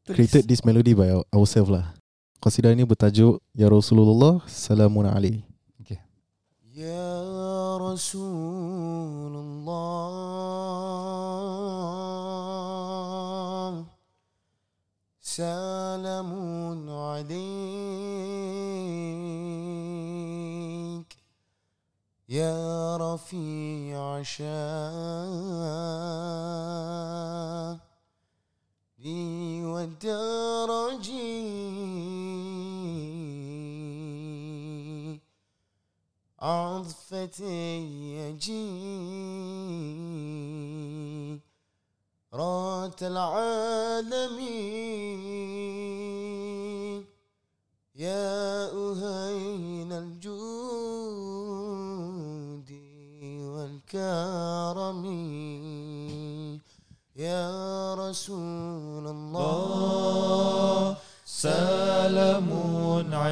Please. 0.04 0.14
created 0.14 0.46
this 0.46 0.62
melody 0.64 0.92
by 0.92 1.08
our, 1.08 1.24
ourselves 1.32 1.72
lah. 1.72 1.96
Qasida 2.44 2.68
ini 2.76 2.84
bertajuk 2.84 3.40
Ya 3.56 3.72
Rasulullah 3.72 4.44
Salamun 4.44 5.08
Ali. 5.08 5.40
Okay. 5.80 5.96
Ya 6.76 7.08
Rasulullah 7.80 8.52
Salamun 15.24 16.84
Ali. 16.84 17.48
Ya 22.32 22.71
صار 22.92 23.16
في 23.18 23.94
عشاء 23.94 24.52
لي 28.98 29.64
ودرجي 29.64 31.32
عضفتي 36.40 37.80
يجي 38.18 38.68
رات 42.34 43.02
العالمين 43.02 44.81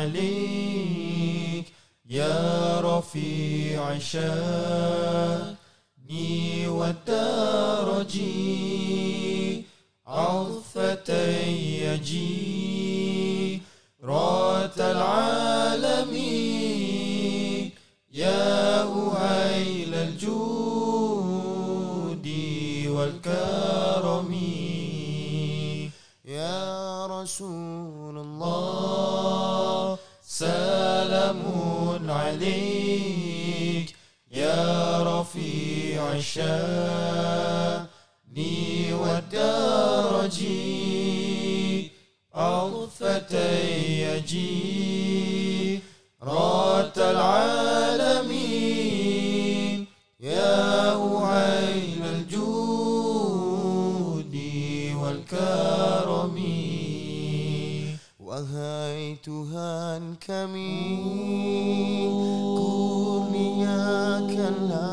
عليك 0.01 1.66
يا 2.11 2.80
رفيع 2.80 3.98
شأني 3.98 5.59
ودرجي 6.68 8.20
عظفتي 10.07 11.84
يجيب 11.84 12.49
عليك 32.31 33.95
يا 34.33 35.03
رفيع 35.03 36.12
الشأن 36.12 37.87
والدرجي 38.93 40.51
عطفتي 42.35 44.03
يجي 44.03 45.81
رات 46.22 46.99
العالمين 46.99 47.39
Wahai 58.41 59.20
Tuhan 59.20 60.16
kami 60.16 60.72
Kurniakanlah 62.57 64.89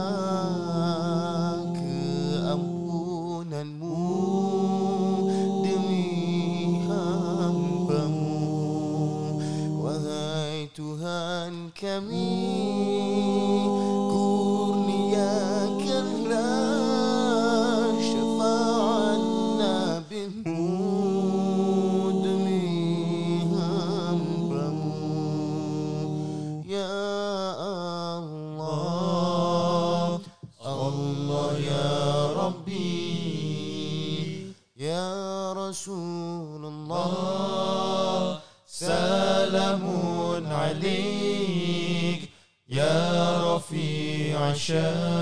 shall. 44.67 45.16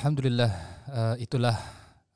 Alhamdulillah 0.00 0.48
uh, 0.96 1.16
itulah 1.20 1.52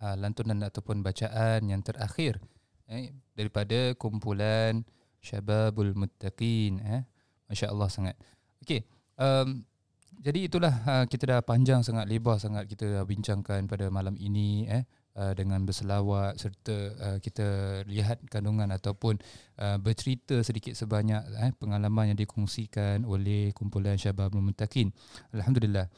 uh, 0.01 0.17
lantunan 0.17 0.57
ataupun 0.65 1.05
bacaan 1.05 1.69
yang 1.69 1.85
terakhir 1.85 2.41
eh, 2.89 3.13
daripada 3.37 3.93
kumpulan 4.01 4.81
Syababul 5.21 5.93
Muttaqin 5.93 6.81
eh. 6.81 7.05
Masya-Allah 7.45 7.89
sangat. 7.93 8.17
Okey. 8.65 8.89
Um, 9.21 9.69
jadi 10.17 10.49
itulah 10.49 10.73
uh, 10.89 11.05
kita 11.05 11.29
dah 11.29 11.41
panjang 11.45 11.85
sangat 11.85 12.09
lebar 12.09 12.41
sangat 12.41 12.73
kita 12.73 12.89
dah 12.89 13.05
bincangkan 13.05 13.69
pada 13.69 13.93
malam 13.93 14.17
ini 14.17 14.65
eh 14.65 14.89
uh, 15.21 15.37
dengan 15.37 15.61
berselawat 15.69 16.41
serta 16.41 16.77
uh, 16.97 17.19
kita 17.21 17.85
lihat 17.85 18.25
kandungan 18.33 18.73
ataupun 18.73 19.21
uh, 19.61 19.77
bercerita 19.77 20.41
sedikit 20.41 20.73
sebanyak 20.73 21.21
eh 21.37 21.53
pengalaman 21.61 22.17
yang 22.17 22.19
dikongsikan 22.19 23.05
oleh 23.05 23.53
kumpulan 23.53 24.01
Syababul 24.01 24.41
Muttaqin. 24.41 24.89
Alhamdulillah. 25.37 25.93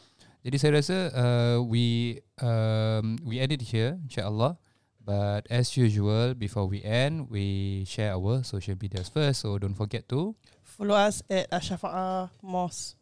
Jadi 0.47 0.63
saya 0.63 0.79
rasa 0.79 0.97
uh, 1.11 1.59
we 1.59 2.15
um, 2.39 3.19
we 3.27 3.43
end 3.43 3.51
it 3.51 3.67
here 3.67 3.99
insyaallah. 4.07 4.55
But 5.03 5.51
as 5.51 5.75
usual 5.75 6.39
before 6.39 6.71
we 6.71 6.87
end 6.87 7.27
we 7.27 7.83
share 7.83 8.15
our 8.15 8.47
social 8.47 8.79
medias 8.79 9.11
first 9.11 9.43
so 9.43 9.59
don't 9.59 9.75
forget 9.75 10.07
to 10.15 10.39
Follow 10.63 10.95
us 10.95 11.23
at 11.27 11.51
Ashafa'a 11.51 12.31
Mos. 12.47 12.95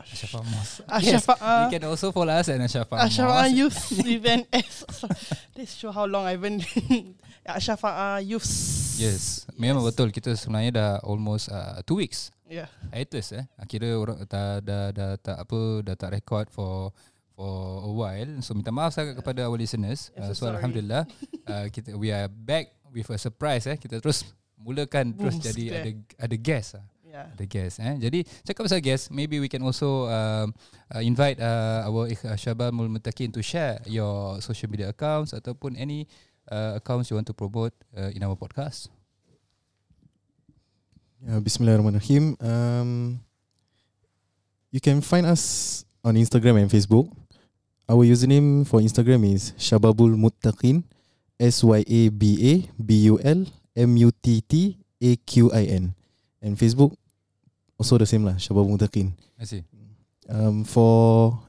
Ashafa 0.00 0.40
Mos. 0.40 0.80
Ashafa'a. 0.88 1.68
You 1.68 1.70
can 1.76 1.84
also 1.84 2.08
follow 2.12 2.32
us 2.32 2.48
at 2.48 2.56
Ashafa 2.56 2.96
Ashafa'a 2.96 3.48
Mos. 3.48 3.56
Youth 3.56 3.80
Event 4.08 4.48
S. 4.56 4.88
This 5.52 5.76
show 5.76 5.92
how 5.92 6.08
long 6.08 6.24
I've 6.24 6.40
been 6.40 6.64
Ashafa'a 7.44 8.24
Youth. 8.24 8.96
Yes, 8.96 9.44
memang 9.60 9.84
betul 9.84 10.08
kita 10.08 10.32
sebenarnya 10.32 10.70
dah 10.72 10.90
almost 11.04 11.52
uh, 11.52 11.84
two 11.84 12.00
weeks 12.00 12.32
Yeah. 12.44 12.68
hiatus 12.92 13.32
eh. 13.32 13.44
Kira 13.64 13.96
orang 13.96 14.20
dah, 14.28 14.60
dah, 14.60 14.92
dah 14.92 15.10
tak 15.16 15.36
apa 15.42 15.58
dah 15.80 15.94
tak 15.96 16.10
record 16.12 16.46
for 16.52 16.92
for 17.32 17.82
a 17.82 17.90
while. 17.90 18.30
So 18.44 18.52
minta 18.54 18.70
maaf 18.70 18.92
sangat 18.94 19.16
kepada 19.16 19.48
our 19.48 19.56
listeners. 19.56 20.12
I'm 20.14 20.28
Uh, 20.28 20.30
so 20.30 20.32
so 20.32 20.40
sorry. 20.46 20.60
alhamdulillah 20.60 21.02
uh, 21.48 21.66
kita 21.74 21.96
we 21.96 22.12
are 22.12 22.28
back 22.28 22.76
with 22.92 23.08
a 23.08 23.18
surprise 23.18 23.64
eh. 23.66 23.74
Kita 23.74 23.98
terus 23.98 24.22
mulakan 24.54 25.12
terus 25.12 25.40
Boom, 25.40 25.44
jadi 25.44 25.64
square. 25.66 25.82
ada 25.82 25.90
ada 26.20 26.36
guest 26.38 26.70
ah. 26.78 26.84
Yeah. 27.04 27.26
Ada 27.30 27.44
guest 27.46 27.76
eh. 27.78 27.94
Jadi 28.02 28.18
cakap 28.42 28.66
pasal 28.66 28.82
guest, 28.82 29.06
maybe 29.14 29.38
we 29.38 29.46
can 29.46 29.62
also 29.62 30.10
um, 30.10 30.50
uh, 30.90 30.98
invite 30.98 31.38
uh, 31.38 31.86
our 31.86 32.10
ikh- 32.10 32.26
uh, 32.26 32.70
Muttaqin 32.74 33.30
to 33.30 33.38
share 33.38 33.78
your 33.86 34.42
social 34.42 34.66
media 34.66 34.90
accounts 34.90 35.30
ataupun 35.30 35.78
any 35.78 36.10
uh, 36.50 36.74
accounts 36.82 37.08
you 37.08 37.14
want 37.14 37.26
to 37.30 37.36
promote 37.36 37.70
uh, 37.94 38.10
in 38.10 38.18
our 38.26 38.34
podcast. 38.34 38.90
Ya, 41.24 41.40
Bismillahirrahmanirrahim. 41.40 42.36
Um, 42.36 43.16
you 44.68 44.76
can 44.76 45.00
find 45.00 45.24
us 45.24 45.80
on 46.04 46.20
Instagram 46.20 46.60
and 46.60 46.68
Facebook. 46.68 47.08
Our 47.88 48.04
username 48.04 48.68
for 48.68 48.84
Instagram 48.84 49.24
is 49.32 49.56
Shababul 49.56 50.20
Muttaqin. 50.20 50.84
S 51.40 51.64
Y 51.64 51.80
A 51.80 52.00
B 52.12 52.36
A 52.44 52.52
B 52.76 53.08
U 53.08 53.16
L 53.24 53.48
M 53.72 53.90
U 54.04 54.12
T 54.12 54.44
T 54.44 54.76
A 55.00 55.16
Q 55.24 55.48
I 55.48 55.64
N. 55.72 55.96
And 56.44 56.60
Facebook 56.60 56.92
also 57.80 57.96
the 57.96 58.04
same 58.04 58.28
lah, 58.28 58.36
Shababul 58.36 58.76
Muttaqin. 58.76 59.16
I 59.40 59.48
see. 59.48 59.64
Um, 60.28 60.60
for 60.68 61.40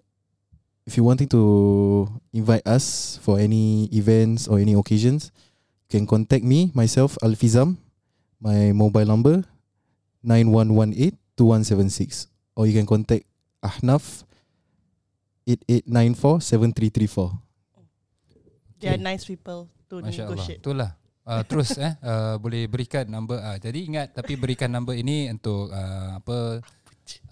if 0.88 0.96
you 0.96 1.04
wanting 1.04 1.28
to 1.36 2.08
invite 2.32 2.64
us 2.64 3.20
for 3.20 3.44
any 3.44 3.92
events 3.92 4.48
or 4.48 4.56
any 4.56 4.72
occasions, 4.72 5.36
you 5.92 6.00
can 6.00 6.08
contact 6.08 6.48
me 6.48 6.72
myself 6.72 7.20
Alfizam. 7.20 7.76
My 8.40 8.72
mobile 8.72 9.08
number 9.08 9.44
9118-2176 10.26 12.26
or 12.58 12.66
you 12.66 12.74
can 12.74 12.86
contact 12.86 13.26
Ahnaf 13.62 14.26
8894-7334. 15.46 17.38
They 18.82 18.90
are 18.90 18.98
nice 18.98 19.26
people 19.26 19.70
to 19.90 19.96
Masya 20.02 20.26
Allah. 20.26 20.36
negotiate. 20.36 20.60
Itulah. 20.62 20.92
Uh, 21.26 21.42
terus 21.42 21.74
eh 21.82 21.98
uh, 22.06 22.38
boleh 22.38 22.70
berikan 22.70 23.02
number 23.10 23.42
uh, 23.42 23.58
jadi 23.58 23.82
ingat 23.82 24.14
tapi 24.14 24.38
berikan 24.38 24.70
number 24.70 24.94
ini 24.94 25.26
untuk 25.34 25.74
uh, 25.74 26.22
apa 26.22 26.62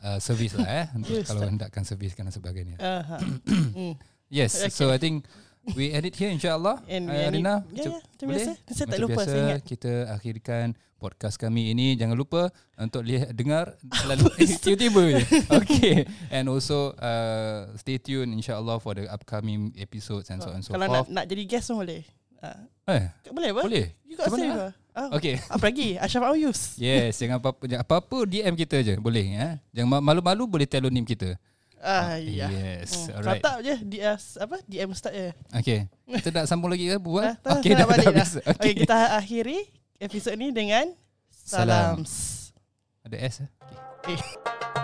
uh, 0.01 0.17
servis 0.17 0.57
lah 0.57 0.65
eh 0.65 0.89
untuk 0.97 1.21
Yes, 1.21 1.29
kalau 1.29 1.45
hendakkan 1.45 1.85
servis 1.85 2.17
dan 2.17 2.33
sebagainya. 2.33 2.81
Uh-huh. 2.81 3.21
mm. 3.93 3.95
Yes, 4.33 4.65
Okay. 4.65 4.73
so 4.73 4.89
I 4.89 4.97
think 4.97 5.29
we 5.71 5.89
edit 5.89 6.13
here 6.13 6.29
insyaallah. 6.29 6.83
And 6.85 7.05
we 7.05 7.13
Uh, 7.13 7.21
edit- 7.23 7.39
Rina, 7.39 7.49
Ya, 7.49 7.55
macam- 7.55 7.71
ya, 7.73 7.99
macam 8.01 8.25
boleh? 8.25 8.37
biasa. 8.37 8.51
Saya 8.51 8.75
tak 8.75 8.87
Macam 8.89 9.01
lupa, 9.01 9.13
biasa, 9.15 9.29
saya 9.29 9.43
ingat. 9.43 9.59
kita 9.63 9.91
akhirkan 10.09 10.65
podcast 10.97 11.35
kami 11.35 11.67
ini 11.69 11.93
jangan 11.93 12.15
lupa 12.15 12.47
untuk 12.73 13.03
lihat 13.03 13.31
dengar 13.31 13.75
selalu 13.99 14.23
tiba-tiba 14.57 15.01
je. 15.09 15.23
Okay. 15.59 15.95
And 16.29 16.47
also 16.47 16.95
uh, 16.95 17.71
stay 17.75 17.97
tuned 17.97 18.31
insyaallah 18.31 18.79
for 18.79 18.93
the 18.93 19.07
upcoming 19.07 19.75
episodes 19.75 20.27
and 20.27 20.39
so 20.39 20.49
on 20.49 20.59
and 20.59 20.63
so 20.63 20.71
Kalau 20.71 20.85
nak 20.85 21.03
forth. 21.03 21.11
nak 21.11 21.25
jadi 21.25 21.43
guest 21.45 21.67
pun 21.69 21.79
boleh. 21.79 22.01
Uh, 22.39 22.59
Eh, 22.85 23.03
boleh 23.25 23.49
apa? 23.49 23.61
boleh. 23.63 23.85
You 24.03 24.15
got 24.15 24.27
say 24.29 24.43
apa? 24.45 24.75
Oh, 24.93 25.15
Okay. 25.15 25.41
Apa 25.49 25.63
lagi? 25.65 25.95
Ashraf 25.97 26.29
Auyus. 26.29 26.77
Yes, 26.77 27.17
jangan 27.17 27.39
apa-apa 27.39 27.65
apa-apa 27.73 28.29
DM 28.29 28.53
kita 28.53 28.77
je, 28.79 28.93
boleh 28.95 29.25
ya. 29.25 29.47
Jangan 29.73 29.89
ma- 29.89 30.05
malu-malu 30.05 30.45
boleh 30.45 30.67
telonim 30.67 31.01
kita. 31.01 31.33
Ah, 31.83 32.15
ya. 32.15 32.47
Yes, 32.47 33.11
Hmm. 33.11 33.19
alright. 33.19 33.43
Kalau 33.43 33.43
tak 33.43 33.57
je 33.67 33.75
di 33.83 33.97
apa 33.99 34.55
DM 34.63 34.89
start 34.95 35.13
je. 35.13 35.29
Okay. 35.51 35.79
Kita 36.23 36.29
nak 36.31 36.45
sambung 36.47 36.71
lagi 36.71 36.87
ke 36.87 36.95
buat? 36.95 37.43
Ah, 37.43 37.59
okay, 37.59 37.75
saya 37.75 37.83
nak 37.83 37.87
balik 37.91 38.05
dah. 38.07 38.15
habis. 38.15 38.31
Okay. 38.39 38.55
okay, 38.55 38.73
kita 38.87 38.97
akhiri 39.19 39.59
episod 39.99 40.33
ni 40.39 40.55
dengan 40.55 40.87
Salam. 41.43 42.07
Ada 43.03 43.17
S 43.19 43.35
eh? 43.43 43.49
Okay. 43.99 44.15
Eh. 44.15 44.82